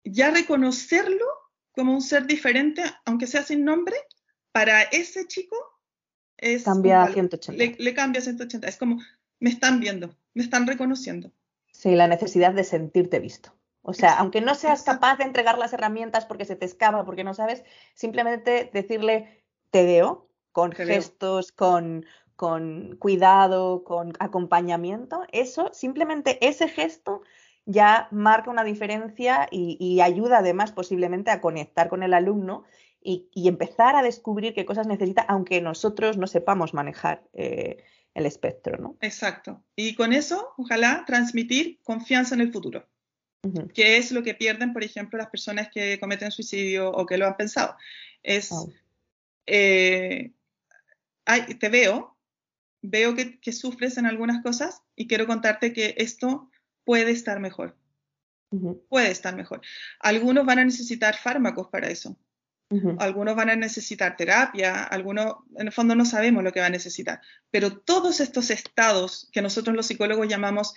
[0.05, 1.27] ya reconocerlo
[1.73, 3.97] como un ser diferente, aunque sea sin nombre,
[4.53, 5.57] para ese chico
[6.37, 6.63] es...
[6.63, 7.53] Cambia a 180.
[7.53, 8.69] Le, le cambia a 180.
[8.69, 9.03] Es como,
[9.41, 11.33] me están viendo, me están reconociendo.
[11.73, 13.53] Sí, la necesidad de sentirte visto.
[13.83, 17.25] O sea, aunque no seas capaz de entregar las herramientas porque se te escapa, porque
[17.25, 22.07] no sabes, simplemente decirle, te veo, con gestos, con,
[22.37, 27.23] con cuidado, con acompañamiento, eso, simplemente ese gesto
[27.67, 32.65] ya marca una diferencia y, ayuda además posiblemente a conectar con el alumno
[33.03, 37.83] y, empezar a descubrir qué cosas necesita, aunque nosotros no sepamos manejar eh,
[38.15, 38.79] el espectro.
[38.79, 38.97] ¿no?
[39.01, 39.63] Exacto.
[39.75, 42.89] Y con eso, ojalá transmitir confianza en el futuro,
[43.75, 47.27] que es lo que pierden, por ejemplo, las personas que cometen suicidio o que lo
[47.27, 47.77] han pensado.
[48.23, 48.51] Es,
[49.47, 50.33] eh,
[51.61, 52.16] te veo,
[52.89, 56.51] veo que, sufres en algunas cosas y quiero contarte que esto
[56.85, 57.77] puede estar mejor.
[58.89, 59.61] Puede estar mejor.
[60.01, 62.17] Algunos van a necesitar fármacos para eso.
[62.99, 66.71] Algunos van a necesitar terapia, algunos en el fondo no sabemos lo que va a
[66.71, 70.75] necesitar, pero todos estos estados que nosotros los psicólogos llamamos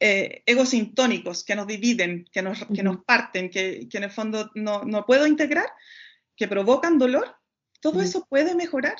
[0.00, 4.50] eh, egosintónicos, que nos dividen, que nos, que nos parten, que, que, en el fondo
[4.54, 5.66] no, no, puedo integrar,
[6.36, 7.36] que provocan dolor,
[7.80, 8.96] todo eso puede mejorar.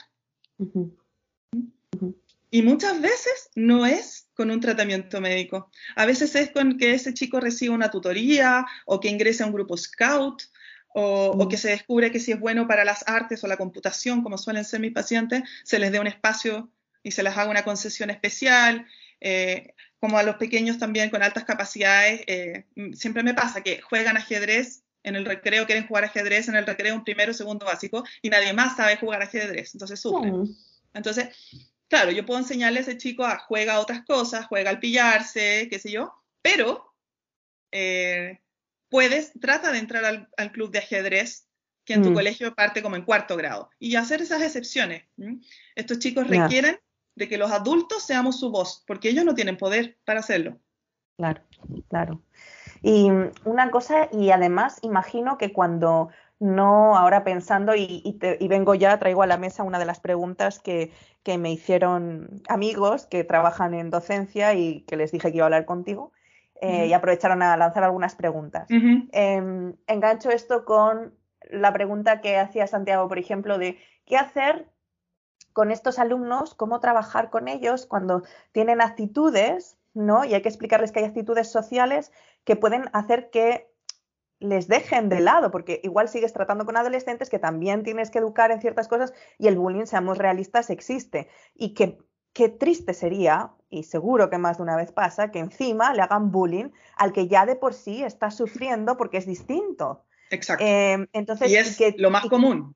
[2.54, 5.72] Y muchas veces no es con un tratamiento médico.
[5.96, 9.52] A veces es con que ese chico reciba una tutoría o que ingrese a un
[9.52, 10.40] grupo scout
[10.86, 14.38] o, que se descubre que si es bueno para las artes o la computación, como
[14.38, 16.70] suelen ser mis pacientes, se les dé un espacio
[17.02, 18.86] y se les haga una concesión especial.
[19.20, 24.16] Eh, como a los pequeños también con altas capacidades, eh, siempre me pasa que juegan
[24.16, 28.30] ajedrez en el recreo, quieren jugar ajedrez en el recreo, un primero, segundo básico, y
[28.30, 30.42] nadie más sabe jugar ajedrez, entonces sufren.
[30.42, 30.56] Mm.
[30.94, 31.30] Entonces,
[31.88, 35.78] claro, yo puedo enseñarle a ese chico a juega otras cosas, juega al pillarse, qué
[35.78, 36.12] sé yo,
[36.42, 36.94] pero
[37.72, 38.40] eh,
[38.88, 41.48] puedes, trata de entrar al, club de ajedrez
[41.84, 42.14] que en tu mm.
[42.14, 45.04] colegio parte como en cuarto grado y hacer esas excepciones.
[45.74, 46.78] Estos chicos requieren
[47.14, 50.58] de que los adultos seamos su voz, porque ellos no tienen poder para hacerlo.
[51.16, 51.42] Claro,
[51.88, 52.22] claro.
[52.82, 53.08] Y
[53.44, 56.10] una cosa, y además imagino que cuando
[56.44, 58.18] no, ahora pensando, y,
[58.50, 60.92] vengo ya, traigo a la mesa una de las preguntas que,
[61.38, 65.64] me hicieron amigos que trabajan en docencia y que les dije que iba a hablar
[65.64, 66.12] contigo,
[66.60, 68.68] eh, y aprovecharon a lanzar algunas preguntas.
[68.68, 71.14] Em, engancho esto con
[71.50, 74.68] la pregunta que hacía Santiago, por ejemplo, de qué hacer
[75.54, 78.22] con estos alumnos, cómo trabajar con ellos cuando
[78.52, 80.26] tienen actitudes, ¿no?
[80.26, 82.12] Y hay que explicarles que hay actitudes sociales
[82.44, 83.73] que pueden hacer que
[84.44, 88.50] les dejen de lado, porque igual sigues tratando con adolescentes que también tienes que educar
[88.50, 91.28] en ciertas cosas y el bullying, seamos realistas, existe.
[91.54, 91.98] Y que
[92.32, 96.30] qué triste sería, y seguro que más de una vez pasa, que encima le hagan
[96.30, 100.04] bullying al que ya de por sí está sufriendo porque es distinto.
[100.30, 100.64] Exacto.
[100.64, 102.74] Eh, entonces, y es lo más común.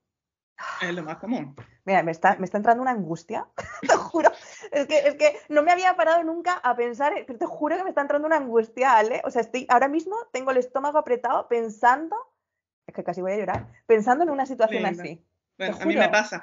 [0.81, 1.55] Es lo más común.
[1.85, 3.47] Mira, me está, me está entrando una angustia,
[3.81, 4.31] te juro.
[4.71, 7.89] Es que, es que no me había parado nunca a pensar, te juro que me
[7.89, 9.21] está entrando una angustia, Ale.
[9.25, 12.15] O sea, estoy, ahora mismo tengo el estómago apretado pensando,
[12.85, 15.25] es que casi voy a llorar, pensando en una situación así.
[15.57, 16.41] Bueno, a mí me pasa.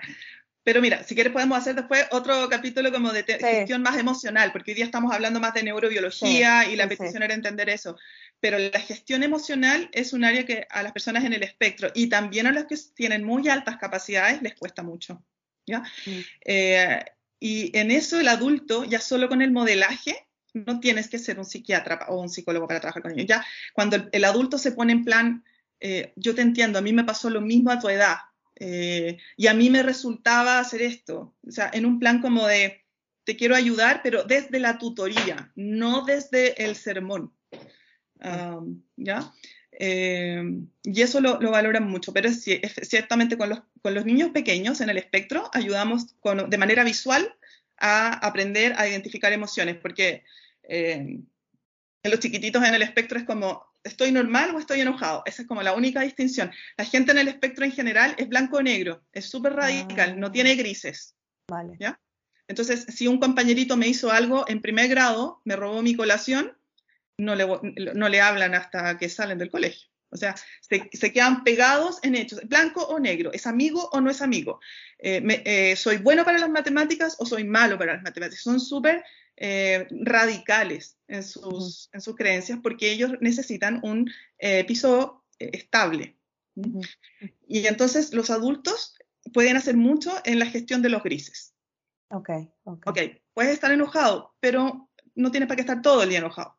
[0.66, 4.72] Pero mira, si quieres podemos hacer después otro capítulo como de gestión más emocional, porque
[4.72, 7.96] hoy día estamos hablando más de neurobiología y la petición era entender eso.
[8.40, 12.08] Pero la gestión emocional es un área que a las personas en el espectro y
[12.08, 15.22] también a los que tienen muy altas capacidades les cuesta mucho.
[15.68, 15.84] ¿ya?
[16.04, 16.20] Mm.
[16.44, 17.04] Eh,
[17.38, 21.44] y en eso el adulto, ya solo con el modelaje, no tienes que ser un
[21.44, 23.26] psiquiatra o un psicólogo para trabajar con ellos.
[23.28, 25.44] Ya cuando el, adulto se pone en plan,
[25.78, 28.16] eh, yo te entiendo, a mí me pasó lo mismo a tu edad,
[28.56, 32.84] eh, y a mí me resultaba hacer esto, o sea, en un plan como de,
[33.24, 37.32] te quiero ayudar, pero desde la tutoría, no desde el sermón.
[38.96, 39.32] ¿Ya?
[39.78, 40.42] Eh,
[40.82, 45.50] y eso lo, valoran mucho, pero es, ciertamente con los, niños pequeños en el espectro
[45.52, 46.16] ayudamos
[46.48, 47.34] de manera visual
[47.76, 50.24] a aprender a identificar emociones, porque
[50.62, 51.20] eh,
[52.02, 55.22] en los chiquititos en el espectro es como, ¿estoy normal o estoy enojado?
[55.26, 56.50] Esa es como la única distinción.
[56.76, 60.30] La gente en el espectro en general es blanco o negro, es súper radical, no
[60.30, 61.14] tiene grises.
[61.48, 61.76] Vale.
[61.78, 62.00] ¿ya?
[62.48, 66.56] Entonces, si un compañerito me hizo algo en primer grado, me robó mi colación,
[67.18, 67.46] no le,
[67.94, 69.88] no le hablan hasta que salen del colegio.
[70.10, 74.22] O sea, se, quedan pegados en hechos, blanco o negro, es amigo o no es
[74.22, 74.60] amigo,
[74.98, 78.42] eh, eh, soy bueno para las matemáticas o soy malo para las matemáticas.
[78.42, 79.04] Son súper
[79.36, 84.10] eh, radicales en sus, en sus creencias porque ellos necesitan un
[84.66, 86.16] piso estable.
[87.46, 88.96] Y entonces los adultos
[89.32, 91.54] pueden hacer mucho en la gestión de los grises.
[92.10, 92.30] Ok,
[92.64, 92.86] ok.
[92.86, 92.98] Ok,
[93.34, 96.58] puedes estar enojado, pero no tienes para qué estar todo el día enojado.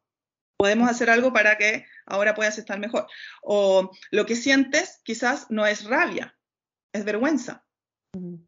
[0.58, 3.08] Podemos hacer algo para que ahora puedas estar mejor.
[3.42, 6.38] O lo que sientes quizás no es rabia,
[6.92, 7.66] es vergüenza.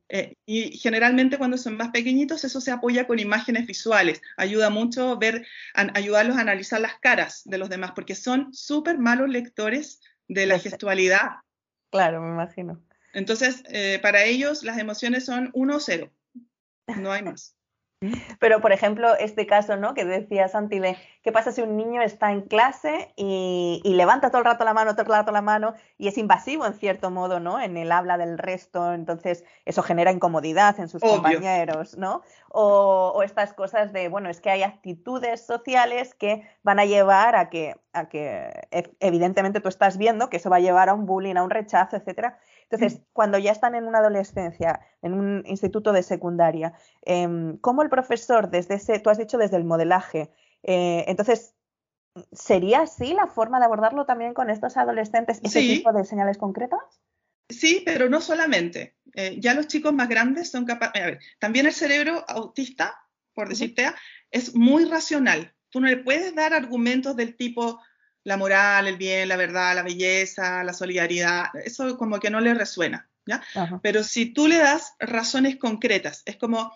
[0.10, 4.22] Eh, y generalmente cuando son más pequeñitos eso se apoya con imágenes visuales.
[4.38, 9.30] Ayuda mucho ver, ayudarlos a analizar las caras de los demás, porque son súper malos
[9.30, 11.30] lectores de la gestualidad.
[11.92, 12.82] Claro, me imagino.
[13.14, 16.12] Entonces, eh, para ellos las emociones son 1 o 0.
[16.98, 17.56] No hay más.
[18.40, 19.94] Pero, por ejemplo, este caso, ¿no?
[19.94, 20.80] Que decía Santi,
[21.22, 24.94] ¿qué pasa si un niño está en clase y, levanta todo el rato la mano,
[24.94, 27.60] todo el rato la mano y es invasivo en cierto modo, ¿no?
[27.60, 32.22] En el habla del resto, entonces eso genera incomodidad en sus compañeros, ¿no?
[32.48, 37.50] O, estas cosas de, bueno, es que hay actitudes sociales que van a llevar a
[37.50, 38.68] que, a que
[39.02, 41.98] evidentemente tú estás viendo que eso va a llevar a un bullying, a un rechazo,
[41.98, 42.40] etcétera.
[42.72, 47.90] Entonces, cuando ya están en una adolescencia, en un instituto de secundaria, em, ¿cómo el
[47.90, 51.56] profesor, desde ese, tú has dicho desde el modelaje, eh, entonces,
[52.32, 57.02] ¿sería así la forma de abordarlo también con estos adolescentes, ese tipo de señales concretas?
[57.50, 58.96] Sí, pero no solamente.
[59.16, 63.00] Eh, ya los chicos más grandes son capaces, a ver, también el cerebro autista,
[63.34, 63.88] por decirte,
[64.30, 65.56] es muy racional.
[65.72, 67.80] Tú no le puedes dar argumentos del tipo,
[68.30, 72.54] la moral, el bien, la verdad, la belleza, la solidaridad, eso como que no le
[72.54, 73.42] resuena, ¿ya?
[73.82, 76.72] Pero si tú le das razones concretas, es como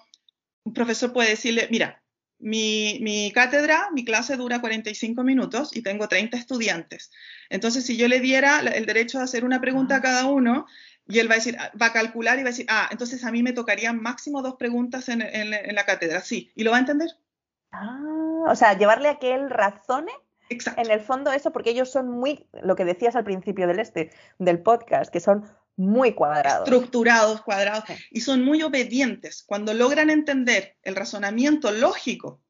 [0.64, 2.02] un profesor puede decirle, mira,
[2.40, 7.12] mi, cátedra, mi clase dura 45 minutos y tengo 30 estudiantes.
[7.50, 10.66] Entonces, si yo le diera el derecho de hacer una pregunta a cada uno,
[11.08, 13.32] y él va a decir, va a calcular y va a decir, ah, entonces a
[13.32, 16.80] mí me tocarían máximo dos preguntas en, en la cátedra, sí, y lo va a
[16.80, 17.10] entender.
[17.72, 20.12] Ah, o sea, llevarle a que él razone
[20.50, 24.12] en el fondo eso, porque ellos son muy, lo que decías al principio del este,
[24.40, 26.68] del podcast, que son muy cuadrados.
[26.68, 29.44] Estructurados, cuadrados, y son muy obedientes.
[29.44, 32.42] Cuando logran entender el razonamiento lógico,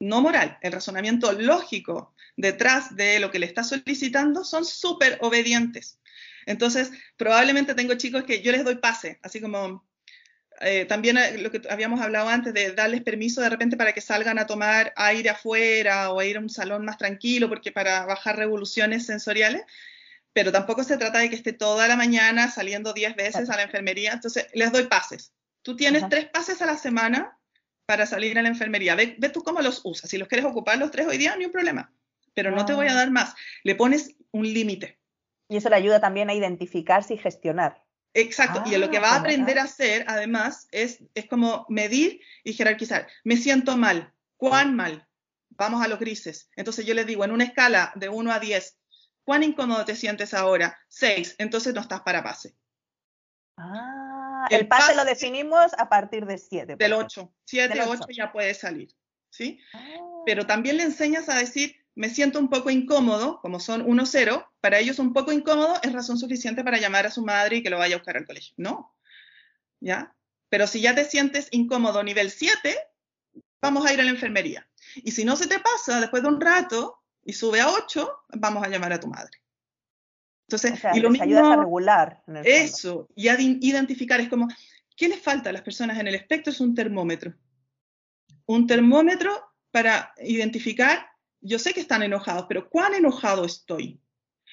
[0.00, 5.98] no moral, el razonamiento lógico detrás de lo que le está solicitando, son súper obedientes.
[6.46, 9.87] Entonces, probablemente tengo chicos que yo les doy pase, así como
[10.60, 14.00] eh, también eh, lo que habíamos hablado antes de darles permiso de repente para que
[14.00, 18.06] salgan a tomar aire afuera o a ir a un salón más tranquilo porque para
[18.06, 19.62] bajar revoluciones sensoriales,
[20.32, 23.62] pero tampoco se trata de que esté toda la mañana saliendo 10 veces a la
[23.62, 25.32] enfermería, entonces les doy pases.
[25.62, 27.38] Tú tienes tres pases a la semana
[27.86, 28.94] para salir a la enfermería.
[28.94, 30.10] Ve, tú cómo los usas.
[30.10, 31.92] Si los quieres ocupar los tres hoy día, ni un problema.
[32.34, 32.94] Pero no te voy a ah.
[32.94, 33.34] dar más.
[33.64, 34.98] Le pones un límite.
[35.48, 37.82] Y eso le ayuda también a identificarse y gestionar.
[38.14, 42.52] Exacto, y lo que va a aprender a hacer, además, es, es como medir y
[42.52, 43.06] jerarquizar.
[43.24, 45.06] Me siento mal, ¿cuán mal?
[45.50, 46.48] Vamos a los grises.
[46.56, 48.78] Entonces yo les digo, en una escala de 1 a 10,
[49.24, 50.78] ¿cuán incómodo te sientes ahora?
[50.88, 52.56] 6, entonces no estás para pase.
[53.56, 56.76] Ah, el, pase, lo definimos a partir de 7.
[56.76, 57.32] Del 8.
[57.44, 58.88] 7, 8 ya puede salir,
[59.30, 59.60] ¿sí?
[60.24, 64.78] Pero también le enseñas a decir, me siento un poco incómodo, como son 1-0, para
[64.78, 67.78] ellos un poco incómodo es razón suficiente para llamar a su madre y que lo
[67.78, 68.54] vaya a buscar al colegio.
[68.56, 68.94] No,
[69.80, 70.14] ¿ya?
[70.48, 72.78] Pero si ya te sientes incómodo nivel 7,
[73.60, 74.70] vamos a ir a la enfermería.
[74.94, 78.64] Y si no se te pasa después de un rato y sube a 8, vamos
[78.64, 79.42] a llamar a tu madre.
[80.46, 82.22] Entonces, y lo mismo, ayudas a regular.
[82.44, 84.46] eso, y a identificar, es como,
[84.94, 86.52] ¿qué les falta a las personas en el espectro?
[86.52, 87.34] Es un termómetro.
[88.46, 91.07] Un termómetro para identificar
[91.40, 94.00] yo sé que están enojados, pero ¿cuán enojado estoy?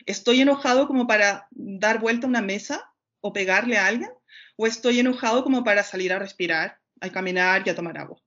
[0.06, 4.12] ¿Estoy enojado como para dar vuelta a una mesa o pegarle a alguien?
[4.58, 8.22] ¿O estoy enojado como para salir a respirar, a caminar y a tomar agua?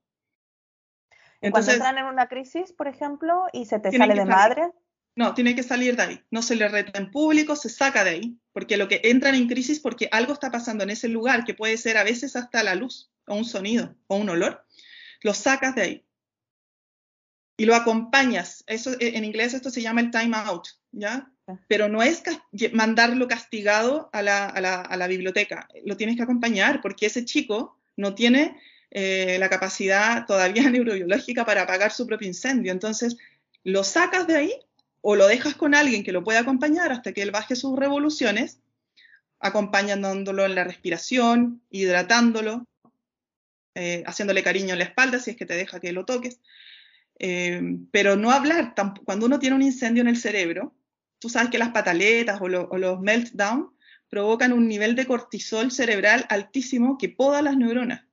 [1.40, 4.72] Entonces, Cuando entran en una crisis, por ejemplo, y se te sale de madre.
[5.14, 6.24] No, tiene que salir de ahí.
[6.30, 8.38] No se le reta en público, se saca de ahí.
[8.52, 11.76] Porque lo que entran en crisis porque algo está pasando en ese lugar, que puede
[11.76, 14.64] ser a veces hasta la luz, o un sonido, o un olor,
[15.22, 16.07] lo sacas de ahí
[17.58, 18.64] y lo acompañas.
[18.66, 21.30] Eso, e, en inglés esto se llama el time out, ¿ya?
[21.46, 21.58] Ah.
[21.68, 22.22] Pero no es
[22.72, 27.24] mandarlo castigado a la, a, la, a la, biblioteca, lo tienes que acompañar porque ese
[27.24, 28.56] chico no tiene
[28.90, 32.72] eh, la capacidad todavía neurobiológica para apagar su propio incendio.
[32.72, 33.18] Entonces,
[33.64, 34.52] lo sacas de ahí
[35.02, 38.60] o lo dejas con alguien que lo pueda acompañar hasta que él baje sus revoluciones,
[39.40, 42.66] acompañándolo en la respiración, hidratándolo,
[43.74, 46.40] eh, haciéndole cariño en la espalda si es que te deja que lo toques.
[47.18, 47.60] Eh,
[47.90, 50.74] pero no hablar, cuando uno tiene un incendio en el cerebro,
[51.18, 53.72] tú sabes que las pataletas o, los meltdown
[54.08, 58.04] provocan un nivel de cortisol cerebral altísimo que poda las neuronas.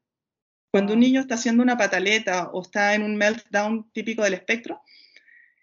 [0.71, 4.81] Cuando un niño está haciendo una pataleta o está en un meltdown típico del espectro,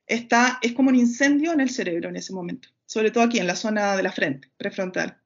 [0.06, 3.46] está, es como un incendio en el cerebro en ese momento, sobre todo aquí en
[3.46, 5.18] la zona de la frente, prefrontal.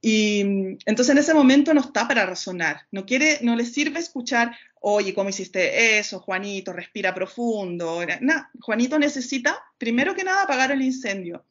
[0.00, 4.00] Y mm, entonces en ese momento no está para razonar, no quiere, no le sirve
[4.00, 6.20] escuchar, oye, ¿cómo hiciste eso?
[6.20, 8.00] Juanito, respira profundo.
[8.20, 11.44] No, Juanito necesita, primero que nada, apagar el incendio.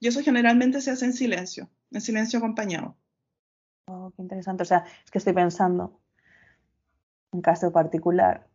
[0.00, 2.96] Y eso generalmente se hace en silencio, en silencio acompañado.
[3.86, 4.62] Oh, qué interesante.
[4.62, 6.00] O sea, es que estoy pensando,
[7.32, 8.46] un caso particular,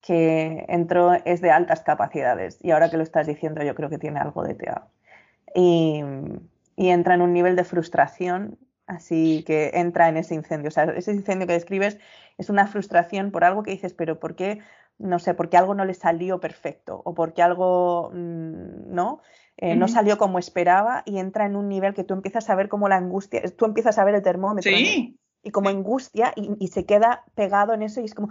[0.00, 3.98] que entró es de altas capacidades y ahora que lo estás diciendo yo creo que
[3.98, 4.86] tiene algo de TEA.
[5.54, 6.02] Y,
[6.76, 8.58] y entra en un nivel de frustración,
[8.88, 10.68] así que entra en ese incendio.
[10.68, 11.98] O sea, ese incendio que describes
[12.38, 14.60] es una frustración por algo que dices, pero ¿por qué?
[14.98, 19.20] No sé, porque algo no le salió perfecto o porque algo, mm, ¿no?
[19.56, 22.68] Eh, no salió como esperaba y entra en un nivel que tú empiezas a ver
[22.68, 25.18] como la angustia, tú empiezas a ver el termómetro sí.
[25.42, 28.28] y como angustia y, y, se queda pegado en eso y es como,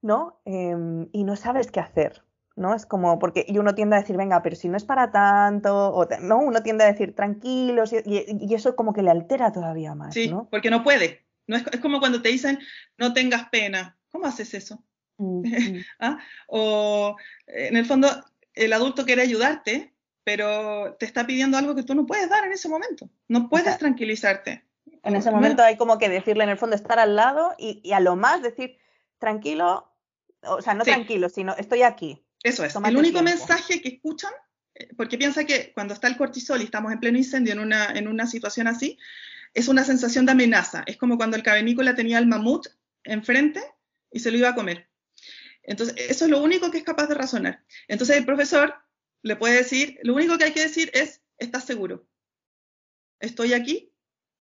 [0.00, 0.40] ¿no?
[0.46, 2.22] Em, y no sabes qué hacer,
[2.56, 2.74] ¿no?
[2.74, 5.88] Es como, porque y uno tiende a decir, venga, pero si no es para tanto,
[5.88, 9.94] o no, uno tiende a decir, tranquilos, y, y, eso como que le altera todavía
[9.94, 10.48] más, sí, ¿no?
[10.50, 11.24] porque no puede.
[11.46, 12.58] No es, es, como cuando te dicen,
[12.98, 13.98] no tengas pena.
[14.10, 14.82] ¿Cómo haces eso?
[15.18, 15.42] Mm,
[15.98, 16.18] ¿Ah?
[16.46, 18.08] O en el fondo,
[18.54, 19.92] el adulto quiere ayudarte,
[20.24, 23.08] pero te está pidiendo algo que tú no puedes dar en ese momento.
[23.28, 24.64] No puedes o sea, tranquilizarte.
[25.02, 27.92] En ese momento hay como que decirle, en el fondo, estar al lado y, y
[27.92, 28.78] a lo más decir,
[29.18, 29.92] tranquilo,
[30.42, 30.90] o sea, no Sí.
[30.90, 32.24] tranquilo, sino estoy aquí.
[32.42, 32.72] Eso es.
[32.72, 33.38] Tómate el único tiempo.
[33.38, 34.32] mensaje que escuchan,
[34.74, 37.92] eh, porque piensa que cuando está el cortisol y estamos en pleno incendio en una,
[37.92, 38.98] en una situación así,
[39.54, 40.82] es una sensación de amenaza.
[40.86, 42.66] Es como cuando el cavernícola tenía al mamut
[43.04, 43.62] enfrente
[44.10, 44.88] y se lo iba a comer.
[45.62, 47.64] Entonces, eso es lo único que es capaz de razonar.
[47.86, 48.74] Entonces, el profesor
[49.22, 52.08] le puede decir, lo único que hay que decir es, ¿estás seguro?
[53.20, 53.92] Estoy aquí,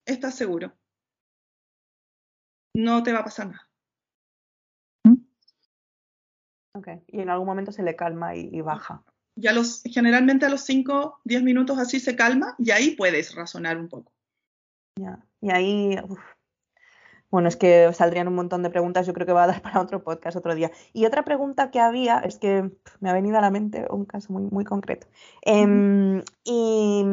[0.06, 0.78] estás seguro.
[2.74, 3.71] No te va a pasar nada.
[7.08, 9.02] Y en algún momento se le calma y, y baja.
[9.36, 13.78] Ya los, generalmente a los 5, 10 minutos así se calma y ahí puedes razonar
[13.78, 14.12] un poco.
[14.96, 15.24] Ya.
[15.40, 16.18] Y ahí, uf.
[17.30, 19.80] bueno, es que saldrían un montón de preguntas, yo creo que va a dar para
[19.80, 20.70] otro podcast otro día.
[20.92, 22.70] Y otra pregunta que había, es que
[23.00, 25.06] me ha venido a la mente un caso muy, muy concreto.
[25.42, 27.04] Em, y,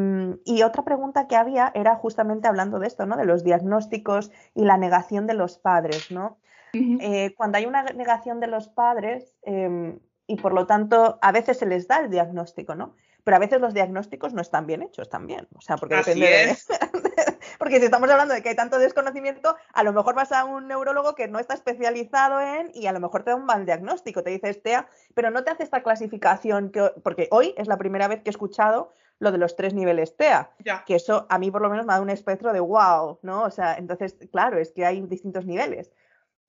[0.46, 3.18] y otra pregunta que había era justamente hablando de esto, ¿no?
[3.18, 6.38] De los diagnósticos y la negación de los padres, ¿no?
[6.74, 9.98] Eh, cuando hay una negación de los padres eh,
[10.28, 12.96] y por lo tanto a veces se les da el diagnóstico, ¿no?
[13.24, 15.48] Pero a veces los diagnósticos no están bien hechos también.
[15.56, 16.58] O sea, porque Así depende de-
[17.60, 20.68] porque si estamos hablando de que hay tanto desconocimiento, a lo mejor vas a un
[20.68, 24.24] neurólogo que no está especializado en y a lo mejor te da un mal diagnóstico,
[24.24, 28.08] te dice TEA, pero no te hace esta clasificación, que, porque hoy es la primera
[28.08, 30.86] vez que he escuchado lo de los tres niveles TEA Ya.
[30.86, 33.44] que eso a mí por lo menos me da un espectro de wow, ¿no?
[33.44, 35.92] O sea, entonces, claro, es que hay distintos niveles.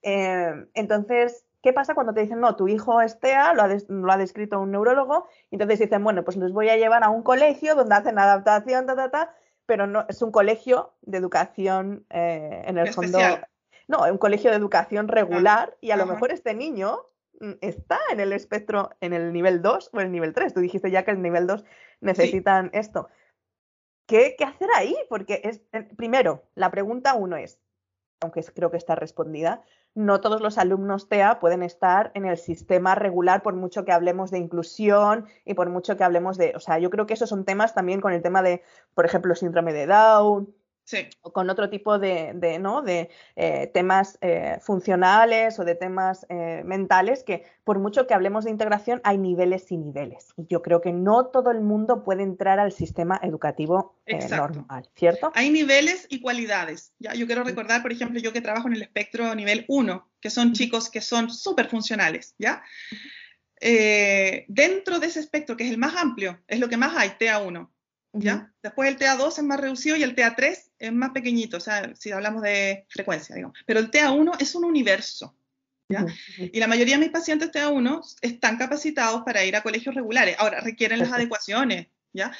[0.02, 3.88] Eh, entonces, ¿qué pasa cuando te dicen, no, tu hijo es TEA, lo ha, des-
[3.88, 7.10] lo ha descrito un neurólogo, y entonces dicen, bueno, pues les voy a llevar a
[7.10, 9.34] un colegio donde hacen adaptación, ta, ta, ta,
[9.66, 13.18] pero no, es un colegio de educación, eh, en el fondo,
[13.88, 16.98] no, un colegio de educación regular, y a lo mejor este niño
[17.40, 20.54] mm, está en el espectro, en el nivel 2 o en el nivel 3.
[20.54, 21.64] Tú dijiste ya que el nivel 2
[22.00, 23.08] necesitan esto.
[24.06, 24.96] ¿Qué, qué hacer ahí?
[25.08, 25.60] Porque es,
[25.96, 27.60] primero, la pregunta uno es,
[28.20, 29.62] aunque creo que está respondida,
[29.94, 34.30] no todos los alumnos TEA pueden estar en el sistema regular por mucho que hablemos
[34.30, 37.44] de inclusión y por mucho que hablemos de, o sea, yo creo que esos son
[37.44, 38.62] temas también con el tema de,
[38.94, 40.54] por ejemplo, síndrome de Down,
[40.90, 41.06] Sí.
[41.20, 42.82] o con otro tipo de, de, ¿no?
[42.82, 48.44] de eh, temas eh, funcionales o de temas eh, mentales que por mucho que hablemos
[48.44, 50.30] de integración hay niveles y niveles.
[50.36, 55.30] Y yo creo que no todo el mundo puede entrar al sistema educativo normal, ¿cierto?
[55.36, 56.92] Hay niveles y cualidades.
[56.98, 57.14] ¿ya?
[57.14, 60.54] Yo quiero recordar, por ejemplo, yo que trabajo en el espectro nivel 1, que son
[60.54, 62.34] chicos que son súper funcionales.
[62.36, 62.64] ¿ya?
[63.60, 67.68] Dentro de ese espectro, que es el más amplio, es lo que más hay, TA1.
[68.12, 68.52] ¿Ya?
[68.62, 72.10] Después el TA2 es más reducido y el TA3 es más pequeñito, o sea, si
[72.10, 73.58] hablamos de frecuencia, digamos.
[73.66, 75.36] Pero el TA1 es un universo.
[75.88, 76.06] ¿ya?
[76.38, 80.36] Y la mayoría de mis pacientes TA1 están capacitados para ir a colegios regulares.
[80.38, 82.32] Ahora, requieren las adecuaciones, ¿ya?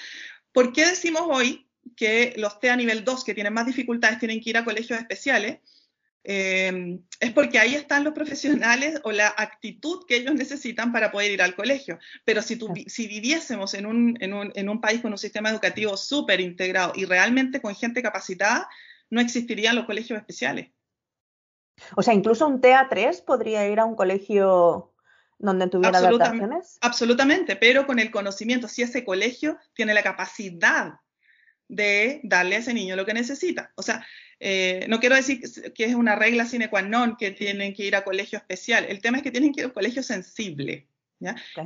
[0.53, 4.51] ¿Por qué decimos hoy que los TEA nivel 2, que tienen más dificultades, tienen que
[4.51, 5.59] ir a colegios especiales?
[6.23, 11.31] Eh, es porque ahí están los profesionales o la actitud que ellos necesitan para poder
[11.31, 11.99] ir al colegio.
[12.25, 12.83] Pero si, tu- Claro.
[12.89, 16.93] si viviésemos en un, en, un, en un país con un sistema educativo súper integrado
[16.95, 18.69] y realmente con gente capacitada,
[19.09, 20.71] no existirían los colegios especiales.
[21.97, 24.93] O sea, incluso un TA3 podría ir a un colegio
[25.39, 26.45] donde tuviera Absolutamente.
[26.45, 26.79] adaptaciones.
[26.83, 30.95] Absolutamente, pero con el conocimiento, si ese colegio tiene la capacidad
[31.67, 33.73] de darle a ese niño lo que necesita.
[33.77, 34.07] O sea,
[34.43, 35.43] eh, no quiero decir
[35.75, 38.87] que es una regla sine qua non que tienen que ir a colegio especial.
[38.89, 40.89] El tema es que tienen que ir a un colegio sensible.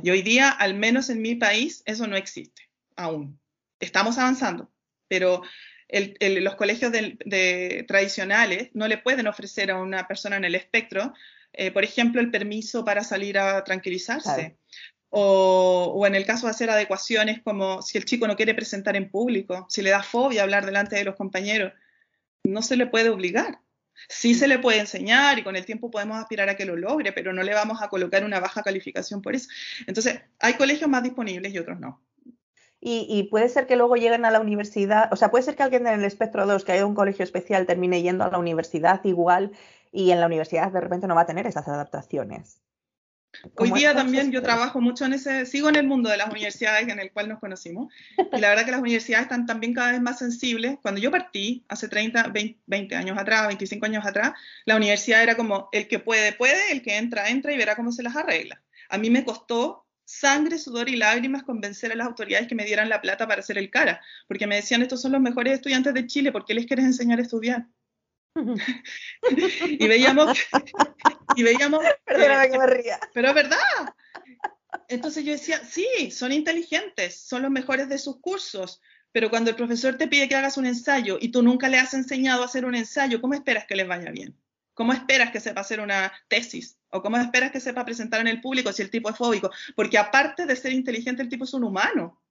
[0.03, 3.39] Y hoy día, al menos en mi país, eso no existe aún.
[3.79, 4.69] Estamos avanzando,
[5.07, 5.41] pero
[5.87, 11.13] los colegios de, tradicionales no le pueden ofrecer a una persona en el espectro,
[11.53, 14.57] eh, por ejemplo, el permiso para salir a tranquilizarse.
[15.09, 18.97] O, o, en el caso de hacer adecuaciones como si el chico no quiere presentar
[18.97, 21.71] en público, si le da fobia hablar delante de los compañeros,
[22.45, 23.59] no se le puede obligar.
[24.09, 27.11] Sí se le puede enseñar y con el tiempo podemos aspirar a que lo logre,
[27.13, 29.49] pero no le vamos a colocar una baja calificación por eso.
[29.87, 32.01] Entonces, hay colegios más disponibles y otros no.
[32.87, 35.87] Y, puede ser que luego lleguen a la universidad, o sea, puede ser que alguien
[35.87, 39.53] en el espectro 2, que haya un colegio especial, termine yendo a la universidad igual
[39.91, 42.61] y en la universidad de repente no va a tener esas adaptaciones.
[43.55, 46.87] Hoy día también yo trabajo mucho en ese, sigo en el mundo de las universidades
[46.87, 50.01] en el cual nos conocimos, y la verdad que las universidades están también cada vez
[50.01, 50.77] más sensibles.
[50.81, 52.33] Cuando yo partí, hace 30,
[52.67, 54.33] 20, años atrás, 25 años atrás,
[54.65, 57.91] la universidad era como el que puede, puede, el que entra, entra y verá cómo
[57.91, 58.61] se las arregla.
[58.89, 62.89] A mí me costó sangre, sudor y lágrimas convencer a las autoridades que me dieran
[62.89, 66.05] la plata para hacer el cara, porque me decían, estos son los mejores estudiantes de
[66.07, 67.65] Chile, ¿por qué les quieres enseñar a estudiar?
[69.79, 70.37] y veíamos,
[71.35, 72.99] y veíamos, Perdóname que me ría.
[73.13, 73.95] pero es verdad.
[74.89, 78.81] Entonces yo decía, sí, son inteligentes, son los mejores de sus cursos,
[79.11, 81.93] pero cuando el profesor te pide que hagas un ensayo y tú nunca le has
[81.93, 84.37] enseñado a hacer un ensayo, ¿cómo esperas que les vaya bien?
[84.73, 86.77] ¿Cómo esperas que sepa hacer una tesis?
[86.89, 89.49] ¿O cómo esperas que sepa presentar en el público si el tipo es fóbico?
[89.73, 92.21] Porque aparte de ser inteligente, el tipo es un humano.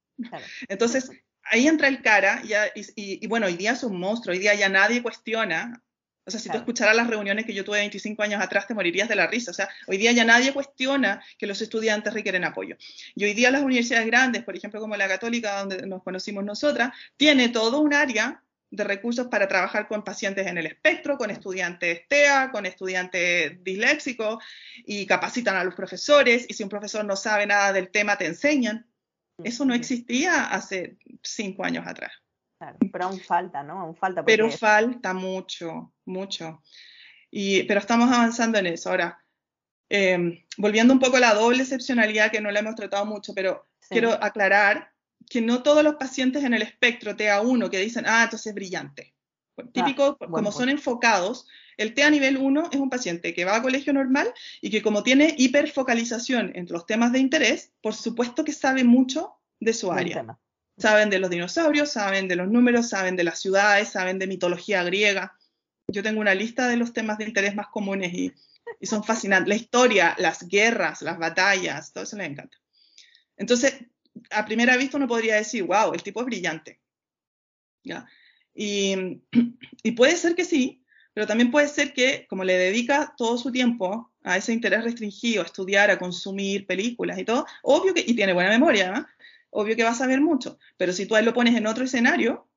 [0.67, 1.09] Entonces,
[1.43, 5.01] ahí entra el cara y, bueno, hoy día es un monstruo, hoy día ya nadie
[5.01, 5.81] cuestiona.
[6.27, 9.07] O sea, si tú escucharas las reuniones que yo tuve 25 años atrás, te morirías
[9.07, 9.51] de la risa.
[9.51, 12.77] O sea, hoy día ya nadie cuestiona que los estudiantes requieren apoyo.
[13.13, 16.91] Y hoy día las universidades grandes, por ejemplo, como la Católica, donde nos conocimos nosotras,
[17.15, 22.07] tiene todo un área de recursos para trabajar con pacientes en el espectro, con estudiantes
[22.07, 24.43] TEA, con estudiantes disléxicos
[24.83, 28.25] y capacitan a los profesores y si un profesor no sabe nada del tema te
[28.25, 28.87] enseñan.
[29.43, 32.11] Eso no existía hace cinco años atrás.
[32.91, 33.79] Pero aún falta, ¿no?
[33.79, 34.23] Aún falta.
[34.23, 36.61] Pero falta mucho, mucho.
[37.31, 38.89] Y, pero estamos avanzando en eso.
[38.89, 39.19] Ahora,
[39.89, 43.67] em, volviendo un poco a la doble excepcionalidad que no la hemos tratado mucho, pero
[43.89, 44.91] quiero aclarar
[45.29, 49.13] que no todos los pacientes en el espectro TA1 que dicen, ah, entonces es brillante.
[49.71, 51.47] Típico, como son enfocados,
[51.77, 55.03] el TEA nivel 1 es un paciente que va a colegio normal y que como
[55.03, 60.37] tiene hiperfocalización entre los temas de interés, por supuesto que sabe mucho de su área.
[60.77, 64.83] Saben de los dinosaurios, saben de los números, saben de las ciudades, saben de mitología
[64.83, 65.37] griega.
[65.87, 68.33] Yo tengo una lista de los temas de interés más comunes y,
[68.79, 69.49] y son fascinantes.
[69.49, 72.57] La historia, las guerras, las batallas, todo eso les encanta.
[73.37, 73.75] Entonces,
[74.31, 76.81] a primera vista uno podría decir, wow, el tipo es brillante.
[77.83, 78.07] ¿Ya?
[78.53, 79.21] Y,
[79.95, 84.11] puede ser que sí, pero también puede ser que, como le dedica todo su tiempo
[84.23, 88.33] a ese interés restringido, a estudiar, a consumir películas y todo, obvio que, y tiene
[88.33, 89.07] buena memoria,
[89.55, 92.49] obvio que va a saber mucho, pero si tú ahí lo pones en otro escenario,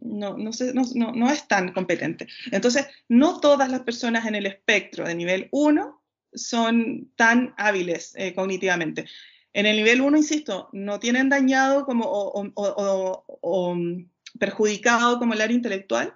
[0.00, 0.50] no, no,
[0.94, 2.26] no, no, es tan competente.
[2.50, 6.02] Entonces, no todas las personas en el espectro de nivel 1
[6.32, 9.06] son tan hábiles eh, cognitivamente.
[9.52, 15.54] En el nivel 1, insisto, no tienen dañado como, o, mm, perjudicado como el área
[15.54, 16.14] intelectual,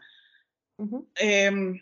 [1.17, 1.79] em,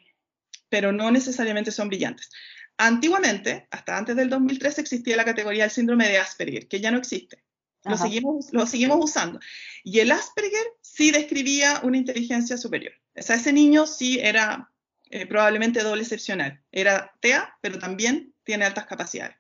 [0.68, 2.30] pero no necesariamente son brillantes.
[2.76, 6.99] Antiguamente, hasta antes del 2003, existía la categoría del síndrome de Asperger, que ya no
[6.99, 7.43] existe.
[7.85, 9.41] Lo seguimos, lo seguimos, usando.
[9.82, 12.95] Y el Asperger sí describía una inteligencia superior.
[13.16, 14.70] O sea, ese niño sí era
[15.11, 16.62] eh, probablemente doble excepcional.
[16.72, 19.37] Era TEA, pero también tiene altas capacidades.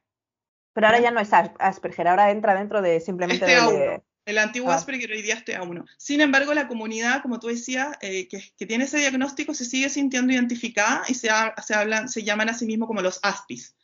[0.74, 3.46] Pero ahora ya no es Asperger, ahora entra dentro de simplemente...
[3.46, 4.02] de...
[4.26, 4.76] El antiguo ah.
[4.76, 5.84] Asperger hoy día es TA1.
[5.98, 10.32] Sin embargo, la comunidad, como tú decías, eh, que, tiene ese diagnóstico se sigue sintiendo
[10.32, 11.28] identificada y se,
[11.62, 13.76] se, hablan, se llaman a sí mismos como los ASPIS.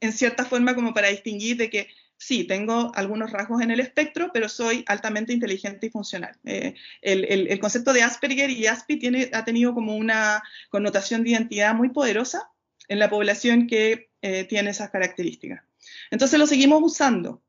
[0.00, 1.88] en cierta forma, como para distinguir de que
[2.18, 6.36] sí, tengo algunos rasgos en el espectro, pero soy altamente inteligente y funcional.
[6.44, 11.30] Eh, el, el, concepto de Asperger y ASPI tiene, ha tenido como una connotación de
[11.30, 12.50] identidad muy poderosa
[12.88, 15.62] en la población que eh, tiene esas características.
[16.10, 17.42] Entonces lo seguimos usando.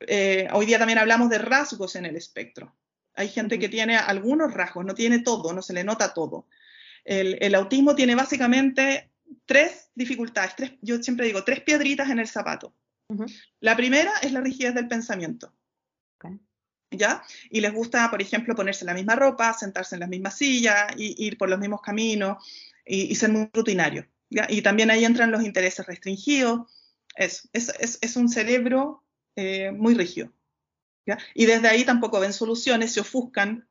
[0.00, 2.74] Eh, hoy día también hablamos de rasgos en el espectro.
[3.14, 6.46] Hay gente que tiene algunos rasgos, no tiene todo, no se le nota todo.
[7.04, 9.10] El, autismo tiene básicamente
[9.44, 12.74] tres dificultades, tres, yo siempre digo, tres piedritas en el zapato.
[13.60, 15.52] La primera es la rigidez del pensamiento.
[16.90, 17.22] ¿Ya?
[17.48, 21.26] Y les gusta, por ejemplo, ponerse la misma ropa, sentarse en la misma silla, y,
[21.26, 22.36] ir por los mismos caminos
[22.84, 24.06] y, ser muy rutinario.
[24.28, 26.70] Y también ahí entran los intereses restringidos,
[27.16, 29.04] es, es, un cerebro
[29.36, 30.32] eh, muy rígido.
[31.34, 33.66] Y desde ahí tampoco ven soluciones, se ofuscan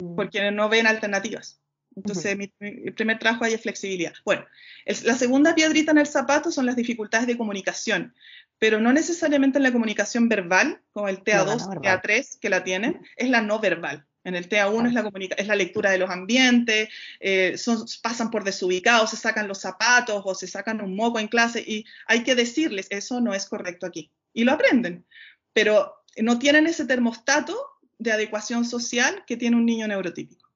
[0.00, 0.14] mm.
[0.14, 1.60] porque no ven alternativas.
[1.96, 2.46] Entonces, mi,
[2.92, 4.14] primer trabajo ahí es flexibilidad.
[4.24, 4.46] Bueno,
[4.86, 8.14] la segunda piedrita en el zapato son las dificultades de comunicación,
[8.60, 13.30] pero no necesariamente en la comunicación verbal, como el TA2, TA3 que la tienen, es
[13.30, 14.06] la no verbal.
[14.22, 17.56] En el TA1 es la, es la lectura de los ambientes, eh,
[18.02, 21.86] pasan por desubicados, se sacan los zapatos o se sacan un moco en clase y
[22.06, 24.10] hay que decirles, eso no es correcto aquí.
[24.34, 25.06] Y lo aprenden,
[25.54, 27.56] pero no tienen ese termostato
[27.98, 30.46] de adecuación social que tiene un niño neurotípico.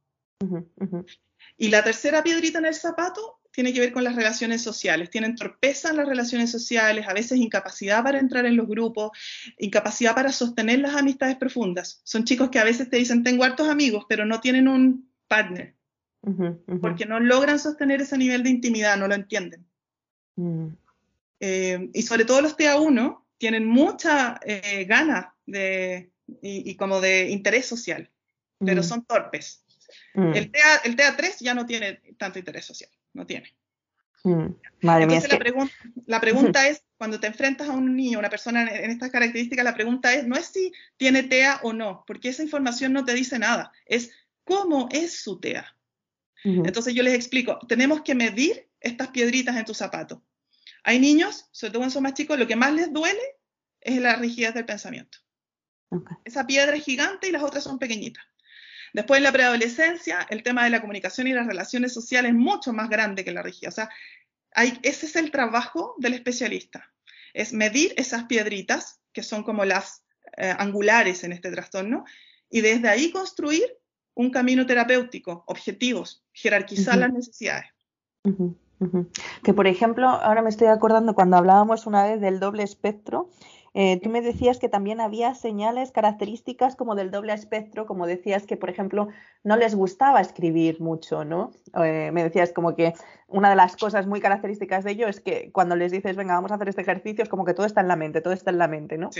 [1.56, 5.10] Y la tercera piedrita en el zapato tiene que ver con las relaciones sociales.
[5.10, 9.12] Tienen torpeza en las relaciones sociales, a veces incapacidad para entrar en los grupos,
[9.58, 12.00] incapacidad para sostener las amistades profundas.
[12.02, 15.76] Son chicos que a veces te dicen, tengo hartos amigos, pero no tienen un partner,
[16.80, 19.64] porque no logran sostener ese nivel de intimidad, no lo entienden.
[20.34, 20.68] Mm.
[21.38, 26.10] Eh, y sobre todo los TA1 tienen mucha eh, gana de,
[26.42, 28.10] y, como de interés social,
[28.58, 28.84] pero mm.
[28.84, 29.64] son torpes.
[30.14, 30.34] Mm.
[30.34, 33.56] El, TA, el TA3 ya no tiene tanto interés social no tiene.
[34.24, 34.46] Mm,
[34.80, 35.30] Entonces
[36.06, 39.74] la, pregunta es, cuando te enfrentas a un niño, una persona en, estas características, la
[39.74, 43.38] pregunta es, no es si tiene TEA o no, porque esa información no te dice
[43.38, 44.10] nada, es
[44.44, 45.66] cómo es su TEA.
[46.46, 50.22] Entonces yo les explico, tenemos que medir estas piedritas en tu zapato.
[50.82, 53.22] Hay niños, sobre todo cuando son más chicos, lo que más les duele
[53.80, 55.18] es la rigidez del pensamiento.
[56.22, 58.22] Esa piedra es gigante y las otras son pequeñitas.
[58.94, 62.72] Después en la preadolescencia, el tema de la comunicación y las relaciones sociales es mucho
[62.72, 63.74] más grande que la rigidez.
[63.74, 63.90] O sea,
[64.82, 66.92] ese es el trabajo del especialista,
[67.34, 70.04] es medir esas piedritas, que son como las
[70.36, 72.04] eh, angulares en este trastorno,
[72.48, 73.64] y desde ahí construir
[74.14, 77.66] un camino terapéutico, objetivos, jerarquizar las necesidades.
[79.42, 83.28] Que por ejemplo, ahora me estoy acordando cuando hablábamos una vez del doble espectro,
[83.76, 88.46] eh, tú me decías que también había señales características como del doble espectro, como decías
[88.46, 89.08] que, por ejemplo,
[89.42, 91.50] no les gustaba escribir mucho, ¿no?
[91.82, 92.94] Eh, me decías como que
[93.26, 96.52] una de las cosas muy características de ello es que cuando les dices, venga, vamos
[96.52, 98.58] a hacer este ejercicio, es como que todo está en la mente, todo está en
[98.58, 99.10] la mente, ¿no?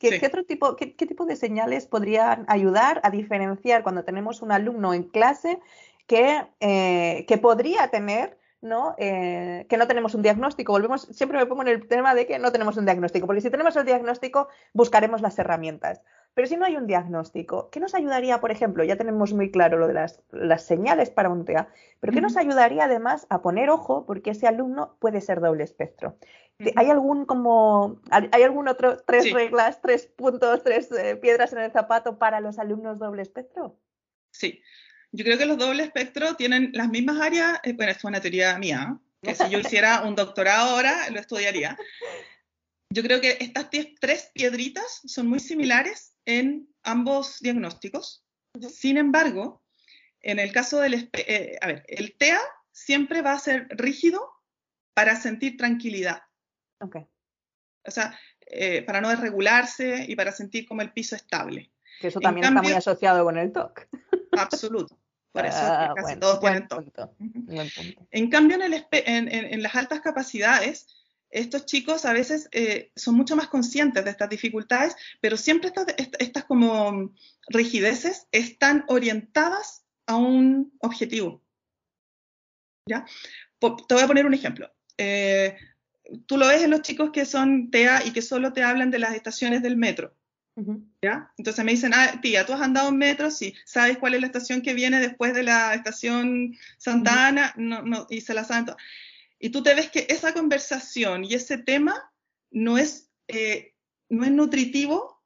[0.00, 4.92] ¿Qué, otro tipo, qué, tipo de señales podrían ayudar a diferenciar cuando tenemos un alumno
[4.92, 5.60] en clase
[6.08, 8.94] que, eh, que podría tener ¿no?
[8.98, 10.72] Eh, que no tenemos un diagnóstico.
[10.72, 13.50] Volvemos, siempre me pongo en el tema de que no tenemos un diagnóstico, porque si
[13.50, 16.02] tenemos el diagnóstico, buscaremos las herramientas.
[16.34, 18.84] Pero si no hay un diagnóstico, ¿qué nos ayudaría, por ejemplo?
[18.84, 20.22] Ya tenemos muy claro lo de las,
[20.62, 21.68] señales para un TEA,
[21.98, 24.06] pero ¿qué nos ayudaría además a poner ojo?
[24.06, 26.16] Porque ese alumno puede ser doble espectro.
[26.76, 31.72] ¿Hay algún como hay algún otro tres reglas, tres puntos, tres eh, piedras en el
[31.72, 33.76] zapato para los alumnos doble espectro?
[34.30, 34.62] Sí,
[35.12, 38.58] yo creo que los dobles espectro tienen las mismas áreas, eh, bueno, es una teoría
[38.58, 41.76] mía, que si yo hiciera un doctorado ahora lo estudiaría.
[42.92, 43.68] Yo creo que estas
[44.00, 48.24] tres piedritas son muy similares en ambos diagnósticos.
[48.68, 49.62] Sin embargo,
[50.20, 52.40] en el caso del, eh, a ver, el TEA
[52.72, 54.28] siempre va a ser rígido
[54.94, 56.22] para sentir tranquilidad.
[56.80, 57.06] Okay.
[57.86, 61.70] O sea, eh, para no desregularse y para sentir como el piso estable.
[62.00, 63.86] Que eso también está muy asociado con el TOC.
[64.32, 64.99] Absoluto.
[65.32, 66.86] Por eso ah, casi todos tienen TOC.
[68.10, 70.86] En cambio, en, las altas capacidades,
[71.30, 75.72] estos chicos a veces eh, son mucho más conscientes de estas dificultades, pero siempre
[76.18, 77.12] estas, como
[77.48, 81.44] rigideces están orientadas a un objetivo.
[82.86, 83.06] ¿Ya?
[83.60, 84.68] Te voy a poner un ejemplo.
[84.98, 85.56] Eh,
[86.26, 88.98] tú lo ves en los chicos que son TEA y que solo te hablan de
[88.98, 90.16] las estaciones del metro.
[91.02, 91.32] ¿Ya?
[91.36, 94.26] Entonces me dicen, ah, tía, tú has andado en metro, sí, ¿sabes cuál es la
[94.26, 97.54] estación que viene después de la estación Santa Ana?
[97.56, 98.74] No, no, y se la saben
[99.38, 102.12] Y tú te ves que esa conversación y ese tema
[102.50, 103.74] no es, eh,
[104.08, 105.22] no es nutritivo,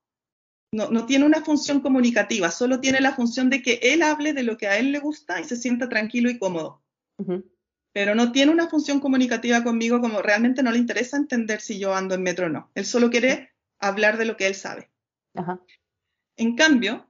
[0.73, 4.43] no, no, tiene una función comunicativa, solo tiene la función de que él hable de
[4.43, 6.83] lo que a él le gusta y se sienta tranquilo y cómodo.
[7.93, 11.95] Pero no tiene una función comunicativa conmigo como realmente no le interesa entender si yo
[11.95, 12.73] ando en metro o no.
[12.75, 14.91] Él solo quiere hablar de lo que él sabe.
[16.37, 17.09] En cambio,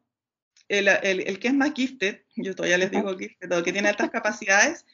[0.68, 4.86] el, que es más gifted, yo todavía les digo gifted, el que tiene altas capacidades,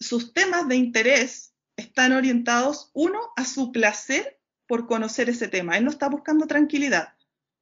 [0.00, 5.76] sus temas de interés están orientados, uno, a su placer por conocer ese tema.
[5.76, 7.14] Él no está buscando tranquilidad,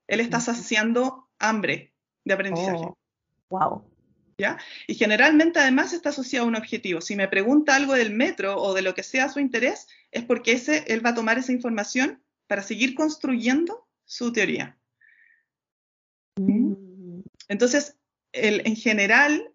[0.06, 2.84] él está saciando hambre de aprendizaje.
[3.48, 3.60] wow.
[3.60, 3.86] Oh,
[4.38, 4.58] ¿Ya?
[4.86, 7.02] Y generalmente además está asociado a un objetivo.
[7.02, 10.52] Si me pregunta algo del metro o de lo que sea su interés, es porque
[10.52, 14.79] ese, él va a tomar esa información para seguir construyendo su teoría.
[16.36, 17.20] Mm.
[17.48, 17.96] Entonces,
[18.32, 19.52] en general,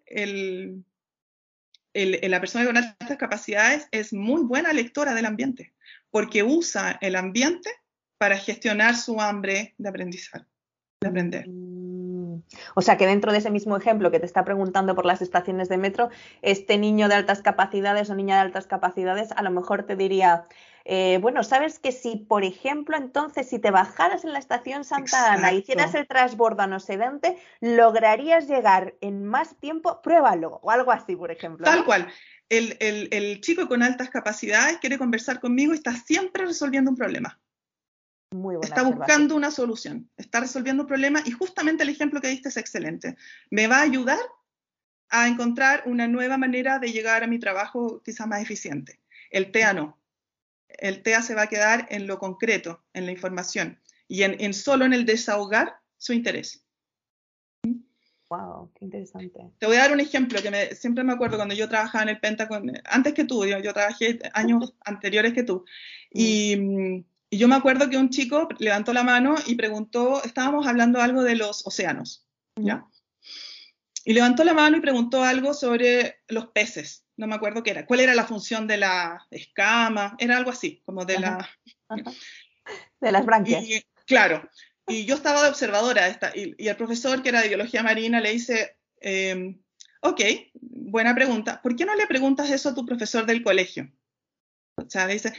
[1.94, 5.72] la persona con altas capacidades es muy buena lectora del ambiente,
[6.10, 7.70] porque usa el ambiente
[8.18, 10.46] para gestionar su hambre de aprendizaje,
[11.00, 11.48] de aprender.
[11.48, 12.42] Mm.
[12.74, 15.68] O sea que dentro de ese mismo ejemplo que te está preguntando por las estaciones
[15.68, 16.10] de metro,
[16.42, 20.46] este niño de altas capacidades o niña de altas capacidades a lo mejor te diría,
[20.88, 25.32] Eh, bueno, sabes que si, por ejemplo, entonces, si te bajaras en la estación Santa
[25.32, 26.78] Ana, hicieras el transbordo a no
[27.60, 31.64] lograrías llegar en más tiempo, pruébalo, o algo así, por ejemplo.
[31.64, 32.06] Tal cual.
[32.48, 37.40] El, el, chico con altas capacidades quiere conversar conmigo y está siempre resolviendo un problema.
[38.30, 42.48] Muy está buscando una solución, está resolviendo un problema y justamente el ejemplo que diste
[42.48, 43.16] es excelente.
[43.50, 44.20] Me va a ayudar
[45.08, 49.00] a encontrar una nueva manera de llegar a mi trabajo quizás más eficiente.
[49.30, 49.98] El TEA no.
[50.68, 54.84] El TEA se va a quedar en lo concreto, en la información y en, solo
[54.84, 56.64] en el desahogar su interés.
[58.28, 59.40] Wow, qué interesante.
[59.58, 62.20] Te voy a dar un ejemplo que siempre me acuerdo cuando yo trabajaba en el
[62.20, 65.64] Pentagon, antes que tú, yo, trabajé años anteriores que tú.
[66.10, 70.66] Y, mm, y, yo me acuerdo que un chico levantó la mano y preguntó, estábamos
[70.66, 72.26] hablando algo de los océanos,
[72.56, 72.84] ¿ya?
[74.08, 77.04] Y levantó la mano y preguntó algo sobre los peces.
[77.16, 77.86] No me acuerdo qué era.
[77.86, 80.14] ¿Cuál era la función de la escama?
[80.20, 81.50] Era algo así, como de la...
[83.00, 83.64] De las branquias.
[84.06, 84.48] claro.
[84.88, 88.32] Y yo estaba de observadora esta, y, el profesor, que era de biología marina, le
[88.32, 89.60] dice, em,
[90.00, 90.20] ok,
[90.54, 91.60] buena pregunta.
[91.60, 93.92] ¿Por qué no le preguntas eso a tu profesor del colegio?
[94.76, 95.32] O sea, le dice,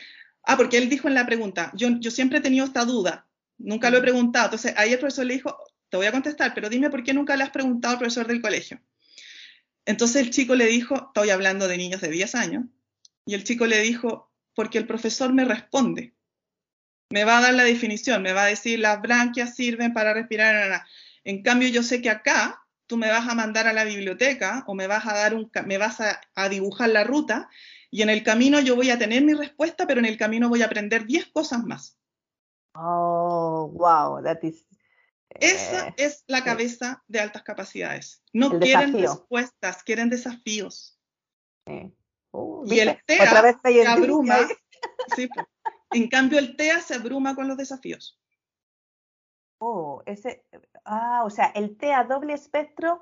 [0.44, 3.27] ah, porque él dijo en la pregunta, yo, yo siempre he tenido esta duda,
[3.57, 4.45] nunca lo he preguntado.
[4.45, 5.57] Entonces ahí el profesor le dijo,
[5.89, 8.41] te voy a contestar, pero dime por qué nunca le has preguntado al profesor del
[8.41, 8.80] colegio.
[9.85, 12.65] Entonces el chico le dijo, estoy hablando de niños de 10 años,
[13.26, 16.14] y el chico le dijo, porque el profesor me responde.
[17.09, 20.84] Me va a dar la definición, me va a decir, las branquias sirven para respirar.
[21.23, 24.73] En cambio, yo sé que acá tú me vas a mandar a la biblioteca o
[24.73, 27.49] me vas a dar un, me vas a, a dibujar la ruta
[27.91, 30.61] y en el camino yo voy a tener mi respuesta, pero en el camino voy
[30.61, 31.97] a aprender 10 cosas más.
[32.73, 34.65] Oh, wow, that is
[35.39, 38.23] esa eh, es la cabeza de altas capacidades.
[38.34, 40.99] No quieren respuestas, quieren desafíos.
[42.31, 44.38] Uh, y el TEA se abruma.
[45.91, 48.19] en cambio, el TEA se abruma con los desafíos.
[49.59, 50.45] Oh, ese,
[50.85, 53.01] ah, o sea, el TEA doble espectro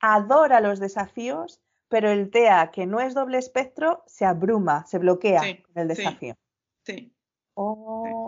[0.00, 5.40] adora los desafíos, pero el TEA que no es doble espectro se abruma, se bloquea
[5.40, 6.36] con el desafío.
[6.86, 7.14] Sí.
[7.54, 8.19] Oh.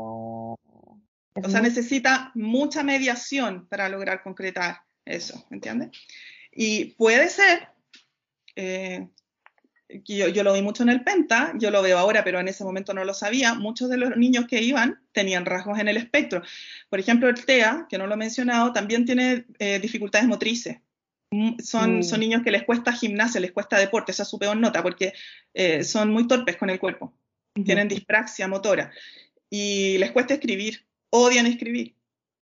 [1.34, 5.90] O sea, necesita mucha mediación para lograr concretar eso, ¿entiendes?
[6.52, 7.68] Y puede ser,
[8.54, 9.08] eh,
[10.04, 12.64] yo, yo, lo vi mucho en el Penta, yo lo veo ahora, pero en ese
[12.64, 16.42] momento no lo sabía, muchos de los niños que iban tenían rasgos en el espectro.
[16.90, 20.78] Por ejemplo, el TEA, que no lo he mencionado, también tiene eh, dificultades motrices.
[21.30, 22.02] Mm, son, mm.
[22.02, 25.14] son niños que les cuesta gimnasia, les cuesta deporte, esa es su peor nota, porque
[25.54, 27.14] eh, son muy torpes con el cuerpo,
[27.64, 28.92] tienen dispraxia motora
[29.48, 31.94] y les cuesta escribir odian escribir,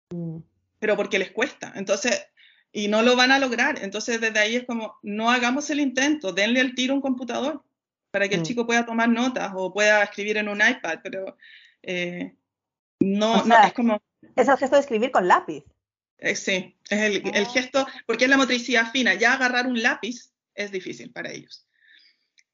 [0.09, 0.39] mm.
[0.79, 1.71] pero porque les cuesta.
[1.75, 2.27] Entonces,
[2.71, 3.79] y no lo van a lograr.
[3.81, 7.63] Entonces, desde ahí es como, no hagamos el intento, denle al tiro un computador
[8.11, 8.45] para que el mm.
[8.45, 11.37] chico pueda tomar notas o pueda escribir en un iPad, pero
[11.83, 12.35] eh,
[12.99, 14.01] no, es como...
[14.35, 15.63] Es el gesto de escribir con lápiz.
[16.17, 17.49] Eh, sí, es el, el, ah.
[17.49, 19.13] gesto, porque es la motricidad fina.
[19.13, 21.67] Ya agarrar un lápiz es difícil para ellos.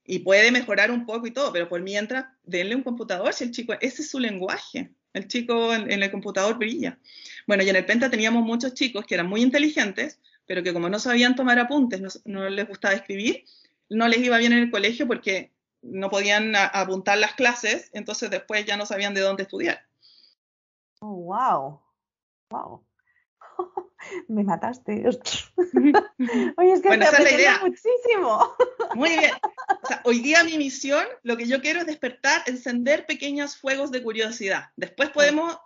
[0.04, 3.52] Y puede mejorar un poco y todo, pero por mientras, denle un computador si el
[3.52, 4.92] chico, ese es su lenguaje.
[5.14, 6.98] El chico en, el computador brilla.
[7.48, 10.90] Bueno, y en el Penta teníamos muchos chicos que eran muy inteligentes, pero que como
[10.90, 13.46] no sabían tomar apuntes, no, les gustaba escribir,
[13.90, 18.66] no les iba bien en el colegio porque no podían apuntar las clases, entonces después
[18.66, 19.86] ya no sabían de dónde estudiar.
[21.00, 21.82] Oh, wow.
[22.50, 22.84] Wow.
[24.28, 25.04] Me mataste.
[26.58, 27.60] Oye, es que bueno, esa es la idea.
[27.60, 28.56] muchísimo.
[28.96, 29.32] Muy bien.
[30.04, 34.66] hoy día mi misión, lo que yo quiero es despertar, encender pequeños fuegos de curiosidad.
[34.76, 35.58] Después podemos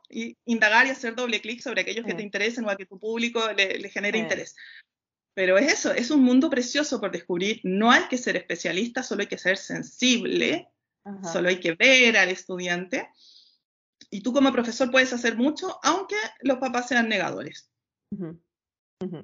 [0.45, 3.41] indagar y hacer doble clic sobre aquellos que te interesen o a que tu público
[3.53, 4.55] le, genere interés.
[5.33, 7.59] Pero es eso, es un mundo precioso por descubrir.
[7.63, 10.67] No hay que ser especialista, solo hay que ser sensible,
[11.31, 13.09] solo hay que ver al estudiante.
[14.09, 17.69] Y tú como profesor puedes hacer mucho, aunque los papás sean negadores.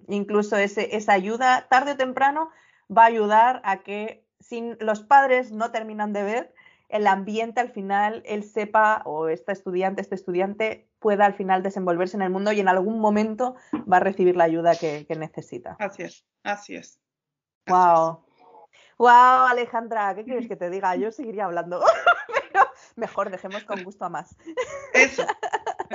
[0.08, 2.52] Incluso ese, esa ayuda, tarde o temprano,
[2.96, 6.54] va a ayudar a que si los padres no terminan de ver,
[6.90, 12.16] el ambiente al final él sepa o esta estudiante, este estudiante pueda al final desenvolverse
[12.16, 13.56] en el mundo y en algún momento
[13.92, 15.76] va a recibir la ayuda que, necesita.
[15.80, 17.00] Así es, así es.
[17.68, 18.24] wow.
[19.00, 20.96] Wow, Alejandra, ¿qué quieres que te diga?
[20.96, 21.82] Yo seguiría hablando,
[22.52, 24.36] pero mejor dejemos con gusto a más.
[24.94, 25.26] Eso,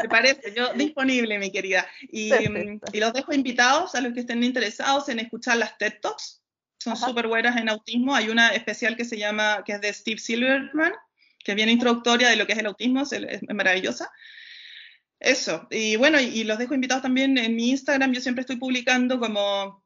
[0.02, 1.86] me parece, yo disponible, mi querida.
[2.02, 6.42] Y, y, los dejo invitados a los que estén interesados en escuchar las TED Talks.
[6.78, 8.14] Son súper buenas en autismo.
[8.14, 10.92] Hay una especial que se llama, que es de Steve Silverman,
[11.44, 14.10] que viene introductoria de lo que es el autismo, es, maravillosa.
[15.18, 15.66] Eso.
[15.70, 18.12] Y bueno, y, los dejo invitados también en mi Instagram.
[18.12, 19.84] Yo siempre estoy publicando como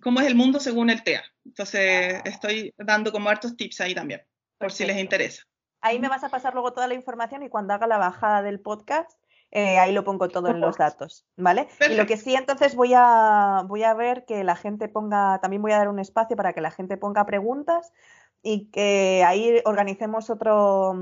[0.00, 1.24] cómo es el mundo según el TEA.
[1.44, 2.22] Entonces, ah.
[2.24, 4.22] estoy dando como hartos tips ahí también,
[4.58, 5.42] por si les interesa.
[5.80, 8.60] ahí me vas a pasar luego toda la información y cuando haga la bajada del
[8.60, 9.10] podcast,
[9.54, 11.68] eh, ahí lo pongo todo en los datos, ¿vale?
[11.86, 15.60] Y lo que sí, entonces voy a, voy a ver que la gente ponga, también
[15.60, 17.92] voy a dar un espacio para que la gente ponga preguntas
[18.42, 20.94] y que ahí organicemos otro,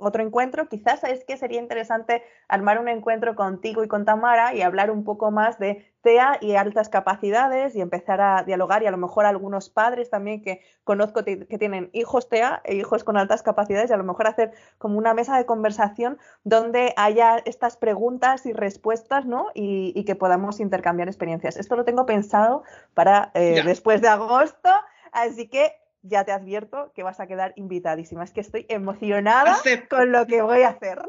[0.00, 0.68] otro encuentro.
[0.68, 5.04] Quizás es que sería interesante armar un encuentro contigo y con Tamara y hablar un
[5.04, 9.26] poco más de TEA y altas capacidades y empezar a dialogar y a lo mejor
[9.26, 13.92] algunos padres también que conozco que tienen hijos TEA e hijos con altas capacidades y
[13.92, 19.26] a lo mejor hacer como una mesa de conversación donde haya estas preguntas y respuestas,
[19.26, 19.48] ¿no?
[19.54, 21.58] Y, que podamos intercambiar experiencias.
[21.58, 22.62] Esto lo tengo pensado
[22.94, 24.70] para eh, después de agosto,
[25.12, 28.24] así que ya te advierto que vas a quedar invitadísima.
[28.24, 29.56] Es que estoy emocionada
[29.88, 31.00] con lo que voy a hacer.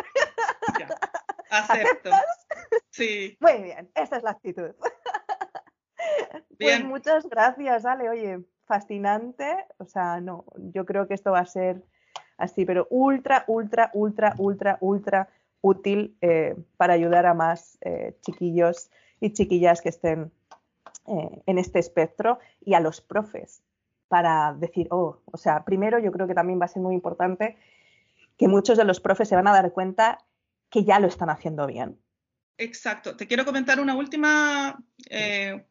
[0.79, 0.87] Ya.
[1.49, 2.09] Acepto.
[2.91, 3.37] Sí.
[3.39, 4.71] Muy bien, esa es la actitud.
[6.59, 8.09] Pues muchas gracias, Ale.
[8.09, 9.65] Oye, fascinante.
[9.77, 11.83] O sea, no, yo creo que esto va a ser
[12.37, 15.29] así, pero ultra, ultra, ultra, ultra, ultra
[15.61, 20.31] útil eh, para ayudar a más eh, chiquillos y chiquillas que estén
[21.07, 23.63] eh, en este espectro y a los profes
[24.11, 27.57] para decir, oh, o sea, primero yo creo que también va a ser muy importante
[28.37, 30.17] que muchos de los profes se van a dar cuenta
[30.69, 31.97] que ya lo están haciendo bien.
[32.57, 33.15] Exacto.
[33.15, 35.65] Te quiero comentar una última eh,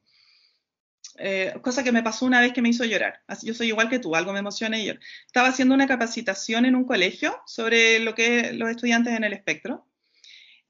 [1.18, 3.20] eh, cosa que me pasó una vez que me hizo llorar.
[3.42, 4.94] Yo soy igual que tú, algo me emociona y yo.
[5.26, 9.86] Estaba haciendo una capacitación en un colegio sobre lo que los estudiantes en el espectro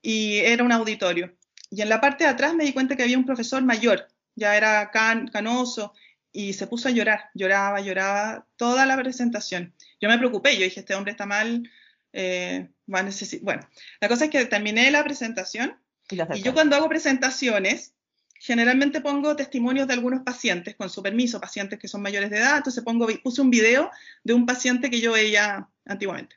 [0.02, 1.36] y era un auditorio.
[1.70, 4.56] Y en la parte de atrás me di cuenta que había un profesor mayor, ya
[4.56, 5.92] era canoso,
[6.32, 9.74] y se puso a llorar, lloraba, lloraba toda la presentación.
[10.00, 11.68] Yo me preocupé, yo dije, este hombre está mal,
[12.12, 13.44] eh, va a necesitar...
[13.44, 13.68] Bueno,
[14.00, 15.76] la cosa es que terminé la presentación
[16.10, 17.94] y, yo cuando hago presentaciones,
[18.34, 22.56] generalmente pongo testimonios de algunos pacientes, con su permiso, pacientes que son mayores de edad,
[22.56, 23.90] entonces pongo, puse un video
[24.24, 26.36] de un paciente que yo veía antiguamente,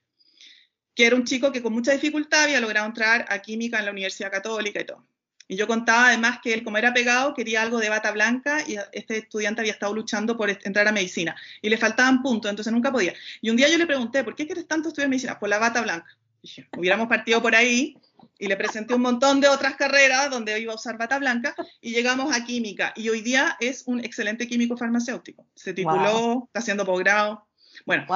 [0.93, 3.91] que era un chico que con mucha dificultad había logrado entrar a química en la
[3.91, 5.07] Universidad Católica y todo.
[5.53, 8.75] Y yo contaba además que él, como era pegado, quería algo de bata blanca y
[8.91, 12.91] este estudiante había estado luchando por entrar a medicina y le faltaban puntos, entonces nunca
[12.91, 13.13] podía.
[13.39, 15.37] Y un día yo le pregunté, ¿por qué quieres tanto estudiar medicina?
[15.37, 16.07] Por la bata blanca.
[16.41, 17.95] dije, hubiéramos partido por ahí
[18.39, 21.91] y le presenté un montón de otras carreras donde iba a usar bata blanca y
[21.91, 22.91] llegamos a química.
[22.95, 25.45] Y hoy día es un excelente químico farmacéutico.
[25.53, 27.47] Se tituló, está haciendo posgrado.
[27.85, 28.07] Bueno,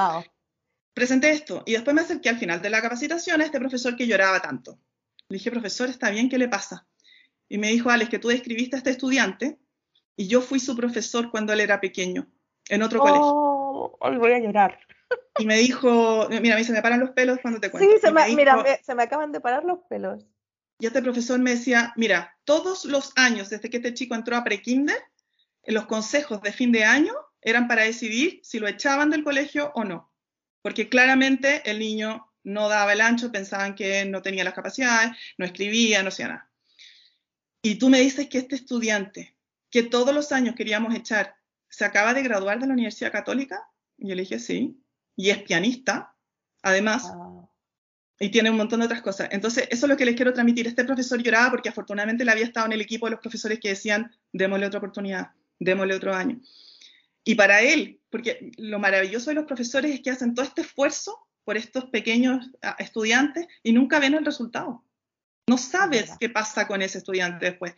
[0.92, 4.08] presenté esto y después me acerqué al final de la capacitación a este profesor que
[4.08, 4.80] lloraba tanto.
[5.28, 6.28] Le dije, profesor, ¿está bien?
[6.28, 6.87] ¿Qué le pasa?
[7.48, 9.58] Y me dijo, Alex, que tú describiste a este estudiante
[10.16, 12.26] y yo fui su profesor cuando él era pequeño,
[12.68, 13.22] en otro colegio.
[13.22, 14.78] Oh, hoy voy a llorar.
[15.38, 17.90] Y me dijo, mira, a mí se me paran los pelos cuando te cuento.
[17.90, 20.26] Sí, se me, mira, se me acaban de parar los pelos.
[20.80, 24.44] Y este profesor me decía, mira, todos los años desde que este chico entró a
[24.44, 24.98] prekinder,
[25.64, 29.84] los consejos de fin de año eran para decidir si lo echaban del colegio o
[29.84, 30.12] no.
[30.62, 35.44] Porque claramente el niño no daba el ancho, pensaban que no tenía las capacidades, no
[35.44, 36.50] escribía, no hacía nada.
[37.62, 39.36] Y tú me dices que este estudiante,
[39.70, 41.36] que todos los años queríamos echar,
[41.68, 43.68] se acaba de graduar de la Universidad Católica.
[43.96, 44.80] Y yo le dije, sí.
[45.16, 46.14] Y es pianista,
[46.62, 47.12] además.
[48.20, 49.28] Y tiene un montón de otras cosas.
[49.32, 50.66] Entonces, eso es lo que les quiero transmitir.
[50.66, 53.70] Este profesor lloraba porque afortunadamente le había estado en el equipo de los profesores que
[53.70, 56.40] decían, démosle otra oportunidad, démosle otro año.
[57.24, 61.28] Y para él, porque lo maravilloso de los profesores es que hacen todo este esfuerzo
[61.44, 64.84] por estos pequeños ah, estudiantes y nunca ven el resultado.
[65.48, 67.74] No sabes qué pasa con ese estudiante después.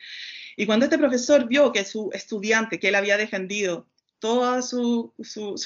[0.56, 3.88] Y cuando este profesor vio que su estudiante, que él había defendido
[4.18, 5.14] toda su,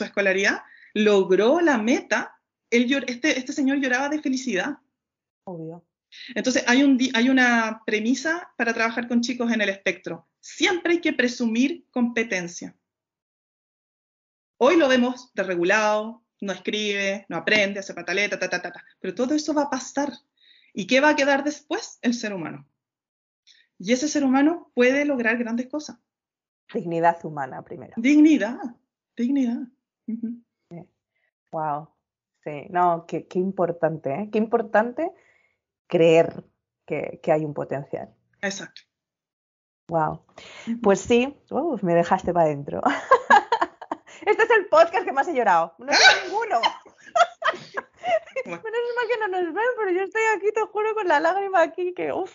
[0.00, 0.62] escolaridad,
[0.92, 2.38] logró la meta,
[2.70, 4.78] este, este señor lloraba de felicidad.
[5.44, 5.84] Obvio.
[6.34, 10.28] Entonces, hay, un, hay una premisa para trabajar con chicos en el espectro.
[10.40, 12.76] Siempre hay que presumir competencia.
[14.58, 18.84] Hoy lo vemos desregulado, no escribe, no aprende, hace pataleta, ta, ta, ta, ta.
[19.00, 20.12] Pero todo eso va a pasar.
[20.74, 21.98] ¿Y qué va a quedar después?
[22.02, 22.68] El ser humano.
[23.78, 25.98] Y ese ser humano puede lograr grandes cosas.
[26.72, 27.94] Dignidad humana primero.
[27.96, 28.58] Dignidad,
[29.16, 29.68] dignidad.
[31.52, 31.88] Wow.
[32.42, 34.28] Sí, no, qué, importante, ¿eh?
[34.30, 35.12] Qué importante
[35.86, 36.44] creer
[36.84, 38.12] que, hay un potencial.
[38.42, 38.82] Exacto.
[39.88, 40.24] Wow.
[40.82, 41.36] Pues sí,
[41.82, 42.82] me dejaste para adentro.
[44.26, 45.74] este es el podcast que más he llorado.
[45.78, 46.60] No tengo ninguno.
[48.46, 51.62] Menos mal que no nos ven, pero yo estoy aquí, te juro, con la lágrima
[51.62, 52.32] aquí, que uff.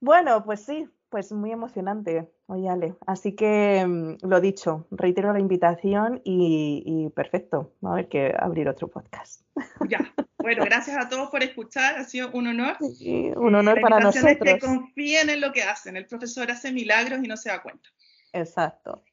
[0.00, 2.96] Bueno, pues sí, pues muy emocionante, oye Ale.
[3.06, 7.74] Así que mm, lo dicho, reitero la invitación y, perfecto.
[7.84, 9.42] Va a haber que abrir otro podcast.
[9.88, 12.76] Ya, bueno, gracias a todos por escuchar, ha sido un honor.
[12.96, 14.38] Sí, un honor para nosotros.
[14.42, 17.88] que confíen en lo que hacen, el profesor hace milagros y no se da cuenta.
[18.32, 19.04] Exacto.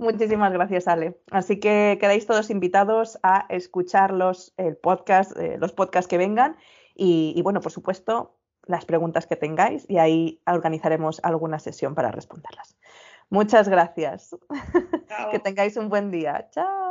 [0.00, 1.20] Muchísimas gracias, Ale.
[1.30, 6.56] Así que quedáis todos invitados a escuchar los, el podcast, eh, los podcasts que vengan
[6.94, 12.10] y, y, bueno, por supuesto, las preguntas que tengáis y ahí organizaremos alguna sesión para
[12.10, 12.78] responderlas.
[13.28, 14.34] Muchas gracias.
[15.06, 15.30] Chao.
[15.32, 16.48] que tengáis un buen día.
[16.50, 16.89] Chao.